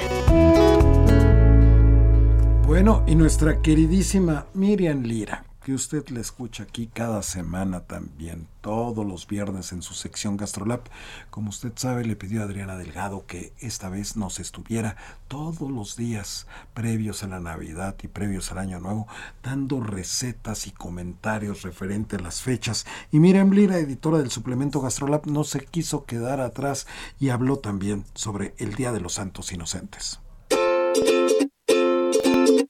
Bueno, 2.67 3.03
y 3.07 3.15
nuestra 3.15 3.63
queridísima 3.63 4.47
Miriam 4.55 5.03
Lira, 5.03 5.45
que 5.67 5.75
usted 5.75 6.11
le 6.11 6.21
escucha 6.21 6.63
aquí 6.63 6.87
cada 6.87 7.25
semana 7.25 7.81
también, 7.81 8.47
todos 8.61 9.05
los 9.05 9.27
viernes 9.27 9.73
en 9.73 9.83
su 9.83 9.95
sección 9.95 10.37
GastroLab. 10.37 10.83
Como 11.29 11.49
usted 11.49 11.73
sabe, 11.75 12.05
le 12.05 12.15
pidió 12.15 12.41
a 12.41 12.45
Adriana 12.45 12.77
Delgado 12.77 13.27
que 13.27 13.53
esta 13.59 13.89
vez 13.89 14.17
nos 14.17 14.39
estuviera 14.39 14.97
todos 15.27 15.69
los 15.69 15.97
días 15.97 16.47
previos 16.73 17.25
a 17.25 17.27
la 17.27 17.41
Navidad 17.41 17.97
y 18.01 18.07
previos 18.07 18.53
al 18.53 18.59
Año 18.59 18.79
Nuevo, 18.79 19.09
dando 19.43 19.81
recetas 19.81 20.69
y 20.69 20.71
comentarios 20.71 21.63
referentes 21.63 22.21
a 22.21 22.23
las 22.23 22.43
fechas. 22.43 22.87
Y 23.11 23.19
Miriam 23.19 23.51
Lira, 23.51 23.79
editora 23.79 24.19
del 24.19 24.31
suplemento 24.31 24.81
GastroLab, 24.81 25.27
no 25.27 25.43
se 25.43 25.65
quiso 25.65 26.05
quedar 26.05 26.41
atrás 26.41 26.87
y 27.19 27.31
habló 27.31 27.59
también 27.59 28.05
sobre 28.15 28.55
el 28.59 28.77
Día 28.77 28.93
de 28.93 29.01
los 29.01 29.15
Santos 29.15 29.51
Inocentes. 29.51 30.21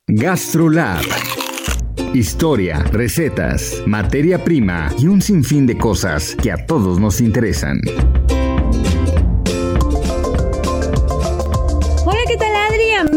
GastroLab 0.06 1.04
Historia, 2.14 2.78
recetas, 2.92 3.82
materia 3.86 4.42
prima 4.42 4.90
y 4.98 5.06
un 5.06 5.20
sinfín 5.20 5.66
de 5.66 5.76
cosas 5.76 6.34
que 6.42 6.50
a 6.50 6.66
todos 6.66 6.98
nos 6.98 7.20
interesan. 7.20 7.80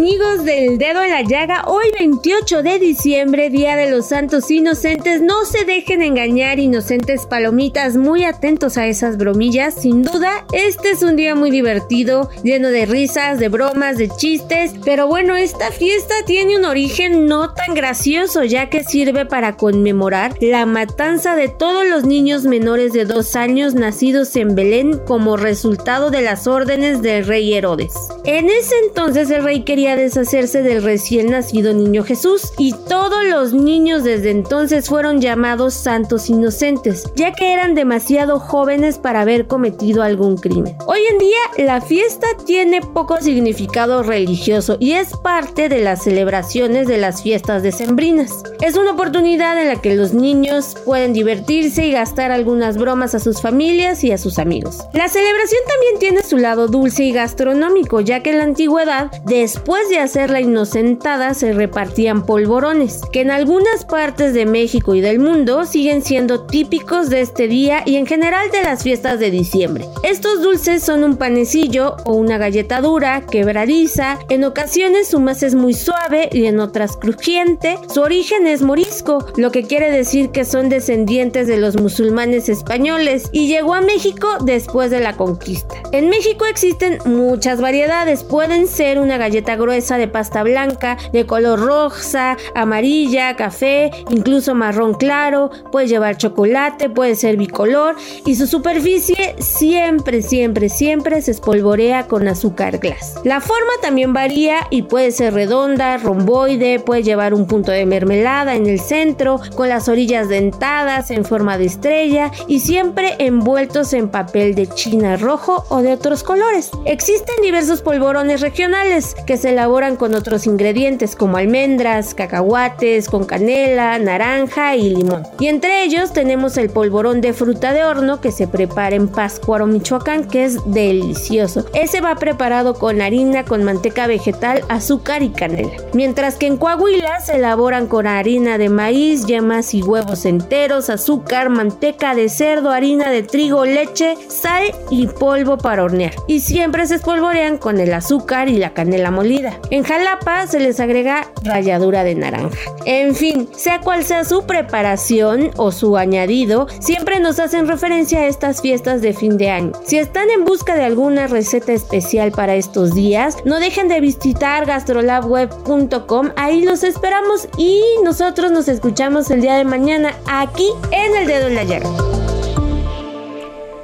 Amigos 0.09 0.43
del 0.43 0.79
dedo 0.79 1.03
en 1.03 1.11
la 1.11 1.21
llaga, 1.21 1.65
hoy 1.67 1.85
28 1.99 2.63
de 2.63 2.79
diciembre, 2.79 3.51
Día 3.51 3.75
de 3.75 3.91
los 3.91 4.07
Santos 4.07 4.49
Inocentes, 4.49 5.21
no 5.21 5.45
se 5.45 5.65
dejen 5.65 6.01
engañar 6.01 6.57
inocentes 6.57 7.27
palomitas, 7.27 7.95
muy 7.95 8.23
atentos 8.23 8.79
a 8.79 8.87
esas 8.87 9.17
bromillas, 9.17 9.75
sin 9.75 10.01
duda, 10.01 10.47
este 10.51 10.89
es 10.89 11.03
un 11.03 11.15
día 11.15 11.35
muy 11.35 11.51
divertido, 11.51 12.27
lleno 12.43 12.69
de 12.69 12.87
risas, 12.87 13.37
de 13.37 13.49
bromas, 13.49 13.99
de 13.99 14.09
chistes, 14.09 14.73
pero 14.83 15.05
bueno, 15.05 15.35
esta 15.35 15.69
fiesta 15.69 16.15
tiene 16.25 16.57
un 16.57 16.65
origen 16.65 17.27
no 17.27 17.53
tan 17.53 17.75
gracioso, 17.75 18.43
ya 18.43 18.67
que 18.67 18.83
sirve 18.83 19.27
para 19.27 19.57
conmemorar 19.57 20.33
la 20.41 20.65
matanza 20.65 21.35
de 21.35 21.49
todos 21.49 21.85
los 21.85 22.03
niños 22.03 22.45
menores 22.45 22.93
de 22.93 23.05
dos 23.05 23.35
años 23.35 23.75
nacidos 23.75 24.35
en 24.37 24.55
Belén 24.55 24.97
como 25.05 25.37
resultado 25.37 26.09
de 26.09 26.23
las 26.23 26.47
órdenes 26.47 27.03
del 27.03 27.27
rey 27.27 27.53
Herodes. 27.53 27.93
En 28.25 28.49
ese 28.49 28.73
entonces 28.87 29.29
el 29.29 29.43
rey 29.43 29.61
quería 29.61 29.98
deshacerse 29.99 30.61
del 30.61 30.83
recién 30.83 31.31
nacido 31.31 31.73
niño 31.73 32.03
Jesús 32.03 32.51
y 32.57 32.73
todos 32.87 33.25
los 33.25 33.53
niños 33.53 34.03
desde 34.03 34.31
entonces 34.31 34.87
fueron 34.87 35.21
llamados 35.21 35.73
santos 35.73 36.29
inocentes, 36.29 37.03
ya 37.15 37.33
que 37.33 37.53
eran 37.53 37.75
demasiado 37.75 38.39
jóvenes 38.39 38.97
para 38.97 39.21
haber 39.21 39.47
cometido 39.47 40.03
algún 40.03 40.37
crimen. 40.37 40.75
Hoy 40.87 40.99
en 41.11 41.17
día 41.17 41.37
la 41.57 41.81
fiesta 41.81 42.27
tiene 42.45 42.81
poco 42.81 43.21
significado 43.21 44.03
religioso 44.03 44.77
y 44.79 44.93
es 44.93 45.15
parte 45.17 45.69
de 45.69 45.81
las 45.81 46.03
celebraciones 46.03 46.87
de 46.87 46.97
las 46.97 47.21
fiestas 47.21 47.63
decembrinas. 47.63 48.43
Es 48.61 48.75
una 48.75 48.91
oportunidad 48.91 49.59
en 49.61 49.67
la 49.67 49.81
que 49.81 49.95
los 49.95 50.13
niños 50.13 50.75
pueden 50.85 51.13
divertirse 51.13 51.85
y 51.85 51.91
gastar 51.91 52.31
algunas 52.31 52.77
bromas 52.77 53.15
a 53.15 53.19
sus 53.19 53.41
familias 53.41 54.03
y 54.03 54.11
a 54.11 54.17
sus 54.17 54.39
amigos. 54.39 54.79
La 54.93 55.07
celebración 55.07 55.61
también 55.67 55.99
tiene 55.99 56.23
su 56.23 56.37
lado 56.37 56.67
dulce 56.67 57.03
y 57.03 57.11
gastronómico, 57.11 58.01
ya 58.01 58.21
que 58.21 58.31
en 58.31 58.37
la 58.37 58.43
antigüedad, 58.43 59.11
después 59.25 59.88
De 59.89 59.97
hacer 59.97 60.29
la 60.29 60.39
inocentada 60.39 61.33
se 61.33 61.51
repartían 61.51 62.23
polvorones, 62.23 63.01
que 63.11 63.21
en 63.21 63.31
algunas 63.31 63.85
partes 63.85 64.35
de 64.35 64.45
México 64.45 64.93
y 64.93 65.01
del 65.01 65.17
mundo 65.17 65.65
siguen 65.65 66.03
siendo 66.03 66.45
típicos 66.45 67.09
de 67.09 67.21
este 67.21 67.47
día 67.47 67.81
y 67.87 67.95
en 67.95 68.05
general 68.05 68.51
de 68.51 68.61
las 68.61 68.83
fiestas 68.83 69.19
de 69.19 69.31
diciembre. 69.31 69.85
Estos 70.03 70.43
dulces 70.43 70.83
son 70.83 71.03
un 71.03 71.17
panecillo 71.17 71.95
o 72.05 72.13
una 72.13 72.37
galleta 72.37 72.81
dura, 72.81 73.25
quebradiza, 73.25 74.19
en 74.29 74.43
ocasiones 74.43 75.07
su 75.07 75.19
masa 75.19 75.47
es 75.47 75.55
muy 75.55 75.73
suave 75.73 76.29
y 76.31 76.45
en 76.45 76.59
otras 76.59 76.95
crujiente. 76.95 77.79
Su 77.91 78.01
origen 78.01 78.45
es 78.45 78.61
morisco, 78.61 79.25
lo 79.37 79.51
que 79.51 79.63
quiere 79.63 79.89
decir 79.89 80.29
que 80.29 80.45
son 80.45 80.69
descendientes 80.69 81.47
de 81.47 81.57
los 81.57 81.81
musulmanes 81.81 82.47
españoles 82.47 83.29
y 83.31 83.47
llegó 83.47 83.73
a 83.73 83.81
México 83.81 84.27
después 84.45 84.91
de 84.91 84.99
la 84.99 85.17
conquista. 85.17 85.75
En 85.91 86.09
México 86.09 86.45
existen 86.45 86.99
muchas 87.05 87.59
variedades, 87.59 88.23
pueden 88.23 88.67
ser 88.67 88.99
una 88.99 89.17
galleta 89.17 89.55
gruesa 89.55 89.78
de 89.79 90.07
pasta 90.07 90.43
blanca, 90.43 90.97
de 91.13 91.25
color 91.25 91.59
rosa, 91.59 92.37
amarilla, 92.53 93.35
café, 93.35 93.91
incluso 94.09 94.53
marrón 94.53 94.93
claro, 94.93 95.49
puede 95.71 95.87
llevar 95.87 96.17
chocolate, 96.17 96.89
puede 96.89 97.15
ser 97.15 97.37
bicolor 97.37 97.95
y 98.25 98.35
su 98.35 98.45
superficie 98.45 99.35
siempre, 99.39 100.21
siempre, 100.21 100.69
siempre 100.69 101.21
se 101.21 101.31
espolvorea 101.31 102.07
con 102.07 102.27
azúcar 102.27 102.77
glass. 102.77 103.15
La 103.23 103.39
forma 103.39 103.71
también 103.81 104.13
varía 104.13 104.67
y 104.69 104.83
puede 104.83 105.11
ser 105.11 105.33
redonda, 105.33 105.97
romboide, 105.97 106.79
puede 106.79 107.03
llevar 107.03 107.33
un 107.33 107.47
punto 107.47 107.71
de 107.71 107.85
mermelada 107.85 108.55
en 108.55 108.67
el 108.67 108.79
centro, 108.79 109.39
con 109.55 109.69
las 109.69 109.87
orillas 109.87 110.27
dentadas 110.27 111.09
en 111.09 111.23
forma 111.23 111.57
de 111.57 111.65
estrella 111.65 112.31
y 112.47 112.59
siempre 112.59 113.15
envueltos 113.19 113.93
en 113.93 114.09
papel 114.09 114.55
de 114.55 114.67
china 114.67 115.15
rojo 115.17 115.65
o 115.69 115.81
de 115.81 115.93
otros 115.93 116.23
colores. 116.23 116.71
Existen 116.85 117.35
diversos 117.41 117.81
polvorones 117.81 118.41
regionales 118.41 119.15
que 119.25 119.37
se 119.37 119.53
elaboran 119.59 119.97
con 119.97 120.15
otros 120.15 120.47
ingredientes 120.47 121.17
como 121.17 121.35
almendras, 121.35 122.13
cacahuates, 122.13 123.09
con 123.09 123.25
canela, 123.25 123.99
naranja 123.99 124.77
y 124.77 124.89
limón. 124.95 125.23
Y 125.37 125.47
entre 125.47 125.83
ellos 125.83 126.13
tenemos 126.13 126.55
el 126.55 126.69
polvorón 126.69 127.19
de 127.19 127.33
fruta 127.33 127.73
de 127.73 127.83
horno 127.83 128.21
que 128.21 128.31
se 128.31 128.47
prepara 128.47 128.95
en 128.95 129.09
Pascuaro, 129.09 129.67
Michoacán, 129.67 130.29
que 130.29 130.45
es 130.45 130.59
delicioso. 130.65 131.65
Ese 131.73 131.99
va 131.99 132.15
preparado 132.15 132.73
con 132.75 133.01
harina, 133.01 133.43
con 133.43 133.65
manteca 133.65 134.07
vegetal, 134.07 134.63
azúcar 134.69 135.23
y 135.23 135.29
canela. 135.29 135.73
Mientras 135.91 136.37
que 136.37 136.47
en 136.47 136.55
Coahuila 136.55 137.19
se 137.19 137.35
elaboran 137.35 137.87
con 137.87 138.07
harina 138.07 138.57
de 138.57 138.69
maíz, 138.69 139.25
yemas 139.25 139.73
y 139.73 139.83
huevos 139.83 140.23
enteros, 140.23 140.89
azúcar, 140.89 141.49
manteca 141.49 142.15
de 142.15 142.29
cerdo, 142.29 142.71
harina 142.71 143.09
de 143.09 143.23
trigo, 143.23 143.65
leche, 143.65 144.15
sal 144.29 144.63
y 144.89 145.07
polvo 145.07 145.57
para 145.57 145.83
hornear. 145.83 146.13
Y 146.27 146.39
siempre 146.39 146.87
se 146.87 146.95
espolvorean 146.95 147.57
con 147.57 147.81
el 147.81 147.93
azúcar 147.93 148.47
y 148.47 148.55
la 148.55 148.73
canela 148.73 149.11
molida 149.11 149.48
en 149.69 149.83
Jalapa 149.83 150.47
se 150.47 150.59
les 150.59 150.79
agrega 150.79 151.27
ralladura 151.43 152.03
de 152.03 152.15
naranja. 152.15 152.57
En 152.85 153.15
fin, 153.15 153.47
sea 153.55 153.81
cual 153.81 154.03
sea 154.03 154.23
su 154.25 154.43
preparación 154.43 155.51
o 155.57 155.71
su 155.71 155.97
añadido, 155.97 156.67
siempre 156.79 157.19
nos 157.19 157.39
hacen 157.39 157.67
referencia 157.67 158.19
a 158.19 158.27
estas 158.27 158.61
fiestas 158.61 159.01
de 159.01 159.13
fin 159.13 159.37
de 159.37 159.49
año. 159.49 159.71
Si 159.85 159.97
están 159.97 160.29
en 160.29 160.45
busca 160.45 160.75
de 160.75 160.83
alguna 160.83 161.27
receta 161.27 161.73
especial 161.73 162.31
para 162.31 162.55
estos 162.55 162.93
días, 162.93 163.37
no 163.45 163.59
dejen 163.59 163.87
de 163.87 164.01
visitar 164.01 164.65
gastrolabweb.com, 164.65 166.29
ahí 166.35 166.63
los 166.63 166.83
esperamos 166.83 167.47
y 167.57 167.83
nosotros 168.03 168.51
nos 168.51 168.67
escuchamos 168.67 169.29
el 169.31 169.41
día 169.41 169.55
de 169.55 169.65
mañana 169.65 170.13
aquí 170.27 170.69
en 170.91 171.15
El 171.15 171.27
Dedo 171.27 171.47
en 171.47 171.55
la 171.55 171.63
Llaga. 171.63 172.18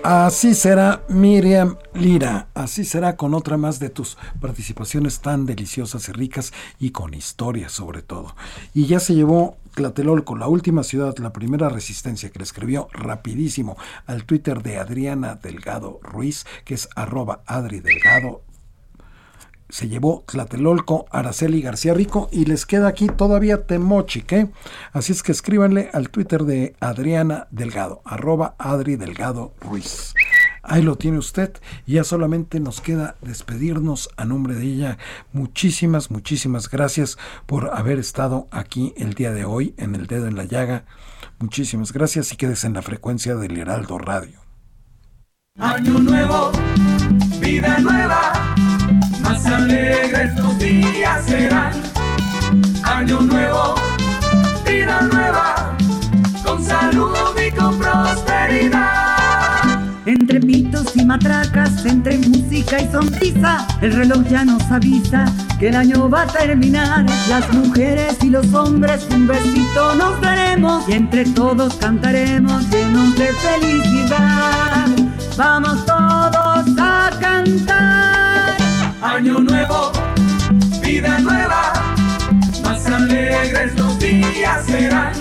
Así 0.07 0.53
será 0.53 1.01
Miriam 1.09 1.77
Lira, 1.95 2.49
así 2.53 2.85
será 2.85 3.17
con 3.17 3.33
otra 3.33 3.57
más 3.57 3.79
de 3.79 3.89
tus 3.89 4.19
participaciones 4.39 5.19
tan 5.19 5.47
deliciosas 5.47 6.07
y 6.09 6.11
ricas 6.11 6.53
y 6.77 6.91
con 6.91 7.15
historias 7.15 7.71
sobre 7.71 8.03
todo. 8.03 8.35
Y 8.75 8.85
ya 8.85 8.99
se 8.99 9.15
llevó 9.15 9.57
Tlatelolco, 9.73 10.35
la 10.35 10.47
última 10.47 10.83
ciudad, 10.83 11.17
la 11.17 11.33
primera 11.33 11.69
resistencia 11.69 12.29
que 12.29 12.37
le 12.37 12.43
escribió 12.43 12.87
rapidísimo 12.93 13.77
al 14.05 14.25
Twitter 14.25 14.61
de 14.61 14.77
Adriana 14.77 15.39
Delgado 15.41 15.99
Ruiz, 16.03 16.45
que 16.65 16.75
es 16.75 16.87
arroba 16.95 17.41
Adri 17.47 17.79
Delgado 17.79 18.43
se 19.75 19.89
llevó 19.89 20.23
Tlatelolco, 20.25 21.05
Araceli 21.11 21.61
García 21.61 21.93
Rico 21.93 22.29
y 22.31 22.45
les 22.45 22.65
queda 22.65 22.87
aquí 22.87 23.07
todavía 23.07 23.65
Temochic, 23.65 24.31
¿eh? 24.31 24.49
Así 24.93 25.11
es 25.11 25.21
que 25.21 25.33
escríbanle 25.33 25.89
al 25.91 26.11
Twitter 26.11 26.45
de 26.45 26.77
Adriana 26.79 27.47
Delgado, 27.51 28.01
arroba 28.05 28.55
Adri 28.57 28.95
Delgado 28.95 29.53
Ruiz. 29.59 30.13
Ahí 30.63 30.81
lo 30.81 30.95
tiene 30.95 31.17
usted 31.17 31.51
ya 31.85 32.05
solamente 32.05 32.61
nos 32.61 32.79
queda 32.79 33.17
despedirnos 33.21 34.07
a 34.15 34.23
nombre 34.23 34.55
de 34.55 34.63
ella. 34.63 34.97
Muchísimas, 35.33 36.09
muchísimas 36.09 36.69
gracias 36.69 37.17
por 37.45 37.75
haber 37.75 37.99
estado 37.99 38.47
aquí 38.51 38.93
el 38.95 39.13
día 39.13 39.33
de 39.33 39.43
hoy 39.43 39.73
en 39.75 39.93
el 39.95 40.07
dedo 40.07 40.27
en 40.27 40.37
la 40.37 40.45
llaga. 40.45 40.85
Muchísimas 41.37 41.91
gracias 41.91 42.31
y 42.31 42.37
quedes 42.37 42.63
en 42.63 42.75
la 42.75 42.81
frecuencia 42.81 43.35
del 43.35 43.57
Heraldo 43.57 43.97
Radio. 43.97 44.39
Año 45.59 45.99
nuevo, 45.99 46.53
vida 47.41 47.77
nueva, 47.79 48.55
más 49.35 49.45
alegres 49.47 50.33
los 50.35 50.57
días 50.59 51.25
serán. 51.25 51.73
Año 52.83 53.19
nuevo, 53.21 53.75
vida 54.65 55.01
nueva, 55.11 55.75
con 56.43 56.63
salud 56.63 57.13
y 57.45 57.51
con 57.51 57.77
prosperidad. 57.77 58.85
Entre 60.05 60.39
pitos 60.39 60.95
y 60.95 61.03
matracas, 61.03 61.85
entre 61.85 62.17
música 62.19 62.79
y 62.79 62.89
sonrisa, 62.91 63.67
el 63.81 63.93
reloj 63.93 64.23
ya 64.29 64.45
nos 64.45 64.63
avisa 64.71 65.25
que 65.59 65.69
el 65.69 65.75
año 65.75 66.09
va 66.09 66.21
a 66.21 66.27
terminar. 66.27 67.05
Las 67.27 67.51
mujeres 67.53 68.17
y 68.21 68.29
los 68.29 68.53
hombres 68.53 69.05
un 69.11 69.27
besito 69.27 69.95
nos 69.95 70.21
daremos 70.21 70.87
y 70.87 70.93
entre 70.93 71.25
todos 71.25 71.73
cantaremos 71.75 72.69
llenos 72.69 73.17
de 73.17 73.27
felicidad. 73.33 74.87
Vamos 75.37 75.85
todos 75.85 76.65
a 76.79 77.09
cantar. 77.19 78.24
Año 79.01 79.39
nuevo, 79.39 79.91
vida 80.81 81.19
nueva, 81.19 81.73
más 82.63 82.85
alegres 82.87 83.75
los 83.77 83.99
días 83.99 84.65
serán. 84.65 85.13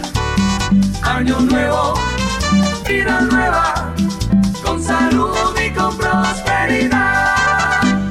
Año 1.02 1.40
nuevo, 1.40 1.94
vida 2.88 3.20
nueva 3.30 3.94
con 4.64 4.82
salud 4.82 5.34
y 5.64 5.70
con 5.70 5.96
prosperidad. 5.96 7.34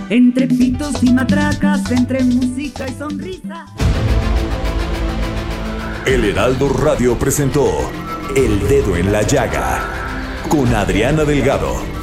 Entre 0.10 0.48
pitos 0.48 1.02
y 1.02 1.14
matracas, 1.14 1.90
entre 1.92 2.24
música 2.24 2.88
y 2.88 2.94
sonrisa. 2.94 3.66
El 6.06 6.26
Heraldo 6.26 6.70
Radio 6.70 7.18
presentó 7.18 7.90
El 8.36 8.60
Dedo 8.68 8.98
en 8.98 9.12
la 9.12 9.22
Llaga 9.22 9.82
con 10.50 10.76
Adriana 10.76 11.24
Delgado. 11.24 12.03